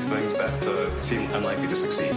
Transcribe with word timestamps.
these 0.00 0.08
things 0.08 0.34
that 0.34 0.66
uh, 0.66 1.02
seem 1.02 1.22
unlikely 1.34 1.68
to 1.68 1.76
succeed. 1.76 2.14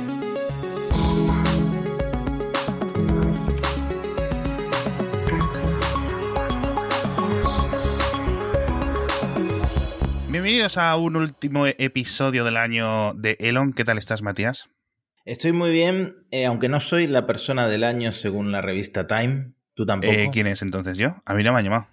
Bienvenidos 10.29 10.77
a 10.77 10.95
un 10.95 11.15
último 11.15 11.67
episodio 11.67 12.43
del 12.45 12.57
año 12.57 13.13
de 13.15 13.37
Elon. 13.39 13.73
¿Qué 13.73 13.83
tal 13.83 13.97
estás, 13.97 14.21
Matías? 14.21 14.69
Estoy 15.25 15.51
muy 15.51 15.71
bien, 15.71 16.15
eh, 16.31 16.45
aunque 16.45 16.69
no 16.69 16.79
soy 16.79 17.07
la 17.07 17.25
persona 17.25 17.67
del 17.67 17.83
año 17.83 18.11
según 18.11 18.51
la 18.51 18.61
revista 18.61 19.07
Time. 19.07 19.53
¿Tú 19.73 19.85
tampoco? 19.85 20.13
Eh, 20.13 20.29
¿Quién 20.31 20.47
es 20.47 20.61
entonces 20.61 20.97
yo? 20.97 21.15
A 21.25 21.33
mí 21.33 21.43
no 21.43 21.53
me 21.53 21.59
ha 21.59 21.61
llamado. 21.61 21.87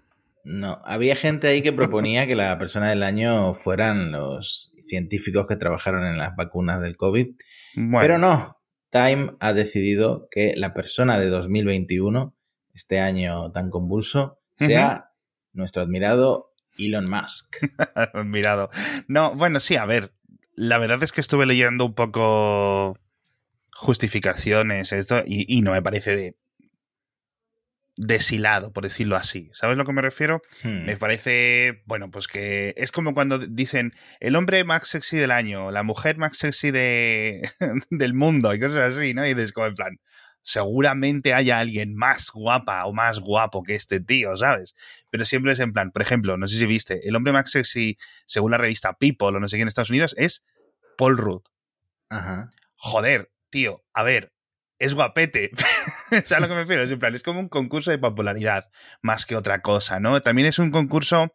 No, 0.44 0.80
había 0.84 1.16
gente 1.16 1.48
ahí 1.48 1.62
que 1.62 1.72
proponía 1.72 2.26
que 2.26 2.34
la 2.34 2.58
persona 2.58 2.88
del 2.88 3.02
año 3.02 3.52
fueran 3.54 4.10
los 4.10 4.72
científicos 4.90 5.46
que 5.46 5.56
trabajaron 5.56 6.04
en 6.04 6.18
las 6.18 6.34
vacunas 6.36 6.82
del 6.82 6.96
COVID. 6.96 7.28
Pero 7.74 8.18
no, 8.18 8.60
Time 8.90 9.32
ha 9.38 9.52
decidido 9.52 10.28
que 10.30 10.54
la 10.56 10.74
persona 10.74 11.18
de 11.18 11.28
2021, 11.28 12.36
este 12.74 12.98
año 12.98 13.52
tan 13.52 13.70
convulso, 13.70 14.40
sea 14.58 15.12
nuestro 15.52 15.82
admirado 15.82 16.52
Elon 16.76 17.08
Musk. 17.08 17.56
admirado. 17.94 18.70
No, 19.06 19.34
bueno, 19.34 19.60
sí, 19.60 19.76
a 19.76 19.86
ver. 19.86 20.12
La 20.54 20.78
verdad 20.78 21.02
es 21.02 21.12
que 21.12 21.20
estuve 21.20 21.46
leyendo 21.46 21.86
un 21.86 21.94
poco 21.94 22.98
justificaciones 23.72 24.92
esto 24.92 25.22
y, 25.24 25.46
y 25.56 25.62
no 25.62 25.72
me 25.72 25.80
parece 25.80 26.36
deshilado, 27.96 28.72
por 28.72 28.84
decirlo 28.84 29.16
así. 29.16 29.50
¿Sabes 29.52 29.74
a 29.74 29.76
lo 29.76 29.84
que 29.84 29.92
me 29.92 30.02
refiero? 30.02 30.42
Hmm. 30.62 30.84
Me 30.86 30.96
parece, 30.96 31.82
bueno, 31.86 32.10
pues 32.10 32.28
que 32.28 32.74
es 32.76 32.92
como 32.92 33.14
cuando 33.14 33.38
dicen 33.38 33.92
el 34.20 34.36
hombre 34.36 34.64
más 34.64 34.88
sexy 34.88 35.16
del 35.16 35.30
año, 35.30 35.70
la 35.70 35.82
mujer 35.82 36.16
más 36.18 36.36
sexy 36.36 36.70
de, 36.70 37.50
del 37.90 38.14
mundo 38.14 38.54
y 38.54 38.60
cosas 38.60 38.96
así, 38.96 39.14
¿no? 39.14 39.26
Y 39.26 39.34
dices 39.34 39.52
como 39.52 39.66
en 39.66 39.74
plan, 39.74 40.00
seguramente 40.42 41.34
haya 41.34 41.58
alguien 41.58 41.94
más 41.94 42.30
guapa 42.32 42.86
o 42.86 42.92
más 42.92 43.20
guapo 43.20 43.62
que 43.62 43.74
este 43.74 44.00
tío, 44.00 44.36
¿sabes? 44.36 44.74
Pero 45.10 45.24
siempre 45.24 45.52
es 45.52 45.60
en 45.60 45.72
plan, 45.72 45.90
por 45.90 46.02
ejemplo, 46.02 46.36
no 46.36 46.46
sé 46.46 46.56
si 46.56 46.66
viste, 46.66 47.06
el 47.08 47.16
hombre 47.16 47.32
más 47.32 47.50
sexy, 47.50 47.98
según 48.26 48.52
la 48.52 48.58
revista 48.58 48.94
People 48.94 49.28
o 49.28 49.40
no 49.40 49.48
sé 49.48 49.56
qué 49.56 49.62
en 49.62 49.68
Estados 49.68 49.90
Unidos, 49.90 50.14
es 50.18 50.44
Paul 50.96 51.18
Rudd. 51.18 51.42
Ajá. 52.08 52.50
Joder, 52.76 53.30
tío, 53.50 53.82
a 53.92 54.02
ver, 54.02 54.32
es 54.80 54.94
guapete. 54.94 55.50
¿Sabes 56.10 56.32
a 56.32 56.40
lo 56.40 56.48
que 56.48 56.54
me 56.54 56.60
refiero? 56.62 56.82
Es, 56.82 56.90
en 56.90 56.98
plan, 56.98 57.14
es 57.14 57.22
como 57.22 57.38
un 57.38 57.48
concurso 57.48 57.92
de 57.92 57.98
popularidad 57.98 58.64
más 59.02 59.26
que 59.26 59.36
otra 59.36 59.60
cosa, 59.62 60.00
¿no? 60.00 60.20
También 60.22 60.48
es 60.48 60.58
un 60.58 60.70
concurso 60.72 61.32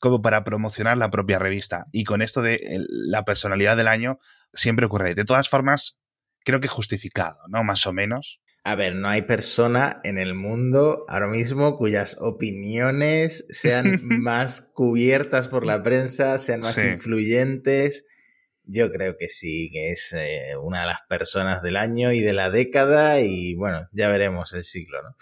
como 0.00 0.20
para 0.20 0.44
promocionar 0.44 0.98
la 0.98 1.10
propia 1.10 1.38
revista. 1.38 1.86
Y 1.92 2.04
con 2.04 2.20
esto 2.22 2.42
de 2.42 2.60
la 2.88 3.24
personalidad 3.24 3.76
del 3.76 3.88
año 3.88 4.18
siempre 4.52 4.86
ocurre. 4.86 5.14
De 5.14 5.24
todas 5.24 5.48
formas, 5.48 5.96
creo 6.44 6.60
que 6.60 6.68
justificado, 6.68 7.36
¿no? 7.48 7.64
Más 7.64 7.86
o 7.86 7.92
menos. 7.92 8.40
A 8.64 8.74
ver, 8.74 8.94
no 8.96 9.08
hay 9.08 9.22
persona 9.22 10.00
en 10.04 10.18
el 10.18 10.34
mundo 10.34 11.04
ahora 11.08 11.28
mismo 11.28 11.76
cuyas 11.78 12.16
opiniones 12.20 13.46
sean 13.48 14.00
más 14.02 14.60
cubiertas 14.60 15.48
por 15.48 15.64
la 15.64 15.82
prensa, 15.82 16.38
sean 16.38 16.60
más 16.60 16.74
Sí. 16.74 16.86
influyentes. 16.86 18.04
Yo 18.70 18.90
creo 18.92 19.16
que 19.18 19.28
sí, 19.28 19.70
que 19.72 19.90
es 19.90 20.12
eh, 20.16 20.54
una 20.62 20.82
de 20.82 20.86
las 20.88 21.00
personas 21.08 21.62
del 21.62 21.76
año 21.76 22.12
y 22.12 22.20
de 22.20 22.32
la 22.34 22.50
década 22.50 23.20
y 23.20 23.54
bueno, 23.54 23.88
ya 23.92 24.08
veremos 24.08 24.52
el 24.52 24.62
siglo, 24.64 25.02
¿no? 25.02 25.16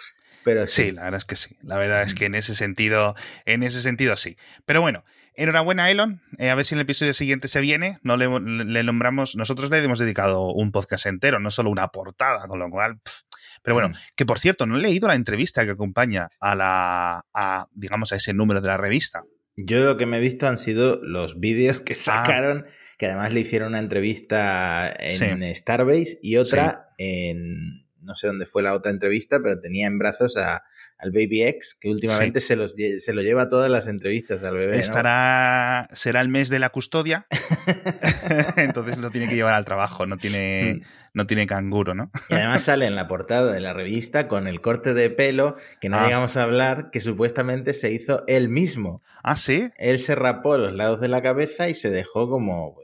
Pero 0.44 0.66
Sí, 0.66 0.84
sí, 0.86 0.90
la 0.92 1.04
verdad 1.04 1.18
es 1.18 1.24
que 1.24 1.36
sí. 1.36 1.56
La 1.62 1.76
verdad 1.78 2.02
es 2.02 2.14
que 2.14 2.24
en 2.26 2.34
ese 2.34 2.54
sentido, 2.54 3.14
en 3.44 3.62
ese 3.62 3.80
sentido 3.82 4.16
sí. 4.16 4.36
Pero 4.64 4.80
bueno, 4.80 5.04
enhorabuena 5.34 5.90
Elon. 5.90 6.22
Eh, 6.38 6.50
a 6.50 6.54
ver 6.54 6.64
si 6.64 6.74
en 6.74 6.78
el 6.80 6.82
episodio 6.84 7.14
siguiente 7.14 7.48
se 7.48 7.60
viene. 7.60 7.98
No 8.02 8.16
le, 8.16 8.28
le 8.64 8.82
nombramos, 8.84 9.36
nosotros 9.36 9.70
le 9.70 9.78
hemos 9.82 9.98
dedicado 9.98 10.52
un 10.52 10.70
podcast 10.72 11.06
entero, 11.06 11.38
no 11.40 11.50
solo 11.50 11.70
una 11.70 11.88
portada, 11.88 12.46
con 12.48 12.58
lo 12.58 12.68
cual. 12.70 12.98
pff. 13.00 13.22
Pero 13.62 13.74
bueno, 13.74 13.88
Mm. 13.88 13.94
que 14.14 14.26
por 14.26 14.38
cierto, 14.38 14.66
no 14.66 14.76
he 14.76 14.80
leído 14.80 15.08
la 15.08 15.14
entrevista 15.14 15.64
que 15.64 15.72
acompaña 15.72 16.28
a 16.40 16.54
la, 16.54 17.24
a, 17.34 17.66
digamos, 17.74 18.12
a 18.12 18.16
ese 18.16 18.32
número 18.34 18.60
de 18.60 18.68
la 18.68 18.76
revista. 18.76 19.22
yo 19.56 19.82
lo 19.84 19.96
que 19.96 20.06
me 20.06 20.18
he 20.18 20.20
visto 20.20 20.46
han 20.46 20.58
sido 20.58 21.00
los 21.02 21.40
vídeos 21.40 21.78
Ah. 21.80 21.84
que 21.84 21.94
sacaron, 21.94 22.66
que 22.96 23.06
además 23.06 23.32
le 23.32 23.40
hicieron 23.40 23.68
una 23.68 23.78
entrevista 23.78 24.92
en 24.98 25.42
Starbase 25.54 26.18
y 26.22 26.36
otra 26.36 26.88
en, 26.98 27.84
no 28.00 28.14
sé 28.14 28.26
dónde 28.28 28.46
fue 28.46 28.62
la 28.62 28.72
otra 28.74 28.90
entrevista, 28.90 29.38
pero 29.42 29.60
tenía 29.60 29.86
en 29.86 29.98
brazos 29.98 30.36
a, 30.36 30.62
al 30.98 31.10
Baby 31.10 31.42
X, 31.42 31.76
que 31.78 31.90
últimamente 31.90 32.40
se, 32.40 32.56
los, 32.56 32.74
se 32.98 33.12
lo 33.12 33.20
lleva 33.22 33.42
a 33.42 33.48
todas 33.48 33.70
las 33.70 33.86
entrevistas 33.86 34.42
al 34.44 34.54
bebé. 34.56 34.74
¿no? 34.76 34.80
Estará, 34.80 35.88
será 35.92 36.20
el 36.22 36.28
mes 36.30 36.48
de 36.48 36.58
la 36.58 36.70
custodia. 36.70 37.26
Entonces 38.56 38.96
lo 38.98 39.10
tiene 39.10 39.28
que 39.28 39.34
llevar 39.34 39.54
al 39.54 39.64
trabajo, 39.64 40.06
no 40.06 40.16
tiene, 40.16 40.74
Mm. 40.76 40.80
no 41.14 41.26
tiene 41.26 41.46
canguro, 41.46 41.94
¿no? 41.94 42.10
Y 42.30 42.34
además 42.34 42.62
sale 42.62 42.86
en 42.86 42.94
la 42.94 43.08
portada 43.08 43.52
de 43.52 43.60
la 43.60 43.72
revista 43.72 44.28
con 44.28 44.46
el 44.46 44.60
corte 44.60 44.94
de 44.94 45.10
pelo 45.10 45.56
que 45.80 45.88
no 45.88 45.98
Ah. 45.98 46.04
llegamos 46.06 46.36
a 46.36 46.42
hablar, 46.44 46.90
que 46.90 47.00
supuestamente 47.00 47.74
se 47.74 47.92
hizo 47.92 48.24
él 48.26 48.48
mismo. 48.48 49.02
Ah, 49.22 49.36
sí. 49.36 49.70
Él 49.76 49.98
se 49.98 50.14
rapó 50.14 50.56
los 50.56 50.74
lados 50.74 51.00
de 51.00 51.08
la 51.08 51.22
cabeza 51.22 51.68
y 51.68 51.74
se 51.74 51.90
dejó 51.90 52.28
como, 52.30 52.76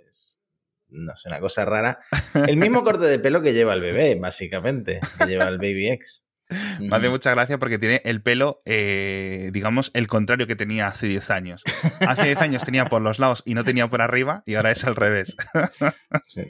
no 0.92 1.16
sé, 1.16 1.28
una 1.28 1.41
cosa 1.41 1.64
rara. 1.64 1.98
El 2.47 2.56
mismo 2.56 2.84
corte 2.84 3.06
de 3.06 3.19
pelo 3.19 3.42
que 3.42 3.53
lleva 3.53 3.75
el 3.75 3.80
bebé, 3.80 4.14
básicamente, 4.14 5.00
que 5.19 5.26
lleva 5.26 5.48
el 5.48 5.58
Baby 5.58 5.88
X. 5.91 6.22
Me 6.80 6.94
hace 6.94 7.08
mucha 7.08 7.30
gracia 7.30 7.56
porque 7.56 7.78
tiene 7.78 8.03
el 8.04 8.20
pelo, 8.20 8.60
eh, 8.66 9.48
digamos, 9.54 9.91
el 9.94 10.06
contrario 10.06 10.47
que 10.47 10.56
tenía 10.56 10.88
hace 10.88 11.06
10 11.06 11.30
años. 11.30 11.62
Hace 12.06 12.26
10 12.26 12.42
años 12.42 12.64
tenía 12.64 12.84
por 12.84 13.00
los 13.00 13.19
lados 13.19 13.42
y 13.47 13.54
no 13.54 13.64
tenía 13.64 13.88
por 13.88 14.03
arriba 14.03 14.42
y 14.44 14.56
ahora 14.56 14.70
es 14.70 14.84
al 14.84 14.97
revés. 14.97 15.34
Sí, 16.26 16.42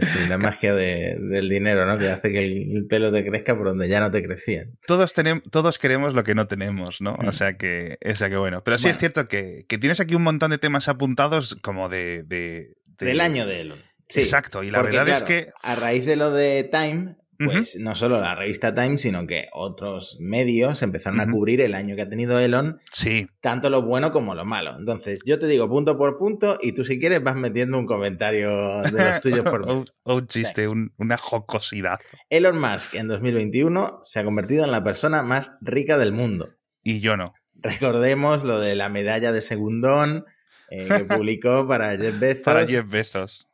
sí, 0.00 0.28
la 0.28 0.38
magia 0.38 0.74
de- 0.74 1.16
del 1.20 1.48
dinero, 1.48 1.84
¿no? 1.86 1.98
Que 1.98 2.08
hace 2.10 2.30
que 2.32 2.38
el, 2.44 2.76
el 2.76 2.86
pelo 2.86 3.12
te 3.12 3.24
crezca 3.24 3.54
por 3.56 3.66
donde 3.66 3.88
ya 3.88 4.00
no 4.00 4.10
te 4.10 4.22
crecían. 4.22 4.78
Todos, 4.86 5.12
tenemos, 5.14 5.42
todos 5.50 5.78
queremos 5.78 6.14
lo 6.14 6.24
que 6.24 6.34
no 6.34 6.46
tenemos, 6.46 7.00
¿no? 7.00 7.14
O 7.14 7.26
Mm. 7.26 7.32
sea 7.32 7.56
que, 7.58 7.98
o 8.04 8.14
sea 8.14 8.28
que 8.30 8.36
bueno. 8.36 8.62
Pero 8.64 8.78
sí 8.78 8.84
Bueno. 8.84 8.92
es 8.92 8.98
cierto 8.98 9.26
que, 9.26 9.64
que 9.68 9.78
tienes 9.78 10.00
aquí 10.00 10.14
un 10.14 10.22
montón 10.22 10.50
de 10.52 10.58
temas 10.58 10.88
apuntados 10.88 11.56
como 11.62 11.88
de... 11.88 12.22
de- 12.26 12.74
de- 12.98 13.06
Del 13.06 13.20
año 13.20 13.46
de 13.46 13.60
Elon. 13.62 13.82
Sí, 14.10 14.20
Exacto, 14.20 14.62
y 14.62 14.70
la 14.70 14.80
porque, 14.82 14.96
verdad 14.98 15.14
es 15.14 15.22
que... 15.22 15.46
A 15.62 15.74
raíz 15.76 16.04
de 16.04 16.16
lo 16.16 16.30
de 16.30 16.64
Time, 16.64 17.16
pues 17.42 17.76
no 17.78 17.94
solo 17.94 18.20
la 18.20 18.34
revista 18.34 18.74
Time, 18.74 18.98
sino 18.98 19.26
que 19.26 19.46
otros 19.54 20.18
medios 20.20 20.82
empezaron 20.82 21.20
a 21.20 21.30
cubrir 21.30 21.62
el 21.62 21.74
año 21.74 21.96
que 21.96 22.02
ha 22.02 22.08
tenido 22.10 22.38
Elon, 22.38 22.80
Sí, 22.92 23.28
tanto 23.40 23.70
lo 23.70 23.80
bueno 23.80 24.12
como 24.12 24.34
lo 24.34 24.44
malo. 24.44 24.76
Entonces, 24.78 25.20
yo 25.24 25.38
te 25.38 25.46
digo 25.46 25.66
punto 25.66 25.96
por 25.96 26.18
punto 26.18 26.58
y 26.60 26.72
tú 26.72 26.84
si 26.84 26.98
quieres 26.98 27.22
vas 27.22 27.36
metiendo 27.36 27.78
un 27.78 27.86
comentario 27.86 28.82
de 28.82 29.04
los 29.04 29.20
tuyos 29.22 29.42
por 29.44 29.62
un, 29.70 29.86
un 30.04 30.26
chiste, 30.26 30.68
un- 30.68 30.92
una 30.98 31.16
jocosidad. 31.16 31.98
Elon 32.28 32.60
Musk 32.60 32.94
en 32.96 33.08
2021 33.08 34.00
se 34.02 34.18
ha 34.20 34.24
convertido 34.24 34.64
en 34.64 34.70
la 34.72 34.84
persona 34.84 35.22
más 35.22 35.52
rica 35.62 35.96
del 35.96 36.12
mundo. 36.12 36.50
Y 36.82 37.00
yo 37.00 37.16
no. 37.16 37.32
Recordemos 37.54 38.44
lo 38.44 38.58
de 38.60 38.74
la 38.74 38.88
medalla 38.90 39.32
de 39.32 39.40
segundón 39.40 40.24
eh, 40.70 40.86
que 40.88 41.04
publicó 41.04 41.66
para 41.68 41.96
Jeff 41.98 42.18
Bezos. 42.20 42.44
Para 42.44 42.66
Jeff 42.66 42.88
Bezos. 42.88 43.48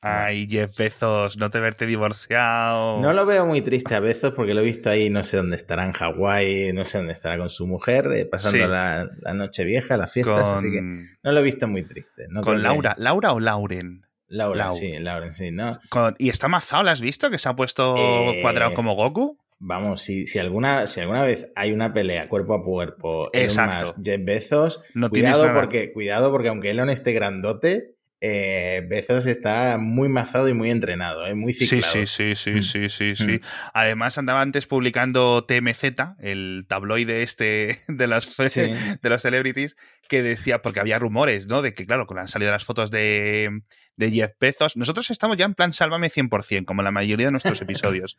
Ay, 0.00 0.46
Jeff 0.48 0.74
Bezos, 0.76 1.36
no 1.36 1.50
te 1.50 1.60
verte 1.60 1.86
divorciado. 1.86 3.00
No 3.00 3.12
lo 3.12 3.26
veo 3.26 3.44
muy 3.46 3.60
triste 3.62 3.94
a 3.94 4.00
Bezos 4.00 4.32
porque 4.32 4.54
lo 4.54 4.60
he 4.60 4.64
visto 4.64 4.88
ahí, 4.90 5.10
no 5.10 5.24
sé 5.24 5.36
dónde 5.36 5.56
estará 5.56 5.84
en 5.84 5.92
Hawái, 5.92 6.72
no 6.72 6.84
sé 6.84 6.98
dónde 6.98 7.12
estará 7.12 7.36
con 7.38 7.50
su 7.50 7.66
mujer, 7.66 8.06
eh, 8.14 8.24
pasando 8.24 8.58
Sí. 8.64 8.70
la, 8.70 9.10
la 9.20 9.34
noche 9.34 9.64
vieja, 9.64 9.96
las 9.96 10.12
fiestas, 10.12 10.42
con, 10.42 10.54
así 10.58 10.70
que 10.70 10.80
no 10.82 11.32
lo 11.32 11.40
he 11.40 11.42
visto 11.42 11.68
muy 11.68 11.82
triste. 11.82 12.24
No 12.30 12.40
con 12.42 12.56
que- 12.56 12.62
Laura. 12.62 12.94
¿Laura 12.98 13.32
o 13.32 13.40
Lauren? 13.40 14.06
Laura, 14.28 14.56
Lau. 14.68 14.74
sí, 14.74 14.98
Laura, 14.98 15.30
sí, 15.34 15.50
¿no? 15.50 15.78
Con- 15.90 16.14
y 16.18 16.30
está 16.30 16.48
mazado, 16.48 16.82
¿lo 16.84 16.90
has 16.90 17.02
visto? 17.02 17.28
Que 17.30 17.38
se 17.38 17.50
ha 17.50 17.54
puesto 17.54 17.96
Eh, 18.32 18.38
cuadrado 18.40 18.72
como 18.72 18.94
Goku. 18.94 19.38
Vamos, 19.64 20.02
si, 20.02 20.26
si, 20.26 20.40
alguna, 20.40 20.88
si 20.88 21.00
alguna 21.00 21.22
vez 21.22 21.50
hay 21.54 21.70
una 21.72 21.92
pelea 21.94 22.28
cuerpo 22.28 22.54
a 22.54 22.64
cuerpo, 22.64 23.30
Elon 23.32 23.44
Exacto. 23.44 23.92
Musk, 23.94 24.04
Jeff 24.04 24.20
Bezos, 24.24 24.82
No 24.92 25.08
cuidado 25.08 25.54
porque, 25.54 25.92
cuidado 25.92 26.32
porque 26.32 26.48
aunque 26.48 26.70
Elon 26.70 26.90
esté 26.90 27.12
grandote, 27.12 27.94
eh, 28.20 28.84
Bezos 28.88 29.26
está 29.26 29.78
muy 29.78 30.08
mazado 30.08 30.48
y 30.48 30.52
muy 30.52 30.70
entrenado, 30.70 31.24
eh, 31.26 31.34
muy 31.34 31.52
Sí, 31.52 31.66
ciclado. 31.66 31.92
sí, 31.92 32.06
sí, 32.06 32.34
sí, 32.34 32.50
Mm. 32.50 32.62
sí, 32.62 32.88
sí, 32.88 33.16
sí. 33.16 33.24
Mm. 33.24 33.40
Además 33.72 34.18
andaba 34.18 34.40
antes 34.42 34.66
publicando 34.66 35.44
TMZ, 35.44 36.16
el 36.18 36.64
tabloide 36.68 37.22
este 37.22 37.78
de 37.88 38.06
las 38.08 38.24
Sí. 38.48 38.60
de 39.00 39.08
los 39.10 39.22
celebrities, 39.22 39.76
que 40.08 40.22
decía, 40.24 40.60
porque 40.60 40.80
había 40.80 40.98
rumores, 40.98 41.46
¿no? 41.46 41.62
De 41.62 41.72
que, 41.72 41.86
claro, 41.86 42.06
con 42.06 42.18
han 42.18 42.26
salido 42.28 42.50
las 42.50 42.64
fotos 42.64 42.90
de, 42.90 43.60
de 43.96 44.10
Jeff 44.10 44.32
Bezos, 44.40 44.76
nosotros 44.76 45.10
estamos 45.12 45.36
ya 45.36 45.44
en 45.44 45.54
plan 45.54 45.72
sálvame 45.72 46.08
100%, 46.10 46.64
como 46.64 46.82
la 46.82 46.90
mayoría 46.90 47.26
de 47.26 47.32
nuestros 47.32 47.60
episodios. 47.62 48.18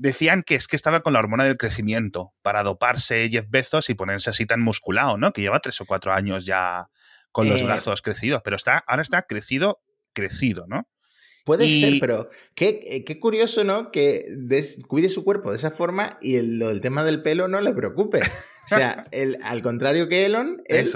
Decían 0.00 0.42
que 0.44 0.54
es 0.54 0.68
que 0.68 0.76
estaba 0.76 1.00
con 1.00 1.12
la 1.12 1.18
hormona 1.18 1.44
del 1.44 1.56
crecimiento 1.56 2.32
para 2.42 2.62
doparse 2.62 3.28
Jeff 3.30 3.46
Bezos 3.48 3.90
y 3.90 3.94
ponerse 3.94 4.30
así 4.30 4.46
tan 4.46 4.60
musculado, 4.60 5.18
¿no? 5.18 5.32
Que 5.32 5.40
lleva 5.42 5.58
tres 5.60 5.80
o 5.80 5.86
cuatro 5.86 6.12
años 6.12 6.46
ya 6.46 6.88
con 7.32 7.48
los 7.48 7.60
Eh. 7.60 7.64
brazos 7.64 8.00
crecidos, 8.00 8.40
pero 8.44 8.56
está, 8.56 8.78
ahora 8.86 9.02
está 9.02 9.22
crecido, 9.22 9.80
crecido, 10.14 10.66
¿no? 10.68 10.88
Puede 11.44 11.66
Y- 11.66 11.80
ser, 11.80 11.94
pero 12.00 12.28
qué, 12.54 12.80
eh, 12.84 13.04
qué 13.04 13.18
curioso, 13.18 13.64
¿no? 13.64 13.90
Que 13.90 14.24
des- 14.36 14.78
cuide 14.86 15.08
su 15.10 15.24
cuerpo 15.24 15.50
de 15.50 15.56
esa 15.56 15.70
forma 15.70 16.18
y 16.20 16.36
el, 16.36 16.58
del 16.58 16.80
tema 16.80 17.04
del 17.04 17.22
pelo 17.22 17.48
no 17.48 17.60
le 17.60 17.72
preocupe. 17.72 18.20
O 18.20 18.68
sea, 18.68 19.04
al 19.42 19.62
contrario 19.62 20.08
que 20.08 20.26
Elon, 20.26 20.62
él 20.66 20.90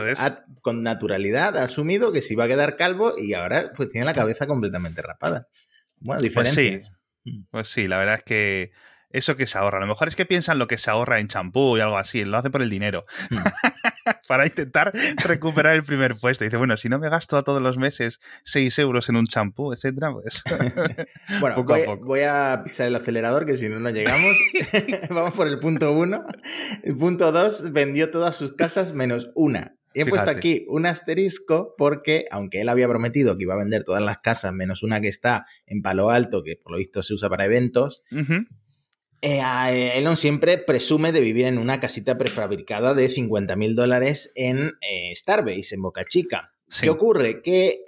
con 0.61 0.83
naturalidad 0.83 1.57
ha 1.57 1.65
asumido 1.65 2.13
que 2.13 2.23
se 2.23 2.35
iba 2.35 2.45
a 2.45 2.49
quedar 2.49 2.77
calvo 2.77 3.15
y 3.19 3.33
ahora 3.35 3.73
pues 3.75 3.89
tiene 3.89 4.05
la 4.05 4.15
cabeza 4.15 4.47
completamente 4.47 5.01
rapada. 5.03 5.49
Bueno, 5.97 6.21
diferente. 6.23 6.55
Pues 6.71 6.85
sí, 7.25 7.45
pues 7.51 7.69
sí, 7.69 7.89
la 7.89 7.99
verdad 7.99 8.17
es 8.17 8.25
que 8.25 8.71
eso 9.13 9.37
que 9.37 9.47
se 9.47 9.59
ahorra. 9.59 9.79
A 9.79 9.81
lo 9.81 9.87
mejor 9.87 10.09
es 10.09 10.17
que 10.17 10.27
piensan 10.27 10.59
lo 10.59 10.67
que 10.67 10.79
se 10.79 10.91
ahorra 10.91 11.21
en 11.21 11.29
champú 11.29 11.77
y 11.77 11.81
algo 11.81 11.99
así, 11.99 12.25
lo 12.25 12.37
hace 12.37 12.51
por 12.51 12.63
el 12.63 12.71
dinero. 12.71 13.03
Hmm. 13.31 13.39
Para 14.29 14.47
intentar 14.47 14.93
recuperar 15.25 15.75
el 15.75 15.85
primer 15.85 16.17
puesto. 16.17 16.45
dice, 16.45 16.57
bueno, 16.57 16.77
si 16.77 16.89
no 16.89 16.99
me 16.99 17.09
gasto 17.09 17.37
a 17.37 17.43
todos 17.43 17.63
los 17.63 17.79
meses 17.79 18.21
6 18.45 18.79
euros 18.81 19.09
en 19.09 19.17
un 19.17 19.27
champú, 19.27 19.73
etcétera, 19.73 20.13
pues. 20.13 20.43
bueno, 21.41 21.57
poco 21.57 21.75
voy, 21.75 21.83
a 21.83 21.85
poco. 21.85 22.05
voy 22.05 22.21
a 22.21 22.63
pisar 22.65 22.89
el 22.89 22.97
acelerador, 22.97 23.47
que 23.47 23.57
si 23.57 23.69
no, 23.69 23.79
no 23.79 23.91
llegamos. 23.91 24.37
Vamos 25.11 25.35
por 25.35 25.47
el 25.47 25.59
punto 25.59 25.93
1. 25.93 26.25
El 26.83 26.97
punto 26.97 27.31
2 27.31 27.73
vendió 27.73 28.11
todas 28.11 28.35
sus 28.37 28.55
casas 28.55 28.93
menos 28.93 29.31
una. 29.35 29.77
Y 29.95 30.01
he 30.01 30.07
puesto 30.07 30.31
aquí 30.31 30.65
un 30.69 30.87
asterisco 30.87 31.75
porque, 31.77 32.25
aunque 32.31 32.63
él 32.63 32.69
había 32.69 32.89
prometido 32.89 33.37
que 33.37 33.43
iba 33.43 33.55
a 33.55 33.59
vender 33.59 33.85
todas 33.85 34.03
las 34.03 34.19
casas 34.19 34.53
menos 34.53 34.83
una 34.83 35.01
que 35.01 35.09
está 35.09 35.45
en 35.67 35.83
Palo 35.83 36.11
Alto, 36.11 36.43
que 36.43 36.57
por 36.57 36.73
lo 36.73 36.79
visto 36.79 37.03
se 37.03 37.15
usa 37.15 37.29
para 37.29 37.45
eventos, 37.45 38.03
Elon 39.23 40.17
siempre 40.17 40.59
presume 40.59 41.13
de 41.13 41.21
vivir 41.21 41.47
en 41.47 41.59
una 41.59 41.81
casita 41.81 42.19
prefabricada 42.19 42.95
de 42.95 43.09
50 43.09 43.57
mil 43.57 43.77
dólares 43.77 44.33
en 44.35 44.73
eh, 44.81 45.13
Starbase, 45.15 45.75
en 45.75 45.83
Boca 45.83 46.05
Chica. 46.05 46.53
¿Qué 46.81 46.89
ocurre? 46.89 47.43
Que 47.43 47.85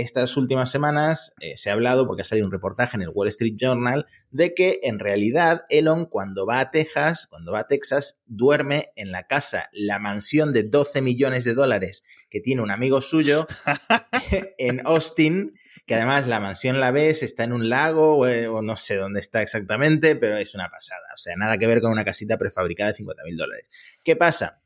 estas 0.00 0.36
últimas 0.36 0.70
semanas 0.70 1.34
se 1.56 1.70
ha 1.70 1.72
hablado, 1.72 2.06
porque 2.06 2.22
ha 2.22 2.24
salido 2.24 2.46
un 2.46 2.52
reportaje 2.52 2.96
en 2.96 3.02
el 3.02 3.08
Wall 3.08 3.26
Street 3.28 3.56
Journal, 3.56 4.06
de 4.30 4.54
que 4.54 4.78
en 4.84 5.00
realidad 5.00 5.62
Elon 5.70 6.06
cuando 6.06 6.46
va 6.46 6.60
a 6.60 6.70
Texas, 6.70 7.26
cuando 7.26 7.50
va 7.50 7.60
a 7.60 7.66
Texas, 7.66 8.20
duerme 8.26 8.92
en 8.94 9.10
la 9.10 9.26
casa, 9.26 9.68
la 9.72 9.98
mansión 9.98 10.52
de 10.52 10.62
12 10.62 11.02
millones 11.02 11.42
de 11.42 11.54
dólares 11.54 12.04
que 12.30 12.40
tiene 12.40 12.62
un 12.62 12.70
amigo 12.70 13.00
suyo 13.00 13.48
en 14.58 14.86
Austin, 14.86 15.54
que 15.88 15.94
además 15.94 16.28
la 16.28 16.38
mansión 16.38 16.80
la 16.80 16.90
ves, 16.90 17.22
está 17.22 17.44
en 17.44 17.52
un 17.52 17.70
lago 17.70 18.18
o, 18.18 18.62
no 18.62 18.76
sé 18.76 18.96
dónde 18.96 19.20
está 19.20 19.40
exactamente, 19.40 20.16
pero 20.16 20.36
es 20.36 20.54
una 20.54 20.68
pasada. 20.68 21.00
O 21.14 21.16
sea, 21.16 21.34
nada 21.34 21.56
que 21.56 21.66
ver 21.66 21.80
con 21.80 21.90
una 21.90 22.04
casita 22.04 22.36
prefabricada 22.36 22.90
de 22.90 22.98
50 22.98 23.22
mil 23.24 23.38
dólares. 23.38 23.70
¿Qué 24.04 24.14
pasa? 24.14 24.60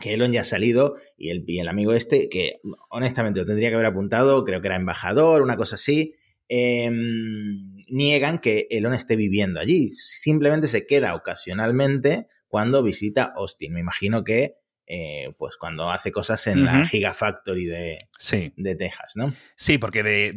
que 0.00 0.14
Elon 0.14 0.30
ya 0.30 0.42
ha 0.42 0.44
salido 0.44 0.94
y 1.16 1.30
el, 1.30 1.44
el, 1.48 1.66
amigo 1.66 1.92
este, 1.92 2.28
que 2.28 2.60
honestamente 2.88 3.40
lo 3.40 3.46
tendría 3.46 3.68
que 3.68 3.74
haber 3.74 3.86
apuntado, 3.86 4.44
creo 4.44 4.60
que 4.60 4.68
era 4.68 4.76
embajador, 4.76 5.42
una 5.42 5.56
cosa 5.56 5.74
así, 5.74 6.14
em, 6.46 7.82
niegan 7.88 8.38
que 8.38 8.68
Elon 8.70 8.94
esté 8.94 9.16
viviendo 9.16 9.58
allí. 9.58 9.88
Simplemente 9.88 10.68
se 10.68 10.86
queda 10.86 11.16
ocasionalmente 11.16 12.28
cuando 12.46 12.84
visita 12.84 13.32
Austin. 13.34 13.72
Me 13.72 13.80
imagino 13.80 14.22
que 14.22 14.54
eh, 14.90 15.34
pues 15.36 15.58
cuando 15.58 15.90
hace 15.90 16.10
cosas 16.10 16.46
en 16.46 16.64
la 16.64 16.86
Gigafactory 16.86 17.66
de, 17.66 17.98
de 18.56 18.74
Texas, 18.74 19.12
¿no? 19.16 19.34
Sí, 19.54 19.76
porque 19.76 20.02
de, 20.02 20.32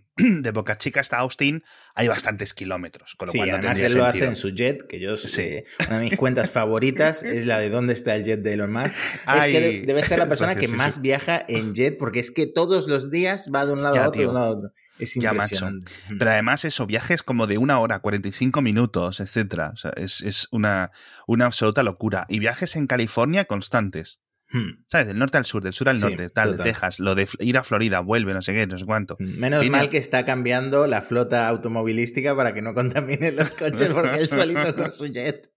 de, 0.16 0.50
Boca 0.50 0.78
Chica 0.78 1.00
hasta 1.00 1.18
Austin 1.18 1.62
hay 1.94 2.08
bastantes 2.08 2.54
kilómetros. 2.54 3.14
Con 3.16 3.26
lo 3.26 3.32
sí, 3.32 3.40
además 3.40 3.78
él 3.78 3.92
lo 3.92 4.06
hace 4.06 4.24
en 4.24 4.36
su 4.36 4.48
jet, 4.48 4.86
que 4.86 4.98
yo 4.98 5.18
sé, 5.18 5.66
una 5.86 5.98
de 5.98 6.04
mis 6.08 6.16
cuentas 6.16 6.50
favoritas 6.52 7.22
es 7.22 7.44
la 7.44 7.58
de 7.58 7.68
dónde 7.68 7.92
está 7.92 8.14
el 8.16 8.24
jet 8.24 8.40
de 8.40 8.54
Elon 8.54 8.72
Musk. 8.72 8.94
es 8.94 9.44
que 9.44 9.84
debe 9.86 10.02
ser 10.02 10.20
la 10.20 10.28
persona 10.28 10.56
que 10.56 10.68
más 10.68 11.02
viaja 11.02 11.44
en 11.46 11.74
jet, 11.74 11.98
porque 11.98 12.20
es 12.20 12.30
que 12.30 12.46
todos 12.46 12.88
los 12.88 13.10
días 13.10 13.50
va 13.54 13.66
de 13.66 13.74
un 13.74 13.82
lado 13.82 14.00
a 14.00 14.08
otro, 14.08 14.22
de 14.22 14.26
un 14.28 14.34
lado 14.34 14.46
a 14.46 14.56
otro. 14.56 14.72
Es 14.98 15.16
impresionante. 15.16 15.92
Pero 16.18 16.30
además 16.30 16.64
eso, 16.64 16.86
viajes 16.86 17.22
como 17.22 17.46
de 17.46 17.58
una 17.58 17.78
hora, 17.78 18.00
45 18.00 18.62
minutos, 18.62 19.20
etcétera. 19.20 19.70
O 19.74 19.76
sea, 19.76 19.92
es, 19.96 20.48
una, 20.50 20.90
una 21.26 21.46
absoluta 21.46 21.82
locura. 21.82 22.24
Y 22.28 22.38
viajes 22.38 22.76
en 22.76 22.86
California 22.86 23.44
constantes. 23.44 24.20
Hmm. 24.48 24.84
¿Sabes? 24.86 25.08
Del 25.08 25.18
norte 25.18 25.38
al 25.38 25.44
sur, 25.44 25.62
del 25.62 25.72
sur 25.72 25.88
al 25.88 26.00
norte, 26.00 26.30
tal, 26.30 26.56
Texas, 26.56 27.00
lo 27.00 27.16
de 27.16 27.28
ir 27.40 27.58
a 27.58 27.64
Florida, 27.64 27.98
vuelve, 27.98 28.32
no 28.32 28.42
sé 28.42 28.52
qué, 28.52 28.66
no 28.66 28.78
sé 28.78 28.86
cuánto. 28.86 29.16
Hmm. 29.18 29.38
Menos 29.38 29.68
mal 29.68 29.90
que 29.90 29.98
está 29.98 30.24
cambiando 30.24 30.86
la 30.86 31.02
flota 31.02 31.48
automovilística 31.48 32.36
para 32.36 32.54
que 32.54 32.62
no 32.62 32.72
contaminen 32.74 33.36
los 33.36 33.50
coches 33.50 33.88
porque 33.92 34.20
él 34.20 34.28
solito 34.28 34.74
con 34.76 34.92
su 34.92 35.06
jet. 35.06 35.50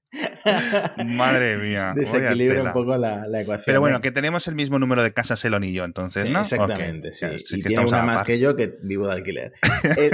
Madre 1.05 1.57
mía. 1.57 1.93
Desequilibra 1.95 2.63
un 2.63 2.73
poco 2.73 2.97
la, 2.97 3.25
ecuación. 3.41 3.63
Pero 3.65 3.79
bueno, 3.79 4.01
que 4.01 4.11
tenemos 4.11 4.47
el 4.47 4.55
mismo 4.55 4.79
número 4.79 5.03
de 5.03 5.13
casas 5.13 5.43
Elon 5.45 5.63
y 5.63 5.73
yo, 5.73 5.83
entonces, 5.83 6.29
¿no? 6.29 6.41
Exactamente, 6.41 7.13
sí. 7.13 7.25
y 7.51 7.63
tiene 7.63 7.85
una 7.85 8.03
más 8.03 8.23
que 8.23 8.39
yo 8.39 8.55
que 8.55 8.77
vivo 8.81 9.07
de 9.07 9.13
alquiler. 9.13 9.53
Eh, 9.97 10.11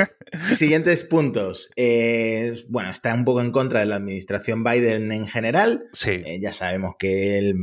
siguientes 0.54 1.04
puntos. 1.04 1.70
Eh, 1.76 2.54
bueno, 2.70 2.92
está 2.92 3.14
un 3.14 3.26
poco 3.26 3.42
en 3.42 3.52
contra 3.52 3.82
de 3.82 3.86
la 3.86 3.98
administración 3.98 4.64
Biden 4.64 5.12
en 5.12 5.28
general. 5.28 5.84
Sí. 5.92 6.12
Eh, 6.12 6.40
ya 6.42 6.54
sabemos 6.54 6.96
que 6.98 7.38
él 7.38 7.56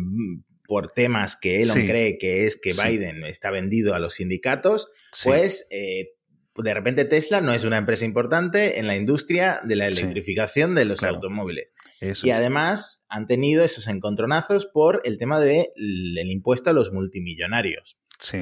por 0.67 0.93
temas 0.93 1.37
que 1.37 1.63
Elon 1.63 1.87
cree 1.87 2.19
que 2.19 2.47
es 2.47 2.57
que 2.57 2.73
Biden 2.73 3.25
está 3.25 3.51
vendido 3.51 3.95
a 3.95 3.99
los 3.99 4.15
sindicatos, 4.15 4.89
pues 5.25 5.69
de 6.57 6.75
repente 6.75 7.05
Tesla 7.05 7.41
no 7.41 7.55
es 7.55 7.65
una 7.65 7.79
empresa 7.79 8.05
importante 8.05 8.79
en 8.79 8.87
la 8.87 8.97
industria 8.97 9.61
de 9.65 9.77
la 9.77 9.87
electrificación 9.87 10.75
de 10.75 10.85
los 10.85 11.03
automóviles. 11.03 11.73
y 12.23 12.31
además 12.31 13.05
han 13.09 13.27
tenido 13.27 13.65
esos 13.65 13.87
encontronazos 13.87 14.67
por 14.67 15.01
el 15.05 15.19
tema 15.19 15.41
del 15.41 15.71
impuesto 16.31 16.71
a 16.71 16.73
los 16.73 16.93
multimillonarios, 16.93 17.97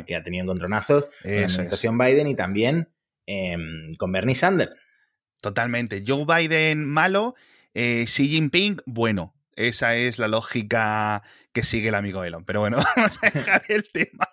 que 0.06 0.16
ha 0.16 0.22
tenido 0.22 0.44
encontronazos 0.44 1.04
con 1.22 1.32
la 1.32 1.44
administración 1.44 1.98
Biden 1.98 2.26
y 2.26 2.34
también 2.34 2.88
em, 3.26 3.94
con 3.96 4.10
Bernie 4.12 4.34
Sanders. 4.34 4.74
Totalmente. 5.40 6.02
Joe 6.06 6.24
Biden 6.26 6.84
malo, 6.84 7.34
eh, 7.74 8.04
Xi 8.06 8.28
Jinping 8.28 8.82
bueno. 8.86 9.34
Esa 9.56 9.94
es 9.96 10.18
la 10.18 10.28
lógica 10.28 11.22
que 11.52 11.64
sigue 11.64 11.88
el 11.88 11.94
amigo 11.94 12.24
Elon. 12.24 12.44
Pero 12.44 12.60
bueno, 12.60 12.78
vamos 12.96 13.18
a 13.22 13.30
dejar 13.30 13.62
el 13.68 13.90
tema. 13.90 14.28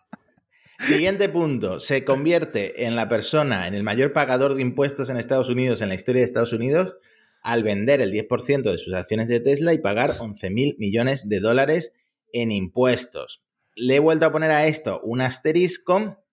Siguiente 0.79 1.27
punto. 1.27 1.79
Se 1.79 2.05
convierte 2.05 2.85
en 2.85 2.95
la 2.95 3.09
persona, 3.09 3.67
en 3.67 3.73
el 3.73 3.83
mayor 3.83 4.13
pagador 4.13 4.55
de 4.55 4.61
impuestos 4.61 5.09
en 5.09 5.17
Estados 5.17 5.49
Unidos, 5.49 5.81
en 5.81 5.89
la 5.89 5.95
historia 5.95 6.21
de 6.21 6.27
Estados 6.27 6.53
Unidos, 6.53 6.95
al 7.41 7.63
vender 7.63 7.99
el 7.99 8.11
10% 8.11 8.71
de 8.71 8.77
sus 8.77 8.93
acciones 8.93 9.27
de 9.27 9.39
Tesla 9.39 9.73
y 9.73 9.79
pagar 9.79 10.11
11 10.19 10.49
mil 10.49 10.75
millones 10.77 11.27
de 11.27 11.39
dólares 11.39 11.93
en 12.31 12.51
impuestos. 12.51 13.43
Le 13.75 13.95
he 13.95 13.99
vuelto 13.99 14.25
a 14.25 14.31
poner 14.31 14.51
a 14.51 14.67
esto 14.67 15.01
un 15.03 15.21
asterisco 15.21 16.23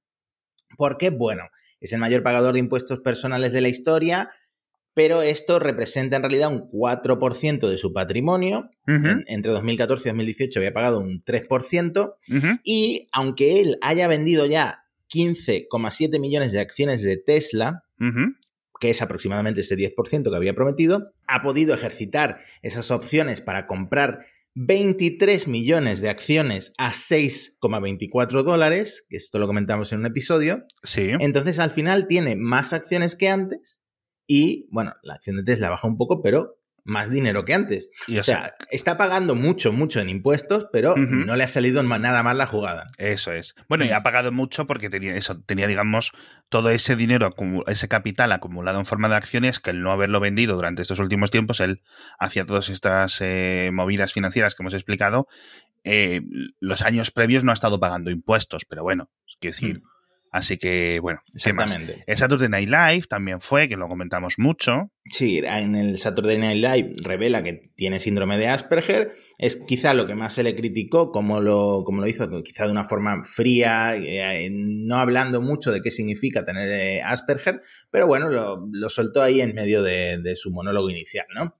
porque, 0.77 1.11
bueno, 1.11 1.45
es 1.81 1.93
el 1.93 1.99
mayor 1.99 2.23
pagador 2.23 2.55
de 2.55 2.61
impuestos 2.61 3.01
personales 3.01 3.53
de 3.53 3.61
la 3.61 3.69
historia, 3.69 4.31
pero 4.95 5.23
esto 5.23 5.59
representa 5.59 6.17
en 6.17 6.23
realidad 6.23 6.53
un 6.53 6.71
4% 6.71 7.69
de 7.69 7.77
su 7.77 7.93
patrimonio. 7.93 8.71
entre 8.87 9.53
2014 9.53 10.09
y 10.09 10.11
2018 10.11 10.61
había 10.61 10.73
pagado 10.73 11.01
un 11.01 11.23
3%. 11.25 12.15
Y 12.63 13.09
aunque 13.13 13.61
él 13.61 13.77
haya 13.83 14.07
vendido 14.09 14.47
ya 14.47 14.85
15,7 15.13 16.21
millones 16.21 16.53
de 16.53 16.61
acciones 16.61 17.03
de 17.03 17.17
Tesla, 17.17 17.83
que 18.81 18.91
es 18.91 19.03
aproximadamente 19.03 19.61
ese 19.63 19.77
10% 19.77 20.31
que 20.31 20.37
había 20.37 20.55
prometido, 20.55 21.13
ha 21.27 21.43
podido 21.43 21.75
ejercitar 21.75 22.39
esas 22.63 22.91
opciones 22.91 23.41
para 23.41 23.67
comprar 23.67 24.27
23 24.57 25.49
millones 25.49 26.01
de 26.01 26.11
acciones 26.11 26.73
a 26.79 26.93
6,24 26.93 28.45
dólares, 28.45 29.05
que 29.09 29.17
esto 29.17 29.41
lo 29.41 29.49
comentamos 29.49 29.93
en 29.93 30.01
un 30.01 30.07
episodio. 30.07 30.65
Sí. 30.85 31.11
Entonces 31.19 31.59
al 31.59 31.71
final 31.71 32.07
tiene 32.07 32.37
más 32.37 32.73
acciones 32.73 33.17
que 33.17 33.29
antes 33.29 33.81
y 34.27 34.69
bueno, 34.71 34.95
la 35.03 35.15
acción 35.15 35.37
de 35.37 35.45
Tesla 35.45 35.71
baja 35.71 35.87
un 35.87 35.97
poco, 35.97 36.23
pero 36.23 36.59
más 36.85 37.11
dinero 37.11 37.45
que 37.45 37.55
antes. 37.55 37.89
o 38.17 38.23
sea, 38.23 38.55
está 38.71 38.97
pagando 38.97 39.35
mucho, 39.35 39.73
mucho 39.73 40.01
en 40.01 40.11
impuestos, 40.11 40.67
pero 40.71 40.95
no 40.97 41.35
le 41.35 41.45
ha 41.45 41.49
salido 41.49 41.83
nada 41.83 42.23
más 42.23 42.37
la 42.37 42.47
jugada. 42.47 42.87
Eso 42.99 43.33
es. 43.33 43.55
Bueno, 43.69 43.85
y 43.85 43.91
ha 43.91 44.03
pagado 44.03 44.33
mucho 44.33 44.67
porque 44.67 44.91
tenía 44.91 45.17
eso, 45.17 45.41
tenía, 45.41 45.67
digamos, 45.67 46.13
todo 46.51 46.69
ese 46.71 46.95
dinero, 46.95 47.31
ese 47.67 47.89
capital 47.89 48.33
acumulado 48.33 48.79
en 48.79 48.85
forma 48.85 49.09
de 49.09 49.17
acciones, 49.17 49.59
que 49.61 49.71
el 49.71 49.83
no 49.83 49.93
haberlo 49.93 50.21
vendido 50.21 50.55
durante 50.57 50.83
estos 50.83 50.99
últimos 50.99 51.31
tiempos, 51.31 51.61
él 51.61 51.83
hacía 52.19 52.45
todas 52.45 52.69
estas 52.69 53.21
eh, 53.21 53.71
movidas 53.73 54.13
financieras 54.13 54.55
que 54.55 54.63
hemos 54.63 54.75
explicado. 54.75 55.27
Eh, 55.85 56.23
los 56.61 56.83
años 56.83 57.11
previos 57.11 57.45
no 57.45 57.51
ha 57.51 57.55
estado 57.55 57.81
pagando 57.81 58.11
impuestos, 58.11 58.65
pero 58.67 58.83
bueno, 58.83 59.11
es 59.27 59.37
decir. 59.41 59.81
Mm. 59.81 59.94
Así 60.35 60.59
que, 60.59 60.99
bueno, 61.01 61.21
exactamente. 61.33 62.03
El 62.09 62.17
Saturday 62.17 62.49
Night 62.49 62.69
Live 62.69 63.03
también 63.09 63.41
fue, 63.41 63.69
que 63.69 63.77
lo 63.77 63.87
comentamos 63.87 64.35
mucho. 64.37 64.91
Sí, 65.09 65.39
en 65.39 65.77
el 65.77 65.97
Saturday 65.97 66.37
Night 66.37 66.57
Live 66.57 66.93
revela 67.05 67.45
que 67.45 67.71
tiene 67.77 68.01
síndrome 68.01 68.37
de 68.37 68.49
Asperger. 68.49 69.13
Es 69.39 69.55
quizá 69.55 69.95
lo 69.95 70.09
que 70.09 70.17
más 70.17 70.35
se 70.35 70.43
le 70.43 70.57
criticó, 70.57 71.13
como 71.13 71.41
lo, 71.41 71.85
como 71.85 72.01
lo 72.01 72.09
hizo, 72.09 72.29
quizá 72.43 72.67
de 72.67 72.73
una 72.73 72.83
forma 72.83 73.23
fría, 73.23 73.95
eh, 73.95 74.49
no 74.51 74.97
hablando 74.97 75.41
mucho 75.41 75.71
de 75.71 75.81
qué 75.81 75.93
significa 75.93 76.45
tener 76.45 76.69
eh, 76.69 77.01
Asperger, 77.01 77.63
pero 77.93 78.09
bueno, 78.09 78.29
lo, 78.29 78.91
soltó 78.91 79.23
ahí 79.23 79.41
en 79.41 79.55
medio 79.55 79.85
de, 79.85 80.19
de 80.19 80.35
su 80.35 80.51
monólogo 80.51 80.91
inicial, 80.91 81.27
¿no? 81.33 81.55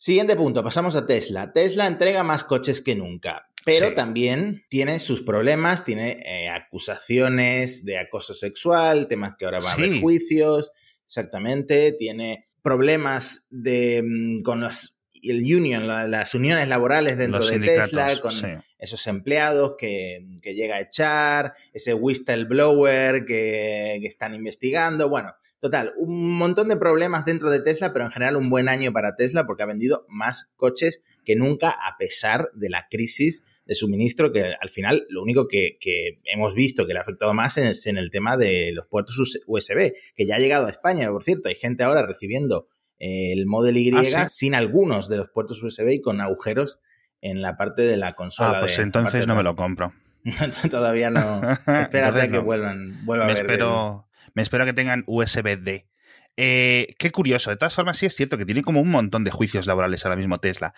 Siguiente 0.00 0.34
punto, 0.34 0.64
pasamos 0.64 0.96
a 0.96 1.04
Tesla. 1.04 1.52
Tesla 1.52 1.86
entrega 1.86 2.22
más 2.22 2.44
coches 2.44 2.80
que 2.80 2.94
nunca. 2.94 3.50
Pero 3.66 3.92
también 3.92 4.64
tiene 4.70 4.98
sus 4.98 5.20
problemas, 5.20 5.84
tiene 5.84 6.22
eh, 6.24 6.48
acusaciones 6.48 7.84
de 7.84 7.98
acoso 7.98 8.32
sexual, 8.32 9.08
temas 9.08 9.34
que 9.36 9.44
ahora 9.44 9.58
van 9.58 9.68
a 9.68 9.72
haber 9.74 10.00
juicios, 10.00 10.70
exactamente, 11.04 11.92
tiene 11.92 12.48
problemas 12.62 13.46
de, 13.50 14.02
mm, 14.02 14.42
con 14.42 14.62
las 14.62 14.96
el 15.22 15.42
union, 15.54 15.86
las 15.86 16.34
uniones 16.34 16.66
laborales 16.68 17.18
dentro 17.18 17.44
de 17.44 17.58
Tesla, 17.58 18.18
con 18.22 18.32
esos 18.78 19.06
empleados 19.06 19.74
que, 19.76 20.24
llega 20.42 20.76
a 20.76 20.80
echar, 20.80 21.52
ese 21.74 21.92
whistleblower 21.92 23.26
que, 23.26 23.98
que 24.00 24.06
están 24.06 24.34
investigando. 24.34 25.10
Bueno, 25.10 25.34
total, 25.60 25.92
un 25.96 26.36
montón 26.36 26.68
de 26.68 26.76
problemas 26.76 27.24
dentro 27.24 27.50
de 27.50 27.60
Tesla, 27.60 27.92
pero 27.92 28.06
en 28.06 28.10
general 28.10 28.36
un 28.36 28.50
buen 28.50 28.68
año 28.68 28.92
para 28.92 29.14
Tesla 29.16 29.46
porque 29.46 29.62
ha 29.62 29.66
vendido 29.66 30.06
más 30.08 30.50
coches 30.56 31.02
que 31.24 31.36
nunca 31.36 31.70
a 31.70 31.96
pesar 31.98 32.50
de 32.54 32.70
la 32.70 32.86
crisis 32.90 33.44
de 33.66 33.74
suministro 33.74 34.32
que 34.32 34.54
al 34.60 34.68
final 34.70 35.06
lo 35.10 35.22
único 35.22 35.46
que, 35.46 35.78
hemos 36.24 36.54
visto 36.54 36.86
que 36.86 36.92
le 36.92 36.98
ha 36.98 37.02
afectado 37.02 37.34
más 37.34 37.56
es 37.58 37.86
en 37.86 37.98
el 37.98 38.10
tema 38.10 38.36
de 38.36 38.72
los 38.72 38.88
puertos 38.88 39.16
USB, 39.46 39.92
que 40.16 40.26
ya 40.26 40.36
ha 40.36 40.40
llegado 40.40 40.66
a 40.66 40.70
España, 40.70 41.08
por 41.10 41.22
cierto, 41.22 41.48
hay 41.48 41.54
gente 41.54 41.84
ahora 41.84 42.04
recibiendo 42.04 42.66
el 42.98 43.46
Model 43.46 43.76
Y 43.78 43.92
ah, 43.94 44.28
sin 44.28 44.54
algunos 44.54 45.08
de 45.08 45.16
los 45.16 45.30
puertos 45.30 45.62
USB 45.62 45.88
y 45.88 46.00
con 46.00 46.20
agujeros 46.20 46.78
en 47.22 47.42
la 47.42 47.56
parte 47.56 47.82
de 47.82 47.96
la 47.96 48.14
consola. 48.14 48.58
Ah, 48.58 48.60
pues 48.60 48.78
entonces 48.78 49.26
no 49.26 49.36
me 49.36 49.42
lo 49.42 49.56
compro. 49.56 49.92
Todavía 50.70 51.10
no. 51.10 51.40
Espérate 51.80 52.22
a 52.22 52.30
que 52.30 52.38
vuelvan, 52.38 53.04
vuelva 53.06 53.26
me 53.26 53.32
a 53.32 53.34
ver. 53.34 53.44
Espero, 53.44 54.06
me 54.34 54.42
espero 54.42 54.64
que 54.64 54.72
tengan 54.72 55.04
USB-D. 55.06 55.86
Eh, 56.36 56.94
qué 56.98 57.10
curioso. 57.10 57.50
De 57.50 57.56
todas 57.56 57.74
formas, 57.74 57.98
sí 57.98 58.06
es 58.06 58.14
cierto 58.14 58.38
que 58.38 58.46
tiene 58.46 58.62
como 58.62 58.80
un 58.80 58.90
montón 58.90 59.24
de 59.24 59.30
juicios 59.30 59.66
laborales 59.66 60.04
ahora 60.06 60.16
mismo 60.16 60.38
Tesla. 60.38 60.72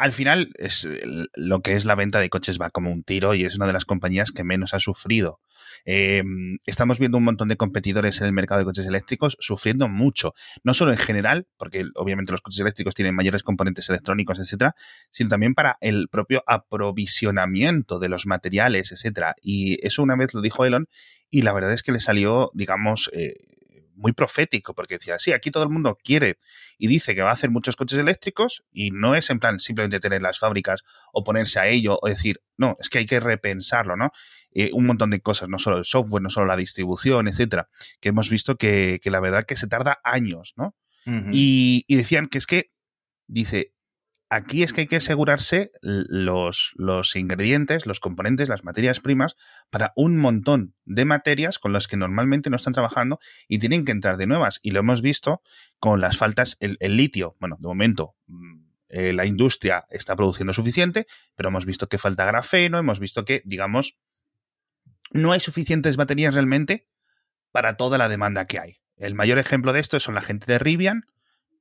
al 0.00 0.12
final, 0.12 0.50
es, 0.56 0.88
lo 1.34 1.60
que 1.60 1.74
es 1.74 1.84
la 1.84 1.94
venta 1.94 2.18
de 2.18 2.28
coches 2.28 2.58
va 2.60 2.70
como 2.70 2.90
un 2.90 3.04
tiro 3.04 3.34
y 3.34 3.44
es 3.44 3.56
una 3.56 3.66
de 3.66 3.72
las 3.72 3.84
compañías 3.84 4.32
que 4.32 4.42
menos 4.42 4.74
ha 4.74 4.80
sufrido. 4.80 5.40
Em, 5.84 6.58
estamos 6.66 6.98
viendo 6.98 7.18
un 7.18 7.24
montón 7.24 7.46
de 7.46 7.56
competidores 7.56 8.20
en 8.20 8.26
el 8.26 8.32
mercado 8.32 8.58
de 8.58 8.64
coches 8.64 8.86
eléctricos 8.86 9.36
sufriendo 9.38 9.88
mucho. 9.88 10.34
No 10.64 10.74
solo 10.74 10.90
en 10.90 10.98
general, 10.98 11.46
porque 11.56 11.84
obviamente 11.94 12.32
los 12.32 12.40
coches 12.40 12.60
eléctricos 12.60 12.94
tienen 12.94 13.14
mayores 13.14 13.44
componentes 13.44 13.88
electrónicos, 13.88 14.40
etcétera, 14.40 14.74
sino 15.12 15.28
también 15.28 15.54
para 15.54 15.76
el 15.80 16.08
propio 16.08 16.42
aprovisionamiento 16.46 18.00
de 18.00 18.08
los 18.08 18.26
materiales, 18.26 18.90
etcétera. 18.90 19.36
Y 19.40 19.78
eso 19.86 20.02
una 20.02 20.16
vez 20.16 20.34
lo 20.34 20.40
dijo 20.40 20.64
Elon 20.64 20.88
y 21.30 21.42
la 21.42 21.52
verdad 21.52 21.72
es 21.72 21.82
que 21.82 21.92
le 21.92 22.00
salió, 22.00 22.50
digamos, 22.54 23.10
eh, 23.12 23.34
muy 23.96 24.12
profético, 24.12 24.74
porque 24.74 24.98
decía, 24.98 25.18
sí, 25.18 25.32
aquí 25.32 25.50
todo 25.50 25.64
el 25.64 25.70
mundo 25.70 25.96
quiere 26.02 26.38
y 26.78 26.86
dice 26.86 27.14
que 27.14 27.22
va 27.22 27.30
a 27.30 27.32
hacer 27.32 27.50
muchos 27.50 27.76
coches 27.76 27.98
eléctricos 27.98 28.62
y 28.70 28.90
no 28.90 29.14
es 29.14 29.30
en 29.30 29.38
plan 29.38 29.58
simplemente 29.58 30.00
tener 30.00 30.20
las 30.22 30.38
fábricas 30.38 30.82
o 31.12 31.24
ponerse 31.24 31.58
a 31.58 31.66
ello 31.66 31.98
o 32.00 32.08
decir, 32.08 32.42
no, 32.58 32.76
es 32.78 32.90
que 32.90 32.98
hay 32.98 33.06
que 33.06 33.20
repensarlo, 33.20 33.96
¿no? 33.96 34.10
Eh, 34.52 34.70
un 34.72 34.86
montón 34.86 35.10
de 35.10 35.20
cosas, 35.20 35.48
no 35.48 35.58
solo 35.58 35.78
el 35.78 35.84
software, 35.84 36.22
no 36.22 36.30
solo 36.30 36.46
la 36.46 36.56
distribución, 36.56 37.26
etcétera, 37.26 37.68
que 38.00 38.10
hemos 38.10 38.30
visto 38.30 38.56
que, 38.56 39.00
la 39.04 39.20
verdad 39.20 39.44
que 39.46 39.56
se 39.56 39.66
tarda 39.66 39.98
años, 40.04 40.52
¿no? 40.56 40.74
y, 41.30 41.84
y 41.86 41.96
decían 41.96 42.26
que 42.26 42.38
es 42.38 42.46
que, 42.46 42.72
dice, 43.28 43.75
aquí 44.28 44.62
es 44.62 44.72
que 44.72 44.82
hay 44.82 44.86
que 44.86 44.96
asegurarse 44.96 45.72
los, 45.82 46.74
ingredientes, 47.14 47.86
los 47.86 48.00
componentes, 48.00 48.48
las 48.48 48.64
materias 48.64 49.00
primas 49.00 49.36
para 49.70 49.92
un 49.96 50.18
montón 50.18 50.74
de 50.84 51.04
materias 51.04 51.58
con 51.58 51.72
las 51.72 51.86
que 51.86 51.96
normalmente 51.96 52.50
no 52.50 52.56
están 52.56 52.72
trabajando 52.72 53.18
y 53.48 53.58
tienen 53.58 53.84
que 53.84 53.92
entrar 53.92 54.16
de 54.16 54.26
nuevas. 54.26 54.60
Y 54.62 54.72
lo 54.72 54.80
hemos 54.80 55.02
visto 55.02 55.42
con 55.78 56.00
las 56.00 56.16
faltas, 56.16 56.56
el, 56.60 56.78
litio. 56.96 57.36
Bueno, 57.40 57.56
de 57.60 57.68
momento 57.68 58.16
mm, 58.26 58.56
eh, 58.88 59.12
la 59.12 59.26
industria 59.26 59.86
está 59.90 60.16
produciendo 60.16 60.52
suficiente, 60.52 61.06
pero 61.34 61.48
hemos 61.48 61.66
visto 61.66 61.88
que 61.88 61.98
falta 61.98 62.24
grafeno, 62.24 62.78
hemos 62.78 63.00
visto 63.00 63.24
que, 63.24 63.42
digamos, 63.44 63.96
no 65.12 65.32
hay 65.32 65.40
suficientes 65.40 65.96
baterías 65.96 66.34
realmente 66.34 66.88
para 67.52 67.76
toda 67.76 67.98
la 67.98 68.08
demanda 68.08 68.46
que 68.46 68.58
hay. 68.58 68.80
El 68.96 69.14
mayor 69.14 69.38
ejemplo 69.38 69.72
de 69.72 69.80
esto 69.80 70.00
son 70.00 70.14
la 70.14 70.22
gente 70.22 70.50
de 70.50 70.58
Rivian, 70.58 71.06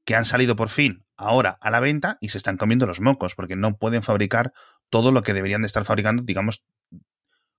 que 0.03 0.15
han 0.15 0.25
salido 0.25 0.55
por 0.55 0.69
fin 0.69 1.04
ahora 1.17 1.57
a 1.61 1.71
la 1.71 1.79
venta 1.79 2.17
y 2.21 2.29
se 2.29 2.37
están 2.37 2.57
comiendo 2.57 2.85
los 2.85 3.01
mocos, 3.01 3.35
porque 3.35 3.55
no 3.55 3.77
pueden 3.77 4.03
fabricar 4.03 4.53
todo 4.89 5.11
lo 5.11 5.23
que 5.23 5.33
deberían 5.33 5.61
de 5.61 5.67
estar 5.67 5.85
fabricando, 5.85 6.23
digamos, 6.23 6.63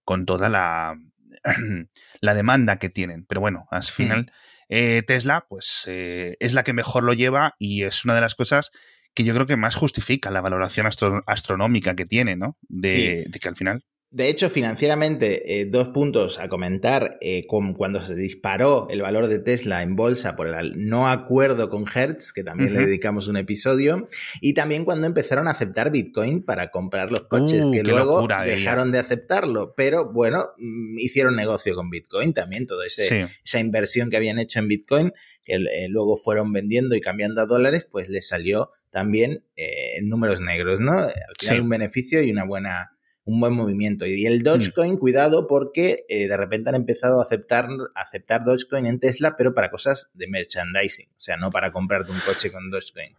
con 0.05 0.27
toda 0.27 0.49
la, 0.49 0.97
la 2.21 2.35
demanda 2.35 2.79
que 2.79 2.91
tienen. 2.91 3.25
Pero 3.27 3.41
bueno, 3.41 3.67
al 3.71 3.83
final, 3.85 4.33
eh, 4.69 5.03
Tesla, 5.07 5.47
pues 5.49 5.85
eh, 5.87 6.37
es 6.41 6.55
la 6.55 6.65
que 6.65 6.73
mejor 6.73 7.05
lo 7.05 7.13
lleva 7.13 7.55
y 7.59 7.83
es 7.83 8.05
una 8.05 8.15
de 8.15 8.21
las 8.21 8.35
cosas 8.35 8.71
que 9.15 9.25
yo 9.25 9.35
creo 9.35 9.47
que 9.47 9.57
más 9.57 9.75
justifica 9.77 10.31
la 10.31 10.43
valoración 10.43 10.87
astronómica 11.27 11.97
que 11.97 12.05
tiene, 12.05 12.37
¿no? 12.37 12.59
de 12.69 13.31
que 13.41 13.49
al 13.49 13.57
final 13.57 13.83
de 14.13 14.29
hecho, 14.29 14.51
financieramente, 14.51 15.61
eh, 15.61 15.67
dos 15.67 15.89
puntos 15.89 16.39
a 16.39 16.49
comentar. 16.49 17.19
Eh, 17.21 17.45
cuando 17.47 18.01
se 18.01 18.15
disparó 18.15 18.87
el 18.89 19.03
valor 19.03 19.27
de 19.27 19.41
Tesla 19.41 19.83
en 19.83 19.97
bolsa 19.97 20.37
por 20.37 20.47
el 20.49 20.89
no 20.89 21.09
acuerdo 21.09 21.69
con 21.69 21.87
Hertz, 21.93 22.33
que 22.33 22.45
también 22.45 22.73
le 22.73 22.87
dedicamos 22.87 23.27
un 23.27 23.37
episodio, 23.37 24.09
y 24.41 24.55
también 24.55 24.85
cuando 24.85 25.09
empezaron 25.09 25.49
a 25.49 25.51
aceptar 25.51 25.91
Bitcoin 25.91 26.45
para 26.45 26.71
comprar 26.71 27.11
los 27.11 27.23
coches, 27.23 27.65
uh, 27.65 27.73
que 27.73 27.83
luego 27.83 28.27
dejaron 28.45 28.93
de 28.93 29.01
aceptarlo. 29.01 29.75
Pero 29.77 30.13
bueno, 30.13 30.51
mm, 30.57 30.99
hicieron 30.99 31.35
negocio 31.35 31.75
con 31.75 31.91
Bitcoin 31.91 32.33
también, 32.33 32.67
toda 32.67 32.87
esa 32.87 33.59
inversión 33.59 34.09
que 34.09 34.17
habían 34.17 34.39
hecho 34.39 34.61
en 34.61 34.69
Bitcoin, 34.69 35.13
que 35.45 35.57
eh, 35.57 35.89
luego 35.89 36.17
fueron 36.17 36.53
vendiendo 36.53 36.95
y 36.95 37.01
cambiando 37.01 37.41
a 37.43 37.47
dólares, 37.47 37.89
pues 37.91 38.09
les 38.09 38.29
salió 38.29 38.71
también 38.91 39.45
en 39.57 40.09
números 40.09 40.41
negros, 40.41 40.81
¿no? 40.81 40.93
Al 40.93 41.13
final 41.39 41.61
un 41.61 41.69
beneficio 41.69 42.23
y 42.23 42.31
una 42.31 42.45
buena 42.45 42.96
un 43.27 43.41
buen 43.41 43.53
movimiento. 43.53 44.07
Y 44.07 44.25
el 44.25 44.43
Dogecoin, 44.43 44.95
mm. 44.95 44.99
cuidado, 44.99 45.47
porque 45.49 46.07
eh, 46.09 46.29
de 46.29 46.37
repente 46.37 46.69
han 46.71 46.77
empezado 46.77 47.19
a 47.19 47.25
aceptar, 47.25 47.69
aceptar 47.97 48.45
Dogecoin 48.45 48.87
en 48.87 49.01
Tesla, 49.01 49.35
pero 49.37 49.53
para 49.53 49.69
cosas 49.69 50.13
de 50.15 50.29
merchandising, 50.29 51.09
o 51.09 51.21
sea, 51.21 51.37
no 51.37 51.51
para 51.51 51.73
comprarte 51.73 52.13
un 52.13 52.21
coche 52.21 52.53
con 52.53 52.71
Dogecoin. 52.71 53.15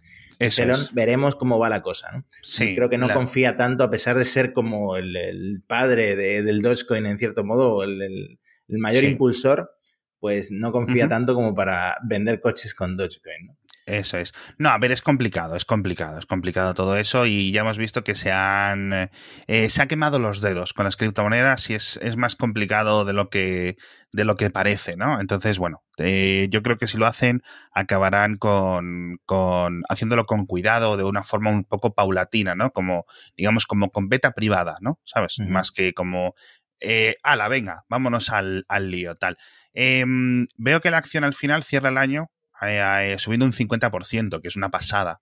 Pero 0.56 0.76
veremos 0.94 1.36
cómo 1.36 1.60
va 1.60 1.68
la 1.68 1.82
cosa. 1.82 2.12
¿no? 2.14 2.26
Sí, 2.42 2.74
Creo 2.74 2.90
que 2.90 2.98
no 2.98 3.14
confía 3.14 3.58
tanto, 3.58 3.84
a 3.84 3.90
pesar 3.90 4.18
de 4.18 4.24
ser 4.24 4.54
como 4.54 4.96
el, 4.96 5.62
padre 5.68 6.16
del 6.16 6.62
Dogecoin, 6.62 7.06
en 7.06 7.18
cierto 7.18 7.44
modo, 7.44 7.84
el, 7.84 8.40
mayor 8.70 9.04
impulsor, 9.04 9.76
pues 10.20 10.52
no 10.52 10.72
confía 10.72 11.10
tanto 11.10 11.36
como 11.36 11.54
para 11.54 11.98
vender 12.08 12.40
coches 12.40 12.74
con 12.74 12.96
Dogecoin. 12.96 13.48
¿no? 13.48 13.58
Eso 13.88 14.18
es. 14.18 14.34
No, 14.58 14.70
a 14.70 14.78
ver, 14.80 14.92
es 14.92 15.02
complicado, 15.02 15.56
es 15.56 15.64
complicado, 15.64 16.20
es 16.20 16.26
complicado 16.26 16.74
todo 16.74 16.98
eso 16.98 17.26
y 17.26 17.54
ya 17.54 17.62
hemos 17.62 17.78
visto 17.78 18.04
que 18.04 18.16
se 18.16 18.34
han... 18.34 19.10
Eh, 19.48 19.70
se 19.70 19.82
ha 19.82 19.88
quemado 19.88 20.20
los 20.20 20.42
dedos 20.42 20.74
con 20.74 20.84
las 20.84 20.98
criptomonedas 20.98 21.70
y 21.70 21.76
es, 21.76 21.98
es, 22.04 22.18
más 22.18 22.36
complicado 22.36 23.06
de 23.06 23.14
lo 23.14 23.30
que 23.30 23.78
de 24.12 24.26
lo 24.26 24.36
que 24.36 24.50
parece, 24.50 24.98
¿no? 24.98 25.22
Entonces, 25.22 25.58
bueno, 25.58 25.84
eh, 25.98 26.48
yo 26.50 26.64
creo 26.64 26.78
que 26.78 26.88
si 26.88 26.98
lo 26.98 27.06
hacen 27.06 27.44
acabarán 27.72 28.36
con, 28.36 29.20
con 29.26 29.84
haciéndolo 29.88 30.26
con 30.26 30.46
cuidado, 30.48 30.98
de 30.98 31.06
una 31.06 31.24
forma 31.24 31.50
un 31.50 31.64
poco 31.64 31.94
paulatina, 31.94 32.56
¿no? 32.56 32.72
Como, 32.72 33.06
digamos, 33.38 33.66
como 33.66 33.92
con 33.92 34.10
beta 34.10 34.32
privada, 34.34 34.78
¿no? 34.82 35.00
¿Sabes? 35.06 35.40
Más 35.40 35.72
que 35.72 35.94
como... 35.94 36.36
Eh, 36.82 37.16
ala, 37.24 37.48
venga, 37.48 37.86
vámonos 37.90 38.30
al, 38.32 38.66
al 38.68 38.92
lío, 38.92 39.16
tal. 39.16 39.38
Em, 39.74 40.48
veo 40.58 40.82
que 40.82 40.92
la 40.92 40.98
acción 40.98 41.24
al 41.24 41.34
final 41.34 41.64
cierra 41.64 41.90
el 41.90 41.98
año 41.98 42.32
eh, 42.62 43.14
eh, 43.14 43.20
subiendo 43.20 43.46
un 43.46 43.54
50%, 43.54 44.42
que 44.42 44.48
es 44.48 44.56
una 44.56 44.70
pasada. 44.70 45.22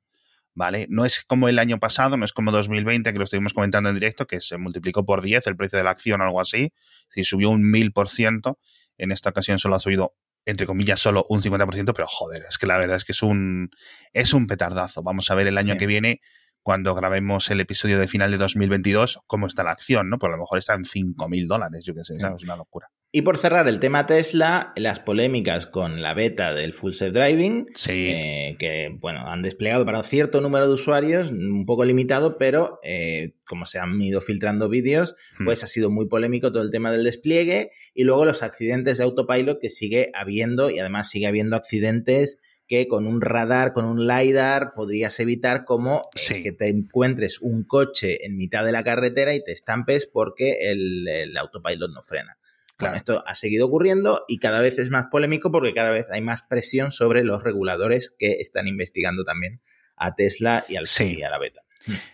¿Vale? 0.57 0.87
No 0.89 1.03
es 1.03 1.25
como 1.25 1.49
el 1.49 1.59
año 1.59 1.79
pasado, 1.79 2.15
no 2.15 2.23
es 2.23 2.31
como 2.31 2.49
2020, 2.53 3.11
que 3.11 3.17
lo 3.17 3.25
estuvimos 3.25 3.53
comentando 3.53 3.89
en 3.89 3.95
directo, 3.95 4.25
que 4.25 4.39
se 4.39 4.57
multiplicó 4.57 5.05
por 5.05 5.21
10 5.21 5.45
el 5.47 5.57
precio 5.57 5.77
de 5.77 5.83
la 5.83 5.91
acción 5.91 6.21
o 6.21 6.23
algo 6.23 6.39
así. 6.39 6.71
Es 6.73 7.09
decir, 7.09 7.25
subió 7.25 7.49
un 7.49 7.63
1000%. 7.63 8.57
En 8.97 9.11
esta 9.11 9.31
ocasión 9.31 9.59
solo 9.59 9.75
ha 9.75 9.79
subido, 9.79 10.15
entre 10.45 10.65
comillas, 10.65 11.01
solo 11.01 11.25
un 11.27 11.41
50%, 11.41 11.91
pero 11.93 12.07
joder, 12.07 12.45
es 12.47 12.57
que 12.57 12.67
la 12.67 12.77
verdad 12.77 12.95
es 12.95 13.03
que 13.03 13.11
es 13.11 13.21
un, 13.21 13.69
es 14.13 14.33
un 14.33 14.47
petardazo. 14.47 15.03
Vamos 15.03 15.29
a 15.29 15.35
ver 15.35 15.47
el 15.47 15.57
año 15.57 15.75
que 15.75 15.87
viene, 15.87 16.21
cuando 16.65 16.95
grabemos 16.95 17.51
el 17.51 17.59
episodio 17.59 17.99
de 17.99 18.07
final 18.07 18.31
de 18.31 18.37
2022, 18.37 19.19
cómo 19.27 19.47
está 19.47 19.63
la 19.63 19.71
acción, 19.71 20.09
¿no? 20.09 20.17
Pues 20.17 20.29
a 20.31 20.35
lo 20.35 20.41
mejor 20.41 20.57
está 20.57 20.73
en 20.73 20.83
5.000 20.83 21.47
dólares, 21.47 21.83
yo 21.85 21.93
qué 21.93 22.05
sé, 22.05 22.13
es 22.13 22.43
una 22.43 22.55
locura. 22.55 22.89
Y 23.15 23.21
por 23.21 23.37
cerrar 23.37 23.69
el 23.69 23.79
tema 23.79 24.05
Tesla, 24.05 24.73
las 24.75 24.99
polémicas 24.99 25.67
con 25.67 26.01
la 26.01 26.13
beta 26.13 26.53
del 26.53 26.73
Full 26.73 26.91
Self 26.91 27.13
Driving, 27.13 27.67
eh, 27.87 28.57
que 28.59 28.93
bueno, 28.99 29.25
han 29.25 29.41
desplegado 29.41 29.85
para 29.85 29.99
un 29.99 30.03
cierto 30.03 30.41
número 30.41 30.67
de 30.67 30.73
usuarios, 30.73 31.31
un 31.31 31.65
poco 31.65 31.85
limitado, 31.85 32.37
pero 32.37 32.77
eh, 32.83 33.37
como 33.45 33.65
se 33.65 33.79
han 33.79 34.01
ido 34.01 34.19
filtrando 34.19 34.67
vídeos, 34.67 35.15
hmm. 35.39 35.45
pues 35.45 35.63
ha 35.63 35.67
sido 35.67 35.89
muy 35.89 36.09
polémico 36.09 36.51
todo 36.51 36.61
el 36.61 36.71
tema 36.71 36.91
del 36.91 37.05
despliegue 37.05 37.71
y 37.93 38.03
luego 38.03 38.25
los 38.25 38.43
accidentes 38.43 38.97
de 38.97 39.05
autopilot 39.05 39.61
que 39.61 39.69
sigue 39.69 40.11
habiendo 40.13 40.69
y 40.69 40.79
además 40.79 41.09
sigue 41.09 41.27
habiendo 41.27 41.55
accidentes 41.55 42.39
que 42.67 42.89
con 42.89 43.07
un 43.07 43.21
radar, 43.21 43.71
con 43.71 43.85
un 43.85 44.07
LiDAR, 44.07 44.73
podrías 44.75 45.17
evitar 45.21 45.63
como 45.63 46.01
eh, 46.15 46.43
que 46.43 46.51
te 46.51 46.67
encuentres 46.67 47.39
un 47.39 47.63
coche 47.63 48.25
en 48.25 48.35
mitad 48.35 48.65
de 48.65 48.73
la 48.73 48.83
carretera 48.83 49.33
y 49.33 49.41
te 49.41 49.53
estampes 49.53 50.05
porque 50.05 50.69
el 50.69 51.37
autopilot 51.37 51.93
no 51.93 52.03
frena. 52.03 52.37
Claro. 52.77 52.97
esto 52.97 53.23
ha 53.25 53.35
seguido 53.35 53.67
ocurriendo 53.67 54.25
y 54.27 54.37
cada 54.37 54.59
vez 54.59 54.77
es 54.79 54.89
más 54.89 55.05
polémico 55.09 55.49
porque 55.51 55.73
cada 55.73 55.91
vez 55.91 56.07
hay 56.11 56.21
más 56.21 56.43
presión 56.43 56.91
sobre 56.91 57.23
los 57.23 57.41
reguladores 57.41 58.13
que 58.17 58.41
están 58.41 58.67
investigando 58.67 59.23
también 59.23 59.61
a 59.95 60.15
Tesla 60.15 60.65
y, 60.67 60.75
al, 60.75 60.87
sí. 60.87 61.23
a 61.23 61.29
la 61.29 61.39
beta. 61.39 61.61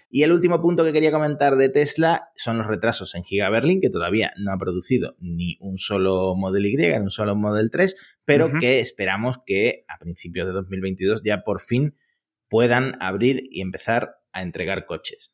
Y 0.10 0.24
el 0.24 0.34
último 0.34 0.62
punto 0.62 0.84
que 0.84 0.92
quería 0.92 1.12
comentar 1.12 1.56
de 1.56 1.70
Tesla 1.70 2.30
son 2.36 2.58
los 2.58 2.68
retrasos 2.68 3.16
en 3.16 3.24
Giga 3.24 3.50
Berlin, 3.50 3.80
que 3.80 3.90
todavía 3.90 4.34
no 4.38 4.52
ha 4.52 4.58
producido 4.58 5.16
ni 5.20 5.58
un 5.62 5.78
solo 5.78 6.36
Model 6.36 6.66
Y, 6.66 6.76
ni 6.76 6.90
un 6.98 7.10
solo 7.10 7.36
Model 7.36 7.72
3, 7.72 7.96
pero 8.26 8.52
que 8.60 8.82
esperamos 8.82 9.38
que 9.46 9.86
a 9.88 9.98
principios 9.98 10.48
de 10.48 10.54
2022 10.54 11.22
ya 11.24 11.44
por 11.44 11.62
fin 11.62 11.96
puedan 12.50 12.98
abrir 13.00 13.44
y 13.50 13.62
empezar 13.62 14.18
a 14.34 14.42
entregar 14.42 14.86
coches. 14.86 15.34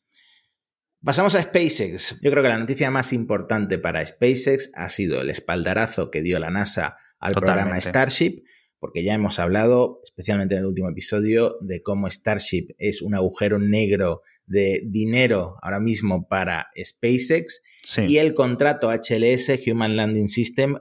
Pasamos 1.07 1.35
a 1.35 1.41
SpaceX. 1.41 2.19
Yo 2.21 2.31
creo 2.31 2.43
que 2.43 2.49
la 2.49 2.57
noticia 2.57 2.91
más 2.91 3.13
importante 3.13 3.79
para 3.79 4.05
SpaceX 4.05 4.69
ha 4.73 4.89
sido 4.89 5.21
el 5.21 5.29
espaldarazo 5.29 6.11
que 6.11 6.21
dio 6.21 6.37
la 6.37 6.49
NASA 6.49 6.97
al 7.17 7.31
programa 7.31 7.79
Starship, 7.79 8.43
porque 8.77 9.05
ya 9.05 9.13
hemos 9.13 9.39
hablado, 9.39 10.01
especialmente 10.03 10.55
en 10.55 10.59
el 10.59 10.65
último 10.65 10.89
episodio, 10.89 11.55
de 11.61 11.81
cómo 11.81 12.09
Starship 12.09 12.75
es 12.77 13.01
un 13.01 13.15
agujero 13.15 13.57
negro 13.57 14.21
de 14.47 14.81
dinero 14.85 15.55
ahora 15.61 15.79
mismo 15.79 16.27
para 16.27 16.67
SpaceX. 16.77 17.61
Y 18.05 18.17
el 18.17 18.33
contrato 18.33 18.91
HLS, 18.91 19.61
Human 19.65 19.95
Landing 19.95 20.27
System, 20.27 20.75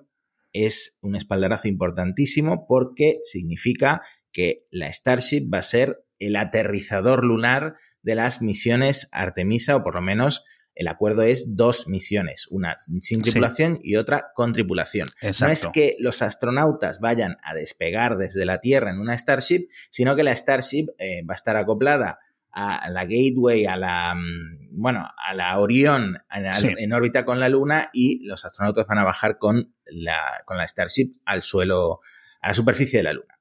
es 0.52 0.98
un 1.02 1.14
espaldarazo 1.14 1.68
importantísimo 1.68 2.66
porque 2.66 3.20
significa 3.22 4.02
que 4.32 4.66
la 4.72 4.92
Starship 4.92 5.48
va 5.54 5.58
a 5.58 5.62
ser 5.62 6.04
el 6.18 6.34
aterrizador 6.34 7.24
lunar 7.24 7.76
de 8.06 8.14
las 8.14 8.40
misiones 8.40 9.08
Artemisa, 9.10 9.74
o 9.74 9.82
por 9.82 9.96
lo 9.96 10.00
menos 10.00 10.44
el 10.76 10.86
acuerdo 10.86 11.22
es 11.22 11.56
dos 11.56 11.88
misiones, 11.88 12.46
una 12.50 12.76
sin 13.00 13.20
tripulación 13.20 13.80
y 13.82 13.96
otra 13.96 14.28
con 14.34 14.52
tripulación. 14.52 15.08
No 15.40 15.48
es 15.48 15.66
que 15.72 15.96
los 15.98 16.22
astronautas 16.22 17.00
vayan 17.00 17.36
a 17.42 17.54
despegar 17.54 18.16
desde 18.16 18.44
la 18.44 18.60
Tierra 18.60 18.90
en 18.90 19.00
una 19.00 19.18
Starship, 19.18 19.68
sino 19.90 20.14
que 20.14 20.22
la 20.22 20.36
Starship 20.36 20.86
eh, 20.98 21.24
va 21.28 21.34
a 21.34 21.36
estar 21.36 21.56
acoplada 21.56 22.20
a 22.52 22.88
la 22.88 23.04
Gateway, 23.04 23.66
a 23.66 23.76
la 23.76 24.14
mm, 24.14 24.68
bueno, 24.70 25.06
a 25.16 25.34
la 25.34 25.58
Orión 25.58 26.18
en, 26.30 26.92
órbita 26.92 27.24
con 27.24 27.40
la 27.40 27.48
Luna 27.48 27.90
y 27.92 28.24
los 28.24 28.44
astronautas 28.44 28.86
van 28.86 28.98
a 28.98 29.04
bajar 29.04 29.38
con 29.38 29.74
la, 29.84 30.42
con 30.44 30.58
la 30.58 30.66
Starship 30.66 31.16
al 31.24 31.42
suelo, 31.42 32.00
a 32.40 32.48
la 32.48 32.54
superficie 32.54 33.00
de 33.00 33.02
la 33.02 33.12
Luna. 33.14 33.40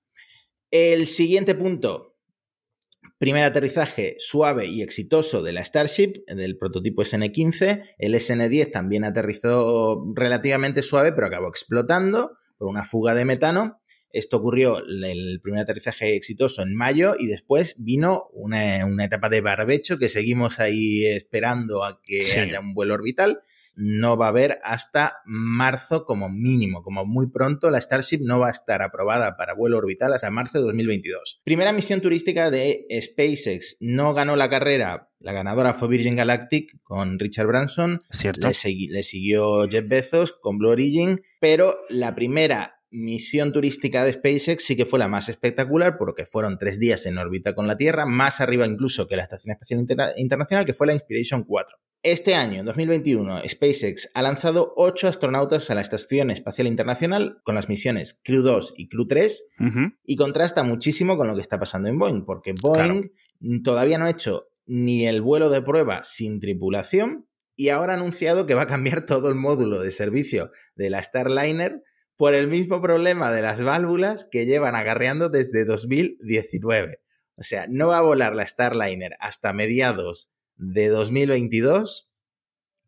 El 0.71 1.07
siguiente 1.07 1.53
punto, 1.53 2.14
Primer 3.17 3.45
aterrizaje 3.45 4.15
suave 4.19 4.67
y 4.67 4.81
exitoso 4.81 5.41
de 5.41 5.53
la 5.53 5.63
Starship, 5.63 6.25
del 6.27 6.57
prototipo 6.57 7.03
SN15. 7.03 7.95
El 7.97 8.13
SN10 8.13 8.71
también 8.71 9.05
aterrizó 9.05 10.03
relativamente 10.13 10.81
suave, 10.81 11.13
pero 11.13 11.27
acabó 11.27 11.47
explotando 11.47 12.31
por 12.57 12.67
una 12.67 12.83
fuga 12.83 13.15
de 13.15 13.23
metano. 13.23 13.79
Esto 14.11 14.37
ocurrió 14.37 14.79
el 14.79 15.39
primer 15.41 15.61
aterrizaje 15.61 16.15
exitoso 16.15 16.61
en 16.61 16.75
mayo 16.75 17.15
y 17.17 17.27
después 17.27 17.75
vino 17.79 18.29
una, 18.33 18.81
etapa 19.03 19.29
de 19.29 19.41
barbecho 19.41 19.97
que 19.97 20.09
seguimos 20.09 20.59
ahí 20.59 21.05
esperando 21.05 21.83
a 21.83 22.01
que 22.03 22.21
haya 22.39 22.59
un 22.59 22.73
vuelo 22.73 22.93
orbital 22.93 23.41
no 23.75 24.17
va 24.17 24.27
a 24.27 24.29
haber 24.29 24.59
hasta 24.63 25.17
marzo 25.25 26.05
como 26.05 26.29
mínimo, 26.29 26.83
como 26.83 27.05
muy 27.05 27.27
pronto 27.29 27.69
la 27.69 27.81
Starship 27.81 28.19
no 28.21 28.39
va 28.39 28.47
a 28.47 28.51
estar 28.51 28.81
aprobada 28.81 29.37
para 29.37 29.53
vuelo 29.53 29.77
orbital 29.77 30.13
hasta 30.13 30.31
marzo 30.31 30.59
de 30.59 30.65
2022. 30.65 31.41
Primera 31.43 31.73
misión 31.73 32.01
turística 32.01 32.51
de 32.51 32.85
SpaceX, 33.01 33.77
no 33.79 34.13
ganó 34.13 34.35
la 34.35 34.49
carrera, 34.49 35.09
la 35.19 35.33
ganadora 35.33 35.73
fue 35.73 35.87
Virgin 35.87 36.15
Galactic 36.15 36.81
con 36.83 37.19
Richard 37.19 37.47
Branson, 37.47 37.99
Cierto. 38.09 38.47
Le, 38.47 38.87
le 38.89 39.03
siguió 39.03 39.67
Jeff 39.67 39.87
Bezos 39.87 40.33
con 40.33 40.57
Blue 40.57 40.69
Origin, 40.69 41.21
pero 41.39 41.77
la 41.89 42.15
primera 42.15 42.75
misión 42.95 43.51
turística 43.51 44.03
de 44.03 44.13
SpaceX 44.13 44.63
sí 44.63 44.75
que 44.75 44.85
fue 44.85 44.99
la 44.99 45.07
más 45.07 45.29
espectacular 45.29 45.97
porque 45.97 46.25
fueron 46.25 46.57
tres 46.57 46.79
días 46.79 47.05
en 47.05 47.17
órbita 47.17 47.53
con 47.53 47.67
la 47.67 47.77
Tierra, 47.77 48.05
más 48.05 48.41
arriba 48.41 48.65
incluso 48.65 49.07
que 49.07 49.15
la 49.15 49.23
Estación 49.23 49.51
Espacial 49.51 49.85
Internacional, 50.17 50.65
que 50.65 50.73
fue 50.73 50.87
la 50.87 50.93
Inspiration 50.93 51.43
4. 51.43 51.77
Este 52.05 52.35
año, 52.35 52.59
en 52.59 52.67
2021, 52.67 53.41
SpaceX 53.49 54.11
ha 54.13 54.21
lanzado 54.21 54.73
ocho 54.75 55.07
astronautas 55.07 55.71
a 55.71 55.73
la 55.73 55.81
Estación 55.81 56.29
Espacial 56.29 56.67
Internacional 56.67 57.41
con 57.41 57.55
las 57.55 57.67
misiones 57.67 58.21
Crew 58.23 58.43
2 58.43 58.75
y 58.77 58.89
Crew 58.89 59.07
3 59.07 59.47
y 60.03 60.15
contrasta 60.15 60.61
muchísimo 60.61 61.17
con 61.17 61.25
lo 61.25 61.33
que 61.33 61.41
está 61.41 61.57
pasando 61.57 61.89
en 61.89 61.97
Boeing, 61.97 62.23
porque 62.23 62.53
Boeing 62.61 63.09
todavía 63.63 63.97
no 63.97 64.05
ha 64.05 64.11
hecho 64.11 64.49
ni 64.67 65.07
el 65.07 65.23
vuelo 65.23 65.49
de 65.49 65.63
prueba 65.63 66.03
sin 66.03 66.39
tripulación 66.39 67.27
y 67.55 67.69
ahora 67.69 67.93
ha 67.93 67.97
anunciado 67.97 68.45
que 68.45 68.53
va 68.53 68.61
a 68.61 68.67
cambiar 68.67 69.07
todo 69.07 69.27
el 69.27 69.33
módulo 69.33 69.79
de 69.79 69.91
servicio 69.91 70.51
de 70.75 70.91
la 70.91 71.01
Starliner 71.01 71.81
por 72.17 72.35
el 72.35 72.47
mismo 72.47 72.83
problema 72.83 73.31
de 73.31 73.41
las 73.41 73.63
válvulas 73.63 74.27
que 74.29 74.45
llevan 74.45 74.75
agarreando 74.75 75.29
desde 75.29 75.65
2019. 75.65 76.99
O 77.35 77.43
sea, 77.43 77.65
no 77.67 77.87
va 77.87 77.97
a 77.97 78.01
volar 78.01 78.35
la 78.35 78.45
Starliner 78.45 79.17
hasta 79.19 79.53
mediados 79.53 80.29
de 80.57 80.87
2022, 80.89 82.09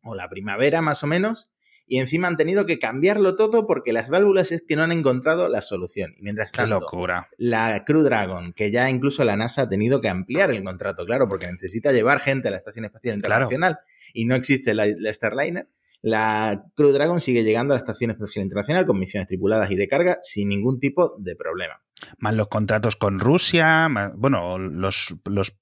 o 0.03 0.15
la 0.15 0.29
primavera 0.29 0.81
más 0.81 1.03
o 1.03 1.07
menos, 1.07 1.51
y 1.87 1.99
encima 1.99 2.27
han 2.27 2.35
tenido 2.35 2.65
que 2.65 2.79
cambiarlo 2.79 3.35
todo 3.37 3.65
porque 3.65 3.93
las 3.93 4.09
válvulas 4.09 4.51
es 4.51 4.61
que 4.67 4.75
no 4.75 4.83
han 4.83 4.91
encontrado 4.91 5.47
la 5.47 5.61
solución. 5.61 6.13
Y 6.17 6.23
mientras 6.23 6.51
tanto, 6.51 6.81
locura. 6.81 7.29
la 7.37 7.85
Crew 7.85 8.01
Dragon, 8.01 8.51
que 8.51 8.71
ya 8.71 8.89
incluso 8.89 9.23
la 9.23 9.37
NASA 9.37 9.63
ha 9.63 9.69
tenido 9.69 10.01
que 10.01 10.09
ampliar 10.09 10.51
el 10.51 10.63
contrato, 10.63 11.05
claro, 11.05 11.29
porque 11.29 11.49
necesita 11.49 11.93
llevar 11.93 12.19
gente 12.19 12.49
a 12.49 12.51
la 12.51 12.57
Estación 12.57 12.85
Espacial 12.85 13.15
Internacional 13.15 13.79
y 14.13 14.25
no 14.25 14.35
existe 14.35 14.73
la, 14.73 14.85
Starliner. 15.13 15.69
La 16.01 16.65
Crew 16.75 16.91
Dragon 16.91 17.21
sigue 17.21 17.43
llegando 17.43 17.73
a 17.73 17.77
la 17.77 17.79
Estación 17.79 18.11
Espacial 18.11 18.43
Internacional 18.43 18.85
con 18.85 18.99
misiones 18.99 19.27
tripuladas 19.27 19.71
y 19.71 19.75
de 19.75 19.87
carga 19.87 20.19
sin 20.21 20.49
ningún 20.49 20.79
tipo 20.79 21.15
de 21.17 21.35
problema. 21.37 21.81
Más 22.19 22.35
los 22.35 22.49
contratos 22.49 22.97
con 22.97 23.19
Rusia, 23.19 23.89
bueno, 24.15 24.59
los, 24.59 25.15
los 25.25 25.55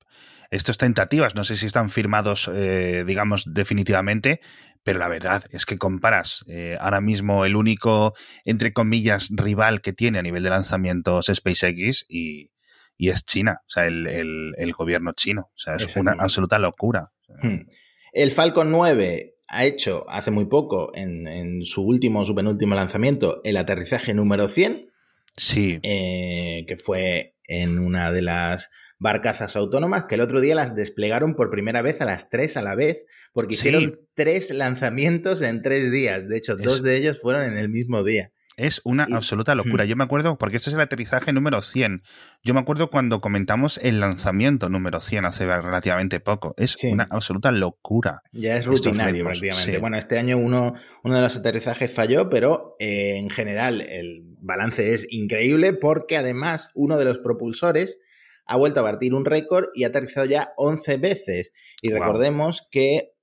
estas 0.51 0.77
tentativas, 0.77 1.35
no 1.35 1.43
sé 1.43 1.55
si 1.55 1.65
están 1.65 1.89
firmados, 1.89 2.49
eh, 2.53 3.03
digamos, 3.05 3.45
definitivamente, 3.53 4.41
pero 4.83 4.99
la 4.99 5.07
verdad 5.07 5.43
es 5.49 5.65
que 5.65 5.77
comparas 5.77 6.45
eh, 6.47 6.77
ahora 6.79 7.01
mismo 7.01 7.45
el 7.45 7.55
único, 7.55 8.13
entre 8.43 8.71
comillas, 8.71 9.29
rival 9.31 9.81
que 9.81 9.93
tiene 9.93 10.19
a 10.19 10.21
nivel 10.21 10.43
de 10.43 10.51
lanzamientos 10.51 11.31
SpaceX 11.33 12.05
y, 12.07 12.51
y 12.97 13.09
es 13.09 13.25
China, 13.25 13.61
o 13.61 13.69
sea, 13.69 13.85
el, 13.87 14.53
el, 14.57 14.73
gobierno 14.73 15.13
chino. 15.13 15.49
O 15.53 15.57
sea, 15.57 15.73
es, 15.75 15.95
una 15.95 16.15
absoluta 16.19 16.59
locura. 16.59 17.11
Hmm. 17.41 17.67
El 18.13 18.31
Falcon 18.31 18.71
9 18.71 19.35
ha 19.47 19.65
hecho 19.65 20.05
hace 20.09 20.31
muy 20.31 20.45
poco, 20.45 20.91
en, 20.95 21.27
en, 21.27 21.63
su 21.63 21.83
último, 21.83 22.23
su 22.25 22.35
penúltimo 22.35 22.75
lanzamiento, 22.75 23.41
el 23.43 23.57
aterrizaje 23.57 24.13
número 24.13 24.47
100. 24.47 24.91
Sí. 25.35 25.79
Eh, 25.83 26.63
que 26.67 26.77
fue 26.77 27.34
en 27.47 27.79
una 27.79 28.11
de 28.11 28.21
las 28.21 28.69
barcazas 28.97 29.55
autónomas 29.55 30.05
que 30.05 30.15
el 30.15 30.21
otro 30.21 30.41
día 30.41 30.55
las 30.55 30.75
desplegaron 30.75 31.35
por 31.35 31.49
primera 31.49 31.81
vez 31.81 32.01
a 32.01 32.05
las 32.05 32.29
tres 32.29 32.57
a 32.57 32.61
la 32.61 32.75
vez, 32.75 33.05
porque 33.33 33.55
hicieron 33.55 33.99
tres 34.13 34.51
lanzamientos 34.51 35.41
en 35.41 35.61
tres 35.61 35.91
días. 35.91 36.27
De 36.27 36.37
hecho, 36.37 36.55
dos 36.55 36.81
de 36.81 36.97
ellos 36.97 37.21
fueron 37.21 37.43
en 37.43 37.57
el 37.57 37.69
mismo 37.69 38.03
día. 38.03 38.31
Es 38.57 38.79
una 38.85 39.05
absoluta 39.11 39.53
locura. 39.53 39.83
Yo 39.83 39.97
me 39.97 40.05
acuerdo, 40.05 40.37
porque 40.37 40.57
este 40.57 40.69
es 40.69 40.75
el 40.75 40.79
aterrizaje 40.79 41.33
número 41.33 41.61
100. 41.61 42.03
Yo 42.41 42.53
me 42.53 42.61
acuerdo 42.61 42.89
cuando 42.89 43.19
comentamos 43.19 43.79
el 43.83 43.99
lanzamiento 43.99 44.69
número 44.69 45.01
100 45.01 45.25
hace 45.25 45.45
relativamente 45.45 46.21
poco. 46.21 46.53
Es 46.57 46.81
una 46.85 47.05
absoluta 47.09 47.51
locura. 47.51 48.21
Ya 48.31 48.55
es 48.55 48.65
rutinario 48.65 49.25
prácticamente. 49.25 49.77
Bueno, 49.79 49.97
este 49.97 50.17
año 50.17 50.37
uno, 50.37 50.73
uno 51.03 51.15
de 51.15 51.21
los 51.21 51.35
aterrizajes 51.35 51.91
falló, 51.91 52.29
pero 52.29 52.77
eh, 52.79 53.17
en 53.17 53.29
general 53.29 53.81
el 53.81 54.23
balance 54.45 54.93
es 54.93 55.07
increíble 55.09 55.73
porque 55.73 56.17
además 56.17 56.69
uno 56.73 56.97
de 56.97 57.05
los 57.05 57.19
propulsores 57.19 57.99
ha 58.45 58.57
vuelto 58.57 58.79
a 58.79 58.83
batir 58.83 59.13
un 59.13 59.25
récord 59.25 59.67
y 59.73 59.83
ha 59.83 59.87
aterrizado 59.87 60.27
ya 60.27 60.53
11 60.57 60.97
veces. 60.97 61.51
Y 61.81 61.91
recordemos 61.91 62.67
que 62.69 63.13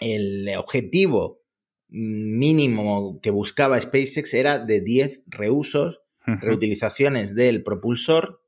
el 0.00 0.48
objetivo 0.56 1.40
mínimo 1.88 3.20
que 3.20 3.30
buscaba 3.30 3.80
SpaceX 3.80 4.34
era 4.34 4.58
de 4.58 4.80
10 4.80 5.22
reusos, 5.26 6.00
reutilizaciones 6.26 7.34
del 7.34 7.62
propulsor 7.62 8.40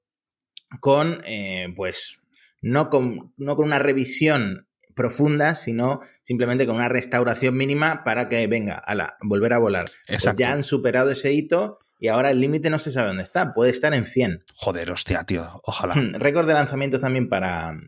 con, 0.81 1.23
eh, 1.27 1.67
pues, 1.77 2.21
no 2.63 2.89
con, 2.89 3.35
no 3.37 3.57
con 3.57 3.67
una 3.67 3.79
revisión 3.79 4.67
profunda, 4.95 5.57
sino 5.57 6.01
simplemente 6.23 6.67
con 6.67 6.77
una 6.77 6.89
restauración 6.89 7.55
mínima 7.57 8.03
para 8.03 8.29
que 8.29 8.47
venga, 8.47 8.79
a 8.79 8.95
la, 8.95 9.17
volver 9.21 9.53
a 9.53 9.59
volar. 9.59 9.91
Pues 10.09 10.27
ya 10.37 10.53
han 10.53 10.65
superado 10.65 11.11
ese 11.11 11.33
hito 11.33 11.81
y 11.99 12.09
ahora 12.09 12.31
el 12.31 12.41
límite 12.41 12.71
no 12.71 12.79
se 12.79 12.91
sabe 12.91 13.09
dónde 13.09 13.23
está, 13.23 13.55
puede 13.55 13.71
estar 13.71 13.95
en 13.95 14.07
100. 14.07 14.45
Joder, 14.55 14.91
hostia, 14.91 15.25
tío, 15.25 15.61
ojalá. 15.65 15.95
Récord 16.19 16.47
de 16.47 16.55
lanzamientos 16.55 17.01
también 17.01 17.29
para, 17.29 17.79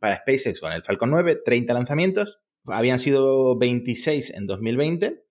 para 0.00 0.16
SpaceX 0.16 0.60
con 0.60 0.72
el 0.72 0.82
Falcon 0.82 1.10
9, 1.10 1.40
30 1.44 1.72
lanzamientos. 1.74 2.40
Habían 2.66 2.98
sido 2.98 3.56
26 3.58 4.30
en 4.30 4.46
2020. 4.46 5.24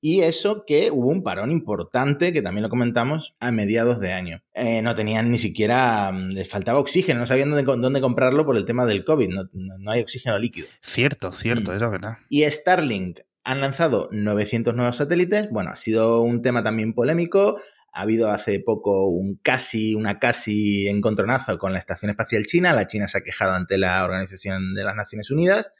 Y 0.00 0.20
eso 0.20 0.64
que 0.64 0.92
hubo 0.92 1.08
un 1.08 1.24
parón 1.24 1.50
importante, 1.50 2.32
que 2.32 2.40
también 2.40 2.62
lo 2.62 2.68
comentamos, 2.68 3.34
a 3.40 3.50
mediados 3.50 3.98
de 3.98 4.12
año. 4.12 4.42
Eh, 4.54 4.80
no 4.80 4.94
tenían 4.94 5.28
ni 5.30 5.38
siquiera, 5.38 6.12
mm, 6.12 6.28
les 6.34 6.48
faltaba 6.48 6.78
oxígeno, 6.78 7.18
no 7.18 7.26
sabían 7.26 7.50
dónde, 7.50 7.64
dónde 7.64 8.00
comprarlo 8.00 8.46
por 8.46 8.56
el 8.56 8.64
tema 8.64 8.86
del 8.86 9.04
COVID, 9.04 9.28
no, 9.28 9.48
no 9.52 9.90
hay 9.90 10.00
oxígeno 10.00 10.38
líquido. 10.38 10.68
Cierto, 10.82 11.32
cierto, 11.32 11.72
mm. 11.72 11.74
es 11.74 11.80
verdad. 11.80 12.18
Y 12.28 12.44
Starlink 12.44 13.20
han 13.42 13.60
lanzado 13.60 14.08
900 14.12 14.74
nuevos 14.76 14.96
satélites, 14.96 15.50
bueno, 15.50 15.70
ha 15.70 15.76
sido 15.76 16.20
un 16.20 16.42
tema 16.42 16.62
también 16.62 16.92
polémico, 16.92 17.58
ha 17.92 18.02
habido 18.02 18.30
hace 18.30 18.60
poco 18.60 19.08
un 19.08 19.36
casi, 19.36 19.94
una 19.94 20.18
casi 20.18 20.88
encontronazo 20.88 21.58
con 21.58 21.72
la 21.72 21.78
Estación 21.78 22.10
Espacial 22.10 22.46
China. 22.46 22.72
La 22.72 22.86
China 22.86 23.08
se 23.08 23.18
ha 23.18 23.22
quejado 23.22 23.54
ante 23.54 23.78
la 23.78 24.04
Organización 24.04 24.74
de 24.74 24.84
las 24.84 24.94
Naciones 24.94 25.30
Unidas 25.30 25.72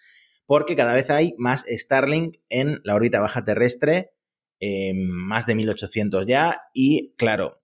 porque 0.49 0.77
cada 0.77 0.94
vez 0.94 1.11
hay 1.11 1.35
más 1.37 1.66
Starlink 1.68 2.37
en 2.49 2.81
la 2.83 2.94
órbita 2.94 3.21
baja 3.21 3.44
terrestre, 3.44 4.12
eh, 4.61 4.94
más 4.94 5.44
de 5.44 5.55
1800 5.55 6.25
ya. 6.25 6.62
Y 6.73 7.14
claro, 7.18 7.62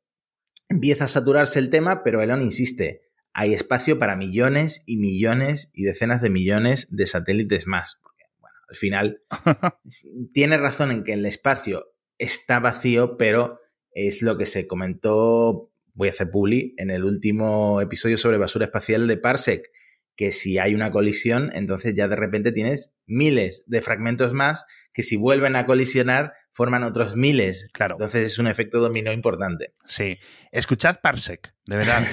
empieza 0.69 1.05
a 1.05 1.09
saturarse 1.09 1.59
el 1.59 1.71
tema, 1.71 2.05
pero 2.05 2.21
Elon 2.21 2.43
insiste. 2.43 3.01
hay 3.33 3.55
espacio 3.55 3.99
para 3.99 4.17
millones 4.17 4.83
y 4.85 4.99
millones 4.99 5.71
y 5.73 5.85
decenas 5.85 6.21
de 6.21 6.29
millones 6.29 6.87
de 6.91 7.07
satélites 7.07 7.67
más. 7.67 7.99
Porque, 8.03 8.25
bueno, 8.39 8.57
al 8.69 8.77
final 8.77 9.23
tiene 10.35 10.59
razón 10.59 10.93
en 10.93 11.05
que 11.05 11.15
el 11.15 11.25
espacio 11.25 11.87
está 12.19 12.61
vacío, 12.61 13.17
pero 13.17 13.61
es 13.95 14.23
lo 14.23 14.37
que 14.37 14.47
se 14.47 14.67
comentó, 14.67 15.71
voy 15.95 16.09
a 16.09 16.11
hacer 16.11 16.31
publi, 16.31 16.75
en 16.77 16.91
el 16.91 17.05
último 17.05 17.81
episodio 17.81 18.19
sobre 18.19 18.39
basura 18.39 18.67
espacial 18.67 19.07
de 19.07 19.17
Parsec, 19.17 19.71
que 20.17 20.31
si 20.31 20.59
hay 20.59 20.75
una 20.75 20.91
colisión, 20.91 21.51
entonces 21.55 21.95
ya 21.95 22.07
de 22.09 22.17
repente 22.17 22.53
tienes 22.53 22.95
miles 23.07 23.65
de 23.67 23.81
fragmentos 23.81 24.33
más 24.33 24.65
que 24.93 25.03
si 25.03 25.17
vuelven 25.17 25.57
a 25.57 25.67
colisionar 25.67 26.35
forman 26.55 26.85
otros 26.85 27.17
miles. 27.17 27.69
Claro. 27.73 27.97
Entonces 27.97 28.27
es 28.27 28.39
un 28.39 28.47
efecto 28.47 28.79
dominó 28.79 29.13
importante. 29.13 29.75
Sí. 29.87 30.19
Escuchad 30.53 31.01
Parsec, 31.03 31.53
de 31.67 31.77
verdad. 31.77 32.07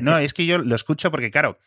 no, 0.00 0.16
es 0.18 0.32
que 0.32 0.46
yo 0.46 0.58
lo 0.58 0.76
escucho 0.76 1.10
porque, 1.10 1.32
claro, 1.32 1.58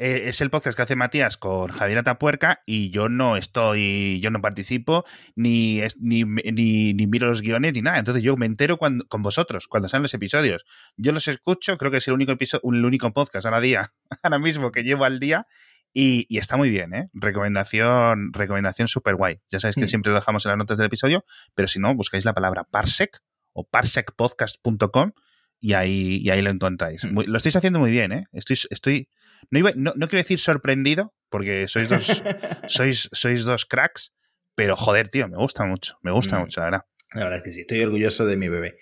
eh, 0.00 0.28
es 0.28 0.40
el 0.40 0.48
podcast 0.48 0.76
que 0.76 0.82
hace 0.82 0.94
Matías 0.94 1.36
con 1.36 1.72
Javier 1.72 1.98
Atapuerca 1.98 2.60
y 2.64 2.90
yo 2.90 3.08
no 3.08 3.36
estoy, 3.36 4.20
yo 4.20 4.30
no 4.30 4.40
participo, 4.40 5.04
ni, 5.34 5.80
ni, 5.98 6.22
ni, 6.22 7.06
miro 7.08 7.26
los 7.26 7.42
guiones, 7.42 7.74
ni 7.74 7.82
nada. 7.82 7.98
Entonces 7.98 8.22
yo 8.22 8.36
me 8.36 8.46
entero 8.46 8.76
cuando, 8.76 9.04
con 9.08 9.22
vosotros, 9.22 9.66
cuando 9.66 9.88
salen 9.88 10.04
los 10.04 10.14
episodios. 10.14 10.64
Yo 10.96 11.10
los 11.10 11.26
escucho, 11.26 11.76
creo 11.78 11.90
que 11.90 11.96
es 11.96 12.06
el 12.06 12.14
único 12.14 12.30
episodio, 12.30 12.62
el 12.72 12.84
único 12.84 13.12
podcast 13.12 13.46
ahora 13.46 13.60
día, 13.60 13.90
ahora 14.22 14.38
mismo 14.38 14.70
que 14.70 14.84
llevo 14.84 15.04
al 15.04 15.18
día. 15.18 15.48
Y, 15.92 16.38
está 16.38 16.56
muy 16.56 16.70
bien, 16.70 16.94
¿eh? 16.94 17.08
Recomendación, 17.12 18.32
recomendación 18.32 18.86
súper 18.86 19.16
guay. 19.16 19.40
Ya 19.50 19.58
sabéis 19.58 19.74
que 19.74 19.86
mm. 19.86 19.88
siempre 19.88 20.12
lo 20.12 20.18
dejamos 20.18 20.46
en 20.46 20.50
las 20.50 20.58
notas 20.58 20.78
del 20.78 20.86
episodio, 20.86 21.24
pero 21.56 21.66
si 21.66 21.80
no, 21.80 21.92
buscáis 21.96 22.24
la 22.24 22.34
palabra 22.34 22.62
parsec 22.62 23.18
o 23.52 23.66
parsecpodcast.com 23.66 25.10
y 25.58 25.72
ahí, 25.72 26.18
y 26.22 26.30
ahí 26.30 26.40
lo 26.40 26.50
encontráis. 26.50 27.04
Mm. 27.04 27.22
lo 27.26 27.36
estáis 27.36 27.56
haciendo 27.56 27.80
muy 27.80 27.90
bien, 27.90 28.12
¿eh? 28.12 28.26
Estoy, 28.30 28.58
estoy 28.70 29.08
no, 29.50 29.92
no, 29.96 30.08
quiero 30.08 30.22
decir 30.22 30.38
sorprendido, 30.38 31.14
porque 31.30 31.68
sois 31.68 31.88
dos, 31.88 32.22
sois, 32.68 33.08
sois 33.12 33.44
dos 33.44 33.66
cracks, 33.66 34.12
pero 34.54 34.76
joder, 34.76 35.08
tío, 35.08 35.28
me 35.28 35.36
gusta 35.36 35.64
mucho, 35.64 35.98
me 36.02 36.12
gusta 36.12 36.38
mm. 36.38 36.40
mucho, 36.40 36.60
la 36.60 36.64
verdad. 36.64 36.82
La 37.14 37.24
verdad 37.24 37.38
es 37.38 37.44
que 37.44 37.52
sí, 37.52 37.60
estoy 37.60 37.82
orgulloso 37.82 38.26
de 38.26 38.36
mi 38.36 38.48
bebé. 38.48 38.76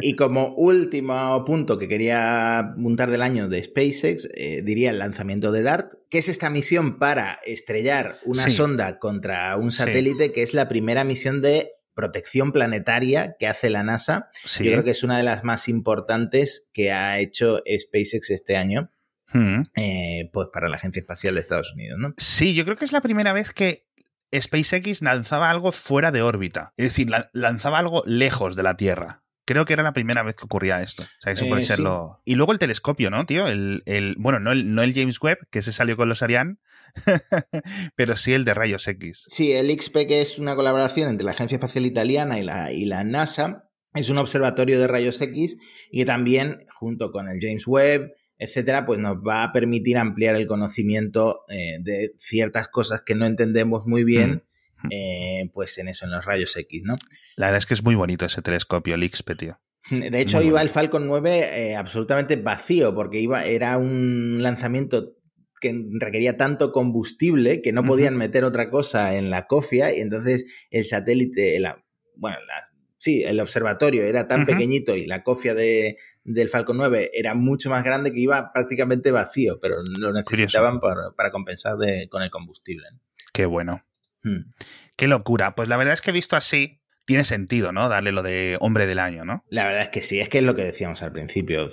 Y 0.00 0.14
como 0.16 0.54
último 0.56 1.44
punto 1.44 1.78
que 1.78 1.88
quería 1.88 2.58
apuntar 2.58 3.10
del 3.10 3.22
año 3.22 3.48
de 3.48 3.62
SpaceX, 3.62 4.28
eh, 4.34 4.62
diría 4.64 4.90
el 4.90 4.98
lanzamiento 4.98 5.52
de 5.52 5.62
DART, 5.62 5.92
que 6.10 6.18
es 6.18 6.28
esta 6.28 6.50
misión 6.50 6.98
para 6.98 7.38
estrellar 7.46 8.18
una 8.24 8.48
sonda 8.48 8.98
contra 8.98 9.56
un 9.56 9.70
satélite, 9.70 10.32
que 10.32 10.42
es 10.42 10.54
la 10.54 10.68
primera 10.68 11.04
misión 11.04 11.42
de 11.42 11.72
protección 11.94 12.52
planetaria 12.52 13.36
que 13.38 13.46
hace 13.46 13.70
la 13.70 13.82
NASA. 13.82 14.30
Yo 14.60 14.70
creo 14.72 14.84
que 14.84 14.92
es 14.92 15.02
una 15.02 15.16
de 15.16 15.24
las 15.24 15.44
más 15.44 15.68
importantes 15.68 16.68
que 16.72 16.92
ha 16.92 17.18
hecho 17.18 17.58
SpaceX 17.58 18.30
este 18.30 18.56
año. 18.56 18.92
Hmm. 19.32 19.62
Eh, 19.76 20.30
pues 20.32 20.48
para 20.52 20.68
la 20.68 20.76
Agencia 20.76 21.00
Espacial 21.00 21.34
de 21.34 21.40
Estados 21.40 21.72
Unidos, 21.72 21.98
¿no? 21.98 22.14
Sí, 22.16 22.54
yo 22.54 22.64
creo 22.64 22.76
que 22.76 22.84
es 22.84 22.92
la 22.92 23.00
primera 23.00 23.32
vez 23.32 23.52
que 23.52 23.86
SpaceX 24.34 25.02
lanzaba 25.02 25.50
algo 25.50 25.72
fuera 25.72 26.10
de 26.12 26.22
órbita. 26.22 26.72
Es 26.76 26.84
decir, 26.84 27.10
lanzaba 27.32 27.78
algo 27.78 28.02
lejos 28.06 28.56
de 28.56 28.62
la 28.62 28.76
Tierra. 28.76 29.22
Creo 29.44 29.64
que 29.64 29.72
era 29.72 29.82
la 29.82 29.94
primera 29.94 30.22
vez 30.22 30.34
que 30.34 30.44
ocurría 30.44 30.82
esto. 30.82 31.04
O 31.04 31.22
sea, 31.22 31.32
eso 31.32 31.46
puede 31.48 31.62
eh, 31.62 31.66
serlo. 31.66 32.20
Y 32.26 32.34
luego 32.34 32.52
el 32.52 32.58
telescopio, 32.58 33.10
¿no, 33.10 33.24
tío? 33.24 33.48
El, 33.48 34.14
bueno, 34.18 34.40
no 34.40 34.52
el, 34.52 34.74
no 34.74 34.82
el 34.82 34.92
James 34.92 35.20
Webb, 35.22 35.38
que 35.50 35.62
se 35.62 35.72
salió 35.72 35.96
con 35.96 36.10
los 36.10 36.22
Ariane, 36.22 36.56
pero 37.96 38.16
sí 38.16 38.34
el 38.34 38.44
de 38.44 38.52
rayos 38.52 38.86
X. 38.86 39.24
Sí, 39.26 39.52
el 39.52 39.70
XP, 39.70 40.06
que 40.06 40.20
es 40.20 40.38
una 40.38 40.54
colaboración 40.54 41.08
entre 41.08 41.24
la 41.24 41.30
Agencia 41.30 41.56
Espacial 41.56 41.86
Italiana 41.86 42.38
y 42.38 42.44
la, 42.44 42.72
y 42.72 42.84
la 42.84 43.04
NASA, 43.04 43.70
es 43.94 44.10
un 44.10 44.18
observatorio 44.18 44.78
de 44.78 44.86
rayos 44.86 45.18
X 45.18 45.56
y 45.90 46.00
que 46.00 46.04
también, 46.04 46.66
junto 46.70 47.10
con 47.10 47.28
el 47.28 47.38
James 47.40 47.66
Webb, 47.66 48.12
etcétera, 48.38 48.86
pues 48.86 48.98
nos 48.98 49.16
va 49.16 49.42
a 49.42 49.52
permitir 49.52 49.98
ampliar 49.98 50.36
el 50.36 50.46
conocimiento 50.46 51.44
eh, 51.48 51.78
de 51.80 52.14
ciertas 52.18 52.68
cosas 52.68 53.02
que 53.02 53.14
no 53.14 53.26
entendemos 53.26 53.82
muy 53.86 54.04
bien, 54.04 54.44
eh, 54.90 55.50
pues 55.52 55.76
en 55.78 55.88
eso, 55.88 56.04
en 56.04 56.12
los 56.12 56.24
rayos 56.24 56.56
X, 56.56 56.82
¿no? 56.84 56.94
La 57.36 57.46
verdad 57.46 57.58
es 57.58 57.66
que 57.66 57.74
es 57.74 57.82
muy 57.82 57.96
bonito 57.96 58.24
ese 58.24 58.40
telescopio, 58.40 58.94
el 58.94 59.08
XP, 59.08 59.36
tío. 59.36 59.60
De 59.90 60.20
hecho, 60.20 60.40
iba 60.40 60.62
el 60.62 60.70
Falcon 60.70 61.06
9 61.06 61.70
eh, 61.70 61.76
absolutamente 61.76 62.36
vacío, 62.36 62.94
porque 62.94 63.20
iba, 63.20 63.44
era 63.44 63.76
un 63.76 64.38
lanzamiento 64.40 65.16
que 65.60 65.74
requería 65.98 66.36
tanto 66.36 66.70
combustible 66.70 67.60
que 67.60 67.72
no 67.72 67.82
podían 67.82 68.16
meter 68.16 68.44
otra 68.44 68.70
cosa 68.70 69.16
en 69.16 69.28
la 69.28 69.48
cofia 69.48 69.92
y 69.92 70.00
entonces 70.00 70.44
el 70.70 70.84
satélite, 70.84 71.58
la, 71.58 71.84
bueno, 72.14 72.36
la, 72.46 72.62
sí, 72.96 73.24
el 73.24 73.40
observatorio 73.40 74.04
era 74.04 74.28
tan 74.28 74.46
pequeñito 74.46 74.94
y 74.94 75.06
la 75.06 75.24
cofia 75.24 75.54
de, 75.54 75.96
del 76.28 76.48
Falcon 76.48 76.76
9 76.76 77.10
era 77.14 77.34
mucho 77.34 77.70
más 77.70 77.82
grande 77.82 78.12
que 78.12 78.20
iba 78.20 78.52
prácticamente 78.52 79.10
vacío, 79.10 79.58
pero 79.60 79.76
lo 79.98 80.12
necesitaban 80.12 80.78
para, 80.78 81.30
compensar 81.30 81.76
con 82.10 82.22
el 82.22 82.30
combustible. 82.30 82.86
Qué 83.32 83.46
bueno. 83.46 83.84
Hmm. 84.22 84.50
Qué 84.96 85.06
locura. 85.06 85.54
Pues 85.54 85.68
la 85.68 85.76
verdad 85.76 85.94
es 85.94 86.02
que 86.02 86.10
he 86.10 86.12
visto 86.12 86.36
así, 86.36 86.82
tiene 87.08 87.24
sentido, 87.24 87.72
¿no? 87.72 87.88
Darle 87.88 88.12
lo 88.12 88.22
de 88.22 88.58
hombre 88.60 88.86
del 88.86 88.98
año, 88.98 89.24
¿no? 89.24 89.42
La 89.48 89.64
verdad 89.64 89.80
es 89.80 89.88
que 89.88 90.02
sí, 90.02 90.20
es 90.20 90.28
que 90.28 90.40
es 90.40 90.44
lo 90.44 90.54
que 90.54 90.62
decíamos 90.62 91.02
al 91.02 91.10
principio. 91.10 91.66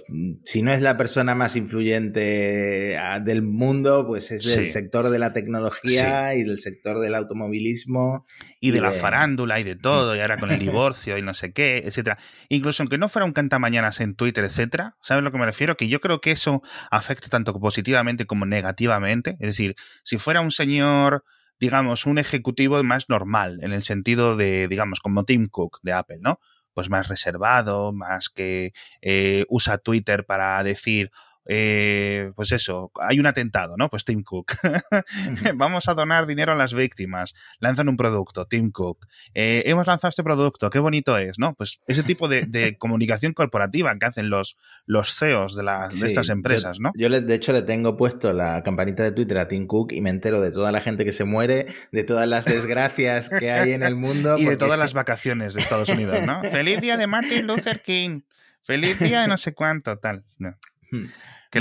Si 0.46 0.62
no 0.62 0.72
es 0.72 0.82
la 0.82 0.96
persona 0.96 1.36
más 1.36 1.58
influyente 1.58 2.98
ah, 2.98 3.20
del 3.20 3.42
mundo, 3.42 4.08
pues 4.08 4.32
es 4.32 4.46
del 4.46 4.72
sector 4.72 5.10
de 5.10 5.20
la 5.20 5.34
tecnología 5.34 6.36
y 6.36 6.44
del 6.44 6.58
sector 6.58 7.00
del 7.00 7.16
automovilismo. 7.16 8.26
Y, 8.62 8.72
de, 8.72 8.80
la 8.80 8.92
farándula 8.92 9.60
y 9.60 9.66
de 9.66 9.76
todo, 9.76 10.16
y 10.16 10.22
ahora 10.22 10.38
con 10.38 10.52
el 10.52 10.60
divorcio 10.72 11.18
y 11.18 11.22
no 11.22 11.34
sé 11.34 11.52
qué, 11.52 11.80
etcétera. 11.80 12.18
Incluso 12.48 12.84
aunque 12.84 12.98
no 12.98 13.10
fuera 13.10 13.26
un 13.26 13.34
cantamañanas 13.34 14.00
en 14.00 14.16
Twitter, 14.16 14.46
etcétera, 14.46 14.96
¿sabes 15.02 15.20
a 15.20 15.24
lo 15.26 15.34
que 15.34 15.38
me 15.38 15.46
refiero? 15.46 15.76
Que 15.76 15.90
yo 15.90 16.00
creo 16.00 16.22
que 16.22 16.32
eso 16.32 16.62
afecta 16.90 17.28
tanto 17.28 17.54
positivamente 17.60 18.26
como 18.26 18.46
negativamente. 18.46 19.32
Es 19.32 19.48
decir, 19.48 19.76
si 20.06 20.18
fuera 20.18 20.40
un 20.40 20.52
señor 20.52 21.26
digamos, 21.60 22.06
un 22.06 22.18
ejecutivo 22.18 22.82
más 22.84 23.10
normal, 23.10 23.60
en 23.62 23.72
el 23.72 23.84
sentido 23.84 24.36
de, 24.36 24.68
digamos, 24.68 25.00
como 25.00 25.24
Tim 25.24 25.48
Cook 25.48 25.80
de 25.84 25.94
Apple, 25.94 26.20
¿no? 26.22 26.40
Pues 26.74 26.90
más 26.90 27.08
reservado, 27.08 27.94
más 27.94 28.30
que 28.30 28.74
eh, 29.02 29.46
usa 29.50 29.78
Twitter 29.78 30.26
para 30.26 30.62
decir, 30.64 31.12
eh, 31.46 32.32
pues 32.36 32.52
eso, 32.52 32.92
hay 33.00 33.20
un 33.20 33.26
atentado, 33.26 33.76
¿no? 33.78 33.90
Pues 33.90 34.06
Tim 34.06 34.24
Cook. 34.24 34.54
Vamos 35.56 35.88
a 35.88 35.94
donar 35.94 36.26
dinero 36.26 36.54
a 36.54 36.56
las 36.56 36.74
víctimas. 36.74 37.34
Lanzan 37.60 37.90
un 37.90 37.98
producto, 37.98 38.48
Tim 38.48 38.72
Cook. 38.72 39.06
Eh, 39.34 39.64
hemos 39.66 39.88
lanzado 39.88 40.10
este 40.10 40.24
producto, 40.24 40.70
qué 40.70 40.80
bonito 40.80 41.18
es, 41.18 41.38
¿no? 41.38 41.54
Pues 41.54 41.80
ese 41.88 42.04
tipo 42.04 42.28
de, 42.28 42.76
comunicación 42.80 43.34
corporativa 43.34 43.98
que 43.98 44.06
hacen 44.06 44.30
los, 44.30 44.58
los 44.86 45.16
CEOs 45.16 45.56
de, 45.56 45.64
de 45.64 46.08
estas 46.08 46.30
empresas, 46.30 46.80
¿no? 46.80 46.92
Yo, 46.96 47.10
de 47.10 47.36
hecho, 47.36 47.54
le 47.54 47.62
tengo 47.62 47.96
puesto 47.96 48.34
la 48.34 48.64
campanita 48.64 49.04
de 49.04 49.12
Twitter 49.12 49.38
a 49.38 49.48
Tim 49.48 49.68
Cook 49.68 49.92
y 49.92 50.02
me 50.02 50.10
entero 50.10 50.42
de 50.42 50.52
toda 50.52 50.72
la 50.72 50.82
gente 50.82 51.06
que 51.06 51.12
se 51.12 51.26
muere, 51.26 51.68
de 51.92 52.04
todas 52.04 52.28
las 52.28 52.46
desgracias 52.46 53.30
que 53.30 53.52
hay 53.52 53.74
en 53.74 53.84
el 53.84 53.96
mundo. 53.96 54.36
Y 54.46 54.46
de 54.46 54.58
todas 54.58 54.78
las 54.78 54.94
vacaciones 54.94 55.54
de 55.54 55.62
Estados 55.62 55.90
Unidos, 55.90 56.26
¿no? 56.26 56.44
Feliz 56.44 56.82
día 56.82 56.98
de 56.98 57.08
Martin 57.08 57.48
Luther 57.48 57.80
King. 57.80 58.22
Feliz 58.62 59.00
día 59.00 59.22
de 59.22 59.28
no 59.28 59.38
sé 59.38 59.54
cuánto, 59.54 59.98
tal. 59.98 60.26
No. 60.38 60.56
Hmm. 60.96 61.10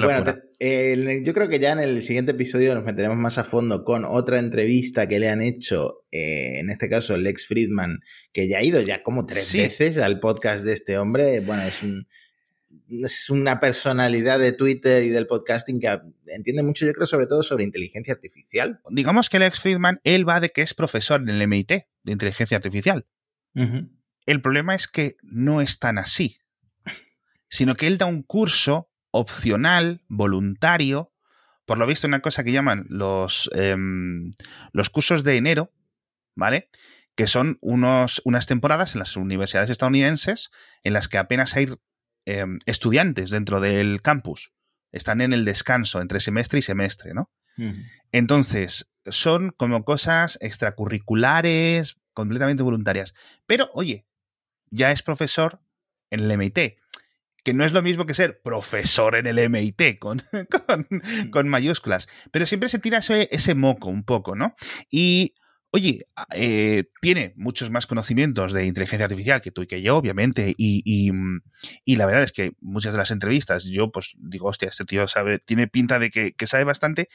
Bueno, 0.03 0.35
yo 1.23 1.35
creo 1.35 1.49
que 1.49 1.61
ya 1.61 1.73
en 1.73 1.79
el 1.79 2.03
siguiente 2.03 2.33
episodio 2.33 2.75
nos 2.75 2.85
meteremos 2.85 3.17
más 3.17 3.39
a 3.39 3.45
fondo 3.45 3.85
con 3.85 4.05
otra 4.05 4.41
entrevista 4.41 5.07
que 5.07 5.21
le 5.21 5.29
han 5.29 5.41
hecho, 5.41 6.05
eh, 6.11 6.59
en 6.59 6.71
este 6.71 6.89
caso 6.89 7.17
Lex 7.17 7.47
Friedman, 7.47 8.01
que 8.33 8.49
ya 8.49 8.59
ha 8.59 8.63
ido 8.65 8.81
ya 8.81 9.05
como 9.05 9.25
tres 9.25 9.53
veces 9.53 9.99
al 9.99 10.19
podcast 10.19 10.65
de 10.65 10.73
este 10.73 10.99
hombre. 10.99 11.39
Bueno, 11.41 11.63
es 11.63 11.81
es 12.89 13.31
una 13.31 13.61
personalidad 13.61 14.39
de 14.39 14.53
Twitter 14.53 15.03
y 15.05 15.09
del 15.09 15.27
podcasting 15.27 15.81
que 15.81 15.99
entiende 16.27 16.63
mucho, 16.63 16.85
yo 16.85 16.93
creo, 16.93 17.07
sobre 17.07 17.27
todo 17.27 17.43
sobre 17.43 17.65
inteligencia 17.65 18.15
artificial. 18.15 18.81
Digamos 18.91 19.29
que 19.29 19.39
Lex 19.39 19.61
Friedman, 19.61 20.01
él 20.05 20.29
va 20.29 20.41
de 20.41 20.51
que 20.51 20.63
es 20.63 20.75
profesor 20.75 21.21
en 21.21 21.29
el 21.29 21.47
MIT 21.47 21.69
de 21.69 22.13
inteligencia 22.13 22.57
artificial. 22.57 23.07
El 24.27 24.43
problema 24.43 24.75
es 24.75 24.89
que 24.89 25.17
no 25.23 25.61
es 25.61 25.79
tan 25.79 25.99
así, 25.99 26.39
sino 27.49 27.77
que 27.77 27.87
él 27.87 27.99
da 27.99 28.07
un 28.07 28.23
curso 28.23 28.91
opcional, 29.15 30.03
voluntario, 30.09 31.13
por 31.67 31.79
lo 31.79 31.87
visto 31.87 32.09
una 32.09 32.19
cosa 32.19 32.43
que 32.43 32.51
llaman 32.51 32.85
los, 32.89 33.49
em, 33.55 34.33
los 34.73 34.91
cursos 34.91 35.23
de 35.23 35.37
enero, 35.37 35.73
¿vale? 36.35 36.69
Que 37.15 37.29
son 37.29 37.59
unos, 37.61 38.21
unas 38.25 38.49
temporadas 38.49 38.95
en 38.95 38.99
las 38.99 39.17
universidades 39.17 39.71
estadounidenses 39.71 40.51
en 40.83 40.95
las 40.95 41.07
que 41.07 41.19
apenas 41.19 41.55
hay 41.55 41.69
em, 42.27 42.59
estudiantes 42.67 43.31
dentro 43.31 43.61
del 43.61 44.03
campus. 44.03 44.53
Están 44.91 45.21
en 45.21 45.33
el 45.33 45.45
descanso 45.45 46.01
entre 46.01 46.19
semestre 46.19 46.59
y 46.59 46.63
semestre, 46.63 47.15
¿no? 47.15 47.31
Entonces, 48.11 48.91
son 49.07 49.55
como 49.57 49.85
cosas 49.85 50.39
extracurriculares, 50.41 51.99
completamente 52.15 52.65
voluntarias. 52.65 53.15
Pero, 53.47 53.71
oye, 53.75 54.07
ya 54.71 54.91
es 54.91 55.03
profesor 55.03 55.61
en 56.11 56.21
el 56.21 56.31
MIT 56.33 56.79
que 57.45 57.55
no 57.55 57.65
es 57.65 57.73
lo 57.73 57.83
mismo 57.83 58.07
que 58.07 58.15
ser 58.15 58.41
profesor 58.43 59.15
en 59.17 59.27
el 59.27 59.39
MIT 59.39 59.99
con, 59.99 60.23
con, 61.31 61.49
mayúsculas, 61.49 62.09
pero 62.33 62.47
siempre 62.47 62.69
se 62.69 62.79
tira 62.79 62.99
ese, 62.99 63.29
ese, 63.31 63.55
moco 63.55 63.89
un 63.91 64.05
poco, 64.05 64.35
¿no? 64.35 64.57
Y 64.91 65.35
Oye, 65.77 66.07
eh, 66.37 66.85
tiene 67.01 67.33
muchos 67.35 67.73
más 67.73 67.87
conocimientos 67.89 68.53
de 68.53 68.65
inteligencia 68.65 69.07
artificial 69.07 69.41
que 69.41 69.51
tú 69.51 69.63
y 69.63 69.67
que 69.67 69.83
yo, 69.83 69.97
obviamente, 69.97 70.55
y, 70.57 71.11
y, 71.85 71.97
la 71.97 72.07
verdad 72.07 72.23
es 72.23 72.31
que 72.31 72.53
muchas 72.61 72.93
de 72.93 72.99
las 72.99 73.11
entrevistas 73.11 73.65
yo 73.65 73.91
pues 73.91 74.15
digo, 74.17 74.47
hostia, 74.47 74.69
este 74.69 74.85
tío 74.85 75.09
sabe, 75.09 75.41
tiene 75.41 75.67
pinta 75.67 75.99
de 75.99 76.11
que, 76.11 76.33
que 76.35 76.47
sabe 76.47 76.63
bastante, 76.63 77.09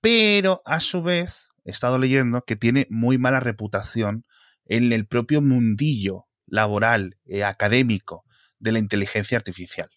pero 0.00 0.62
a 0.64 0.78
su 0.78 1.02
vez 1.02 1.48
he 1.64 1.72
estado 1.72 1.98
leyendo 1.98 2.42
que 2.42 2.54
tiene 2.54 2.86
muy 2.88 3.18
mala 3.18 3.40
reputación 3.40 4.24
en 4.66 4.92
el 4.92 5.08
propio 5.08 5.42
mundillo 5.42 6.26
laboral, 6.46 7.16
eh, 7.26 7.42
académico 7.42 8.24
de 8.58 8.72
la 8.72 8.78
inteligencia 8.78 9.36
artificial. 9.36 9.88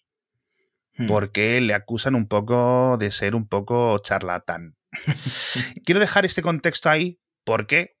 Hmm. 0.96 1.06
Porque 1.06 1.60
le 1.60 1.74
acusan 1.74 2.14
un 2.14 2.26
poco 2.26 2.96
de 2.98 3.10
ser 3.10 3.34
un 3.34 3.48
poco 3.48 3.98
charlatán. 3.98 4.76
Quiero 5.84 6.00
dejar 6.00 6.26
este 6.26 6.42
contexto 6.42 6.90
ahí 6.90 7.18
porque 7.44 7.96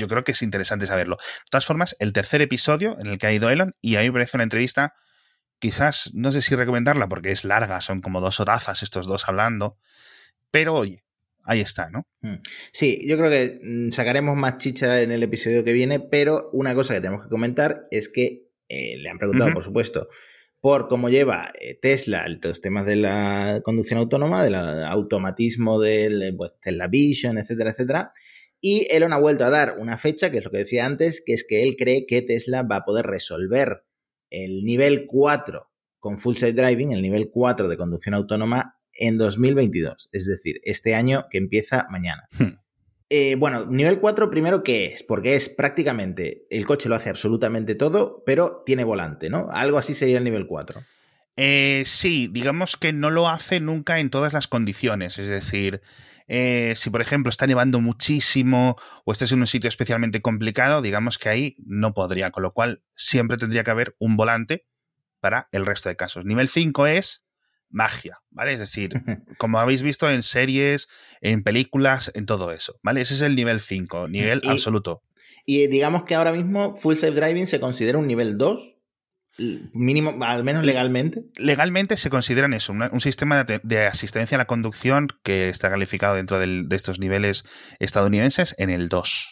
yo 0.00 0.08
creo 0.08 0.24
que 0.24 0.32
es 0.32 0.42
interesante 0.42 0.86
saberlo. 0.86 1.16
De 1.16 1.50
todas 1.50 1.66
formas, 1.66 1.94
el 1.98 2.12
tercer 2.12 2.40
episodio 2.40 2.96
en 2.98 3.06
el 3.06 3.18
que 3.18 3.26
ha 3.26 3.32
ido 3.32 3.50
Elon, 3.50 3.74
y 3.80 3.96
ahí 3.96 4.08
me 4.08 4.14
parece 4.14 4.36
una 4.36 4.44
entrevista, 4.44 4.94
quizás, 5.58 6.10
no 6.14 6.32
sé 6.32 6.42
si 6.42 6.54
recomendarla 6.56 7.08
porque 7.08 7.30
es 7.30 7.44
larga, 7.44 7.80
son 7.80 8.00
como 8.00 8.20
dos 8.20 8.40
horazas 8.40 8.82
estos 8.82 9.06
dos 9.06 9.28
hablando, 9.28 9.76
pero 10.50 10.74
oye, 10.74 11.04
ahí 11.44 11.60
está, 11.60 11.90
¿no? 11.90 12.06
Hmm. 12.22 12.36
Sí, 12.72 13.00
yo 13.06 13.16
creo 13.18 13.30
que 13.30 13.60
mm, 13.62 13.90
sacaremos 13.92 14.36
más 14.36 14.58
chicha 14.58 15.02
en 15.02 15.12
el 15.12 15.22
episodio 15.22 15.64
que 15.64 15.72
viene, 15.72 16.00
pero 16.00 16.50
una 16.52 16.74
cosa 16.74 16.94
que 16.94 17.00
tenemos 17.00 17.24
que 17.24 17.30
comentar 17.30 17.86
es 17.90 18.08
que 18.08 18.49
eh, 18.70 18.96
le 18.96 19.10
han 19.10 19.18
preguntado, 19.18 19.52
por 19.52 19.64
supuesto, 19.64 20.08
por 20.60 20.88
cómo 20.88 21.08
lleva 21.08 21.52
eh, 21.60 21.78
Tesla 21.80 22.26
los 22.28 22.60
temas 22.60 22.86
de 22.86 22.96
la 22.96 23.60
conducción 23.64 23.98
autónoma, 23.98 24.44
del 24.44 24.54
automatismo 24.54 25.80
del 25.80 26.34
pues, 26.36 26.52
Tesla 26.60 26.86
Vision, 26.86 27.38
etcétera, 27.38 27.70
etcétera. 27.70 28.12
Y 28.60 28.86
Elon 28.90 29.12
ha 29.12 29.18
vuelto 29.18 29.44
a 29.44 29.50
dar 29.50 29.76
una 29.78 29.96
fecha, 29.96 30.30
que 30.30 30.38
es 30.38 30.44
lo 30.44 30.50
que 30.50 30.58
decía 30.58 30.86
antes, 30.86 31.22
que 31.24 31.32
es 31.32 31.44
que 31.44 31.62
él 31.62 31.76
cree 31.76 32.06
que 32.06 32.22
Tesla 32.22 32.62
va 32.62 32.76
a 32.76 32.84
poder 32.84 33.06
resolver 33.06 33.84
el 34.28 34.64
nivel 34.64 35.06
4 35.06 35.68
con 35.98 36.18
Full 36.18 36.36
Self 36.36 36.54
Driving, 36.54 36.92
el 36.92 37.02
nivel 37.02 37.30
4 37.30 37.68
de 37.68 37.76
conducción 37.76 38.14
autónoma, 38.14 38.76
en 38.92 39.18
2022, 39.18 40.08
es 40.12 40.26
decir, 40.26 40.60
este 40.64 40.94
año 40.94 41.26
que 41.30 41.38
empieza 41.38 41.86
mañana. 41.90 42.28
Hmm. 42.32 42.59
Eh, 43.12 43.34
bueno, 43.34 43.66
nivel 43.66 43.98
4, 43.98 44.30
primero, 44.30 44.62
¿qué 44.62 44.86
es? 44.86 45.02
Porque 45.02 45.34
es 45.34 45.48
prácticamente, 45.48 46.46
el 46.48 46.64
coche 46.64 46.88
lo 46.88 46.94
hace 46.94 47.10
absolutamente 47.10 47.74
todo, 47.74 48.22
pero 48.24 48.62
tiene 48.64 48.84
volante, 48.84 49.28
¿no? 49.28 49.48
Algo 49.50 49.78
así 49.78 49.94
sería 49.94 50.18
el 50.18 50.24
nivel 50.24 50.46
4. 50.46 50.80
Eh, 51.36 51.82
sí, 51.86 52.28
digamos 52.30 52.76
que 52.76 52.92
no 52.92 53.10
lo 53.10 53.28
hace 53.28 53.58
nunca 53.58 53.98
en 53.98 54.10
todas 54.10 54.32
las 54.32 54.46
condiciones, 54.46 55.18
es 55.18 55.26
decir, 55.28 55.82
eh, 56.28 56.74
si 56.76 56.90
por 56.90 57.00
ejemplo 57.00 57.30
está 57.30 57.48
nevando 57.48 57.80
muchísimo 57.80 58.76
o 59.04 59.10
estás 59.10 59.32
en 59.32 59.40
un 59.40 59.48
sitio 59.48 59.66
especialmente 59.66 60.22
complicado, 60.22 60.80
digamos 60.80 61.18
que 61.18 61.28
ahí 61.28 61.56
no 61.66 61.92
podría, 61.94 62.30
con 62.30 62.44
lo 62.44 62.52
cual 62.52 62.84
siempre 62.94 63.36
tendría 63.36 63.64
que 63.64 63.72
haber 63.72 63.96
un 63.98 64.16
volante 64.16 64.66
para 65.18 65.48
el 65.50 65.66
resto 65.66 65.88
de 65.88 65.96
casos. 65.96 66.24
Nivel 66.24 66.48
5 66.48 66.86
es 66.86 67.24
magia, 67.70 68.18
¿vale? 68.30 68.52
Es 68.54 68.58
decir, 68.58 68.92
como 69.38 69.58
habéis 69.58 69.82
visto 69.82 70.10
en 70.10 70.22
series, 70.22 70.88
en 71.20 71.42
películas, 71.42 72.10
en 72.14 72.26
todo 72.26 72.52
eso, 72.52 72.78
¿vale? 72.82 73.00
Ese 73.00 73.14
es 73.14 73.20
el 73.20 73.36
nivel 73.36 73.60
5, 73.60 74.08
nivel 74.08 74.40
absoluto. 74.46 75.02
Y 75.46 75.66
digamos 75.68 76.04
que 76.04 76.14
ahora 76.14 76.32
mismo 76.32 76.76
Full 76.76 76.96
Safe 76.96 77.12
Driving 77.12 77.46
se 77.46 77.60
considera 77.60 77.98
un 77.98 78.06
nivel 78.06 78.36
2, 78.36 78.76
mínimo, 79.72 80.22
al 80.22 80.44
menos 80.44 80.64
legalmente. 80.64 81.24
Legalmente 81.36 81.96
se 81.96 82.10
consideran 82.10 82.52
eso, 82.52 82.72
un, 82.72 83.00
sistema 83.00 83.44
de, 83.44 83.78
asistencia 83.86 84.36
a 84.36 84.38
la 84.38 84.46
conducción 84.46 85.08
que 85.22 85.48
está 85.48 85.70
calificado 85.70 86.16
dentro 86.16 86.38
de 86.38 86.66
estos 86.76 86.98
niveles 86.98 87.44
estadounidenses 87.78 88.54
en 88.58 88.70
el 88.70 88.88
2. 88.88 89.28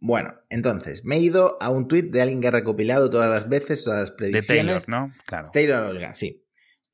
Bueno, 0.00 0.34
entonces, 0.48 1.04
me 1.04 1.16
he 1.16 1.20
ido 1.20 1.58
a 1.60 1.70
un 1.70 1.88
tweet 1.88 2.04
de 2.04 2.22
alguien 2.22 2.40
que 2.40 2.48
ha 2.48 2.52
recopilado 2.52 3.10
todas 3.10 3.28
las 3.28 3.48
veces, 3.48 3.82
todas 3.82 4.00
las 4.00 4.10
predicciones. 4.12 4.46
De 4.46 4.54
Taylor, 4.54 4.88
¿no? 4.88 5.12
Claro. 5.26 5.50
Taylor 5.52 6.14
sí. 6.14 6.44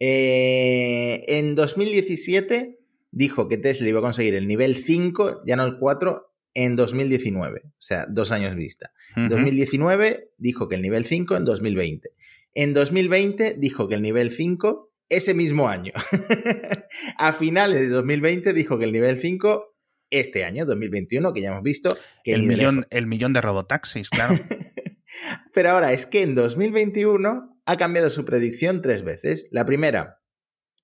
Eh, 0.07 1.25
en 1.39 1.55
2017 1.55 2.79
dijo 3.11 3.49
que 3.49 3.57
Tesla 3.57 3.89
iba 3.89 4.01
a 4.01 4.03
conseguir 4.03 4.35
el 4.35 4.47
nivel 4.47 4.75
5, 4.75 5.45
ya 5.47 5.57
no 5.57 5.65
el 5.65 5.79
4, 5.79 6.31
en 6.53 6.77
2019. 6.77 7.63
O 7.65 7.71
sea, 7.79 8.05
dos 8.07 8.31
años 8.31 8.55
vista. 8.55 8.93
En 9.17 9.31
2019 9.31 10.33
dijo 10.37 10.69
que 10.69 10.75
el 10.75 10.83
nivel 10.83 11.07
5 11.07 11.37
en 11.37 11.45
2020. 11.45 12.11
En 12.53 12.75
2020 12.75 13.57
dijo 13.59 13.89
que 13.89 13.95
el 13.95 14.03
nivel 14.03 14.29
5 14.31 14.93
ese 15.09 15.33
mismo 15.33 15.71
año. 15.71 15.93
a 17.19 17.33
finales 17.33 17.81
de 17.81 17.89
2020 17.89 18.53
dijo 18.53 18.79
que 18.79 18.85
el 18.85 18.93
nivel 18.93 19.17
5 19.17 19.75
este 20.11 20.45
año, 20.45 20.67
2021, 20.67 21.33
que 21.33 21.41
ya 21.41 21.49
hemos 21.49 21.63
visto. 21.63 21.97
Que 22.23 22.35
el, 22.35 22.43
millón, 22.43 22.87
el 22.91 23.07
millón 23.07 23.33
de 23.33 23.41
robotaxis, 23.41 24.11
claro. 24.11 24.35
Pero 25.53 25.71
ahora 25.71 25.93
es 25.93 26.07
que 26.07 26.23
en 26.23 26.35
2021 26.35 27.61
ha 27.67 27.77
cambiado 27.77 28.11
su 28.11 28.25
predicción 28.25 28.83
tres 28.83 29.03
veces. 29.03 29.49
La 29.51 29.65
primera, 29.65 30.21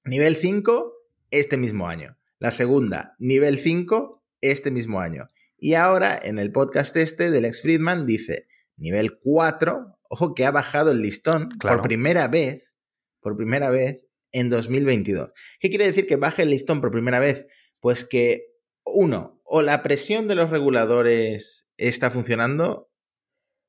nivel 0.05 0.37
5 0.37 0.92
este 1.31 1.57
mismo 1.57 1.88
año. 1.88 2.16
La 2.38 2.53
segunda, 2.53 3.14
nivel 3.18 3.59
5 3.59 4.24
este 4.40 4.70
mismo 4.70 5.00
año. 5.00 5.29
Y 5.59 5.74
ahora 5.74 6.18
en 6.22 6.38
el 6.38 6.53
podcast 6.53 6.96
este 6.96 7.31
del 7.31 7.44
ex 7.44 7.62
Friedman 7.62 8.07
dice 8.07 8.46
nivel 8.76 9.18
4, 9.18 9.98
ojo 10.09 10.35
que 10.35 10.46
ha 10.46 10.50
bajado 10.50 10.90
el 10.90 11.03
listón 11.03 11.50
por 11.61 11.83
primera 11.83 12.29
vez, 12.29 12.72
por 13.20 13.37
primera 13.37 13.68
vez 13.68 14.07
en 14.33 14.48
2022. 14.48 15.33
¿Qué 15.61 15.68
quiere 15.68 15.87
decir 15.87 16.07
que 16.07 16.16
baje 16.16 16.42
el 16.42 16.50
listón 16.50 16.81
por 16.81 16.90
primera 16.90 17.18
vez? 17.18 17.46
Pues 17.81 18.07
que 18.07 18.46
uno, 18.85 19.40
o 19.44 19.61
la 19.62 19.83
presión 19.83 20.29
de 20.29 20.35
los 20.35 20.50
reguladores 20.50 21.68
está 21.76 22.11
funcionando 22.11 22.89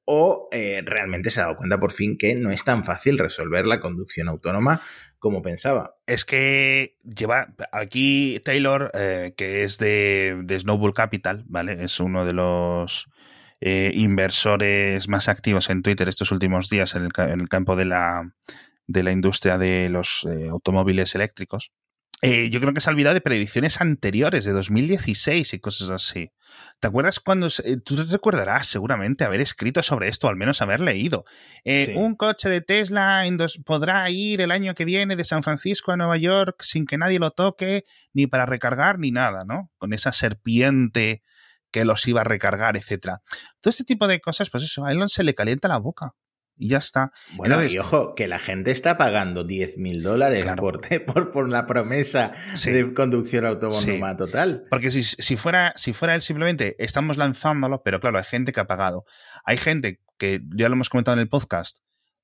o 0.06 0.50
eh, 0.52 0.82
realmente 0.86 1.30
se 1.30 1.40
ha 1.40 1.44
dado 1.44 1.58
cuenta 1.58 1.80
por 1.80 1.92
fin 1.92 2.18
que 2.18 2.36
no 2.36 2.52
es 2.52 2.64
tan 2.64 2.84
fácil 2.84 3.18
resolver 3.18 3.68
la 3.68 3.80
conducción 3.80 4.28
autónoma 4.28 4.82
como 5.20 5.42
pensaba. 5.42 5.96
Es 6.08 6.26
que 6.26 6.98
lleva 7.04 7.54
aquí 7.72 8.42
Taylor, 8.44 8.92
eh, 8.94 9.34
que 9.38 9.64
es 9.64 9.78
de, 9.78 10.44
Snowball 10.60 10.94
Capital, 10.94 11.44
¿vale? 11.48 11.84
Es 11.84 12.00
uno 12.00 12.26
de 12.26 12.34
los 12.34 13.08
eh, 13.62 13.92
inversores 13.94 15.08
más 15.08 15.30
activos 15.30 15.70
en 15.70 15.84
Twitter 15.84 16.10
estos 16.10 16.32
últimos 16.32 16.70
días 16.70 16.96
en 16.96 17.04
el, 17.04 17.50
campo 17.50 17.76
de 17.76 17.86
la, 17.86 18.34
de 18.88 19.04
la 19.04 19.12
industria 19.12 19.60
de 19.60 19.90
los 19.90 20.28
automóviles 20.50 21.14
eléctricos. 21.14 21.72
Eh, 22.24 22.52
yo 22.52 22.60
creo 22.60 22.72
que 22.74 22.82
se 22.82 22.90
ha 22.90 22.94
olvidado 22.94 23.16
de 23.16 23.22
predicciones 23.22 23.82
anteriores, 23.82 24.46
de 24.46 24.52
2016 24.52 25.56
y 25.56 25.60
cosas 25.60 25.90
así. 25.90 26.32
¿Te 26.80 26.88
acuerdas 26.88 27.20
cuando... 27.20 27.48
Eh, 27.64 27.78
tú 27.84 27.96
te 27.96 28.04
recordarás 28.04 28.68
seguramente 28.68 29.24
haber 29.24 29.42
escrito 29.42 29.82
sobre 29.82 30.08
esto, 30.08 30.28
al 30.28 30.36
menos 30.36 30.62
haber 30.62 30.82
leído. 30.82 31.26
Eh, 31.64 31.96
un 31.98 32.16
coche 32.16 32.48
de 32.48 32.62
Tesla 32.62 33.26
podrá 33.66 34.08
ir 34.12 34.42
el 34.42 34.52
año 34.52 34.76
que 34.76 34.86
viene 34.86 35.16
de 35.16 35.24
San 35.24 35.42
Francisco 35.42 35.92
a 35.92 35.98
Nueva 35.98 36.18
York 36.18 36.62
sin 36.62 36.86
que 36.86 37.00
nadie 37.00 37.18
lo 37.18 37.32
toque, 37.32 37.86
ni 38.14 38.28
para 38.28 38.46
recargar, 38.46 39.00
ni 39.00 39.12
nada, 39.12 39.44
¿no? 39.44 39.72
Con 39.80 39.92
esa 39.92 40.12
serpiente 40.12 41.24
que 41.72 41.86
los 41.86 42.08
iba 42.08 42.22
a 42.22 42.26
recargar, 42.26 42.78
etcétera. 42.78 43.22
Todo 43.62 43.72
este 43.72 43.84
tipo 43.84 44.08
de 44.08 44.20
cosas, 44.20 44.52
pues 44.52 44.64
eso, 44.64 44.86
a 44.86 44.92
Elon 44.92 45.10
se 45.10 45.24
le 45.24 45.34
calienta 45.34 45.68
la 45.68 45.78
boca 45.78 46.14
y 46.58 46.70
ya 46.70 46.78
está. 46.78 47.12
Bueno, 47.34 47.64
y 47.64 47.78
ojo, 47.80 48.14
que 48.16 48.28
la 48.28 48.40
gente 48.40 48.72
está 48.72 48.98
pagando 48.98 49.44
10 49.44 49.78
mil 49.78 50.04
dólares 50.04 50.46
por, 50.58 51.32
por, 51.32 51.50
la 51.50 51.66
promesa 51.66 52.34
de 52.64 52.94
conducción 52.94 53.46
autónoma 53.46 54.16
total. 54.16 54.66
Porque 54.70 54.92
si, 54.92 55.04
si, 55.04 55.38
fuera, 55.38 55.74
si 55.76 55.94
fuera 55.94 56.16
él 56.16 56.22
simplemente, 56.22 56.76
estamos 56.78 57.18
lanzándolo, 57.18 57.82
pero 57.84 58.00
claro, 58.00 58.18
hay 58.18 58.26
gente 58.26 58.52
que 58.52 58.60
ha 58.60 58.68
pagado. 58.68 59.06
Hay 59.44 59.58
gente 59.58 60.02
que, 60.18 60.42
ya 60.56 60.70
lo 60.70 60.76
hemos 60.76 60.90
comentado 60.90 61.16
en 61.18 61.22
el 61.22 61.30
podcast, 61.30 61.80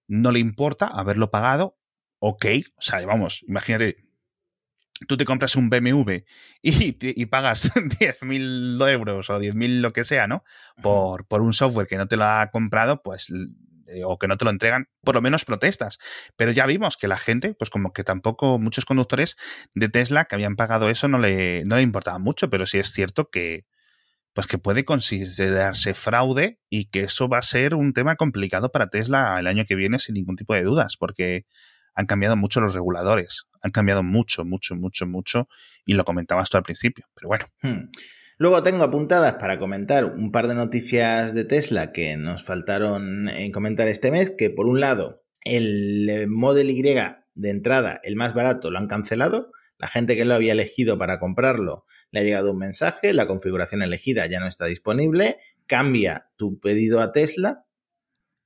no 0.07 0.31
le 0.31 0.39
importa 0.39 0.87
haberlo 0.87 1.31
pagado, 1.31 1.77
ok, 2.19 2.45
o 2.75 2.81
sea, 2.81 3.03
vamos, 3.05 3.43
imagínate, 3.47 4.07
tú 5.07 5.17
te 5.17 5.25
compras 5.25 5.55
un 5.55 5.69
BMW 5.69 6.23
y, 6.61 6.97
y 6.99 7.25
pagas 7.25 7.71
10.000 7.73 8.89
euros 8.91 9.29
o 9.29 9.39
10.000 9.39 9.81
lo 9.81 9.93
que 9.93 10.05
sea, 10.05 10.27
¿no? 10.27 10.43
Por, 10.81 11.27
por 11.27 11.41
un 11.41 11.53
software 11.53 11.87
que 11.87 11.97
no 11.97 12.07
te 12.07 12.17
lo 12.17 12.25
ha 12.25 12.49
comprado, 12.51 13.01
pues 13.01 13.31
eh, 13.87 14.03
o 14.03 14.17
que 14.17 14.27
no 14.27 14.37
te 14.37 14.45
lo 14.45 14.51
entregan, 14.51 14.87
por 15.03 15.15
lo 15.15 15.21
menos 15.21 15.45
protestas. 15.45 15.97
Pero 16.35 16.51
ya 16.51 16.65
vimos 16.65 16.97
que 16.97 17.07
la 17.07 17.17
gente, 17.17 17.53
pues 17.53 17.69
como 17.69 17.93
que 17.93 18.03
tampoco 18.03 18.59
muchos 18.59 18.85
conductores 18.85 19.35
de 19.75 19.89
Tesla 19.89 20.25
que 20.25 20.35
habían 20.35 20.55
pagado 20.55 20.89
eso 20.89 21.07
no 21.07 21.17
le, 21.17 21.63
no 21.65 21.75
le 21.75 21.81
importaba 21.81 22.19
mucho, 22.19 22.49
pero 22.49 22.65
sí 22.65 22.79
es 22.79 22.91
cierto 22.91 23.29
que, 23.29 23.65
pues 24.33 24.45
que 24.45 24.57
puede 24.57 24.85
considerarse 24.85 25.93
fraude 25.93 26.59
y 26.69 26.85
que 26.85 27.01
eso 27.01 27.27
va 27.27 27.39
a 27.39 27.41
ser 27.41 27.73
un 27.73 27.93
tema 27.93 28.15
complicado 28.15 28.71
para 28.71 28.89
Tesla 28.89 29.39
el 29.39 29.47
año 29.47 29.65
que 29.65 29.75
viene 29.75 29.99
sin 29.99 30.15
ningún 30.15 30.35
tipo 30.35 30.53
de 30.53 30.63
dudas, 30.63 30.95
porque 30.97 31.45
han 31.95 32.05
cambiado 32.05 32.37
mucho 32.37 32.61
los 32.61 32.75
reguladores, 32.75 33.47
han 33.63 33.71
cambiado 33.71 34.03
mucho, 34.03 34.45
mucho, 34.45 34.75
mucho, 34.75 35.07
mucho, 35.07 35.49
y 35.85 35.95
lo 35.95 36.05
comentabas 36.05 36.51
tú 36.51 36.57
al 36.57 36.63
principio, 36.63 37.07
pero 37.15 37.29
bueno. 37.29 37.45
Hmm. 37.63 37.89
Luego 38.39 38.61
tengo 38.61 38.83
apuntadas 38.83 39.35
para 39.35 39.57
comentar 39.57 40.05
un 40.05 40.31
par 40.31 40.47
de 40.47 40.53
noticias 40.53 41.33
de 41.33 41.43
Tesla 41.43 41.91
que 41.91 42.17
nos 42.17 42.43
faltaron 42.43 43.29
en 43.29 43.51
comentar 43.51 43.87
este 43.87 44.11
mes, 44.11 44.29
que 44.29 44.51
por 44.51 44.67
un 44.67 44.79
lado 44.79 45.23
el 45.41 46.27
Model 46.27 46.69
Y 46.69 46.83
de 46.83 47.49
entrada, 47.49 47.99
el 48.03 48.15
más 48.15 48.35
barato, 48.35 48.69
lo 48.69 48.77
han 48.77 48.87
cancelado, 48.87 49.51
La 49.79 49.87
gente 49.87 50.15
que 50.15 50.25
lo 50.25 50.33
había 50.33 50.53
elegido 50.53 50.97
para 50.97 51.19
comprarlo 51.19 51.85
le 52.11 52.19
ha 52.19 52.23
llegado 52.23 52.51
un 52.51 52.57
mensaje, 52.57 53.13
la 53.13 53.27
configuración 53.27 53.81
elegida 53.81 54.25
ya 54.27 54.39
no 54.39 54.47
está 54.47 54.65
disponible, 54.65 55.37
cambia 55.65 56.29
tu 56.35 56.59
pedido 56.59 56.99
a 56.99 57.11
Tesla. 57.11 57.65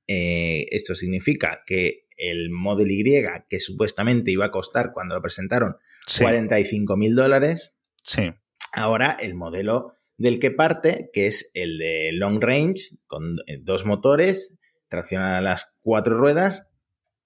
Eh, 0.06 0.66
esto 0.70 0.94
significa 0.94 1.62
que 1.66 2.06
el 2.16 2.50
Model 2.50 2.90
Y, 2.90 3.04
que 3.48 3.60
supuestamente 3.60 4.30
iba 4.30 4.46
a 4.46 4.50
costar 4.50 4.92
cuando 4.92 5.14
lo 5.14 5.22
presentaron 5.22 5.76
45 6.18 6.96
mil 6.96 7.14
dólares, 7.14 7.74
sí. 8.02 8.32
Ahora 8.72 9.16
el 9.20 9.34
modelo 9.34 9.94
del 10.16 10.38
que 10.38 10.50
parte, 10.50 11.10
que 11.12 11.26
es 11.26 11.50
el 11.54 11.78
de 11.78 12.10
long 12.12 12.40
range, 12.40 12.96
con 13.06 13.38
eh, 13.46 13.58
dos 13.60 13.84
motores, 13.84 14.58
tracción 14.88 15.22
a 15.22 15.40
las 15.40 15.68
cuatro 15.80 16.16
ruedas, 16.16 16.70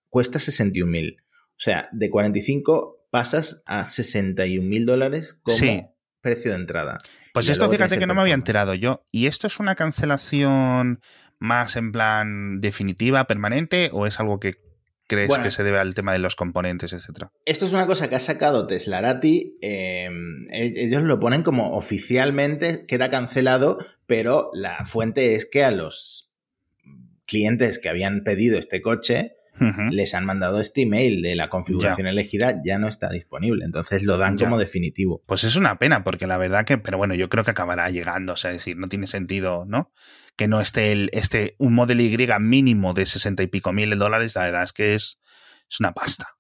cuesta 0.08 0.38
61 0.38 0.90
mil. 0.90 1.16
O 1.50 1.58
sea, 1.58 1.88
de 1.92 2.10
45 2.10 3.06
pasas 3.10 3.62
a 3.66 3.86
61 3.86 4.66
mil 4.66 4.86
dólares 4.86 5.38
como 5.42 5.96
precio 6.20 6.50
de 6.50 6.56
entrada. 6.56 6.98
Pues 7.32 7.48
esto 7.48 7.68
fíjate 7.70 7.98
que 7.98 8.06
no 8.06 8.14
me 8.14 8.22
había 8.22 8.34
enterado 8.34 8.74
yo. 8.74 9.04
¿Y 9.12 9.26
esto 9.26 9.46
es 9.46 9.60
una 9.60 9.74
cancelación 9.74 11.00
más 11.38 11.76
en 11.76 11.92
plan 11.92 12.60
definitiva, 12.60 13.26
permanente, 13.26 13.90
o 13.92 14.06
es 14.06 14.18
algo 14.20 14.40
que 14.40 14.65
crees 15.06 15.36
que 15.38 15.50
se 15.50 15.62
debe 15.62 15.78
al 15.78 15.94
tema 15.94 16.12
de 16.12 16.18
los 16.18 16.36
componentes, 16.36 16.92
etcétera? 16.92 17.32
Esto 17.44 17.66
es 17.66 17.72
una 17.72 17.86
cosa 17.86 18.08
que 18.08 18.16
ha 18.16 18.20
sacado 18.20 18.66
Teslarati. 18.66 19.58
Eh, 19.62 20.08
ellos 20.50 21.02
lo 21.02 21.20
ponen 21.20 21.42
como 21.42 21.76
oficialmente 21.76 22.86
queda 22.86 23.10
cancelado, 23.10 23.78
pero 24.06 24.50
la 24.52 24.84
fuente 24.84 25.34
es 25.34 25.46
que 25.46 25.64
a 25.64 25.70
los 25.70 26.32
clientes 27.26 27.78
que 27.78 27.88
habían 27.88 28.22
pedido 28.22 28.58
este 28.58 28.80
coche 28.82 29.32
les 29.90 30.14
han 30.14 30.26
mandado 30.26 30.60
este 30.60 30.82
email 30.82 31.22
de 31.22 31.34
la 31.34 31.48
configuración 31.48 32.06
elegida 32.06 32.60
ya 32.62 32.78
no 32.78 32.88
está 32.88 33.08
disponible. 33.08 33.64
Entonces 33.64 34.02
lo 34.02 34.18
dan 34.18 34.36
como 34.36 34.58
definitivo. 34.58 35.22
Pues 35.24 35.44
es 35.44 35.56
una 35.56 35.78
pena, 35.78 36.04
porque 36.04 36.26
la 36.26 36.36
verdad 36.36 36.66
que, 36.66 36.76
pero 36.76 36.98
bueno, 36.98 37.14
yo 37.14 37.30
creo 37.30 37.42
que 37.42 37.52
acabará 37.52 37.88
llegando. 37.90 38.34
O 38.34 38.36
sea, 38.36 38.50
es 38.50 38.58
decir, 38.58 38.76
no 38.76 38.88
tiene 38.88 39.06
sentido, 39.06 39.64
¿no? 39.66 39.92
Que 40.36 40.48
no 40.48 40.60
esté 40.60 40.92
el, 40.92 41.10
este, 41.12 41.56
un 41.58 41.74
Model 41.74 42.00
Y 42.00 42.26
mínimo 42.40 42.92
de 42.92 43.06
sesenta 43.06 43.42
y 43.42 43.46
pico 43.46 43.72
mil 43.72 43.98
dólares, 43.98 44.34
la 44.34 44.44
verdad 44.44 44.64
es 44.64 44.72
que 44.72 44.94
es, 44.94 45.18
es 45.68 45.80
una 45.80 45.92
pasta. 45.92 46.36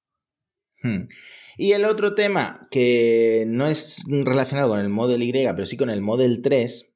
Hmm. 0.82 1.08
Y 1.56 1.72
el 1.72 1.86
otro 1.86 2.14
tema 2.14 2.68
que 2.70 3.44
no 3.46 3.66
es 3.66 4.02
relacionado 4.06 4.68
con 4.68 4.80
el 4.80 4.90
Model 4.90 5.22
Y, 5.22 5.32
pero 5.32 5.66
sí 5.66 5.76
con 5.76 5.88
el 5.88 6.02
Model 6.02 6.42
3, 6.42 6.92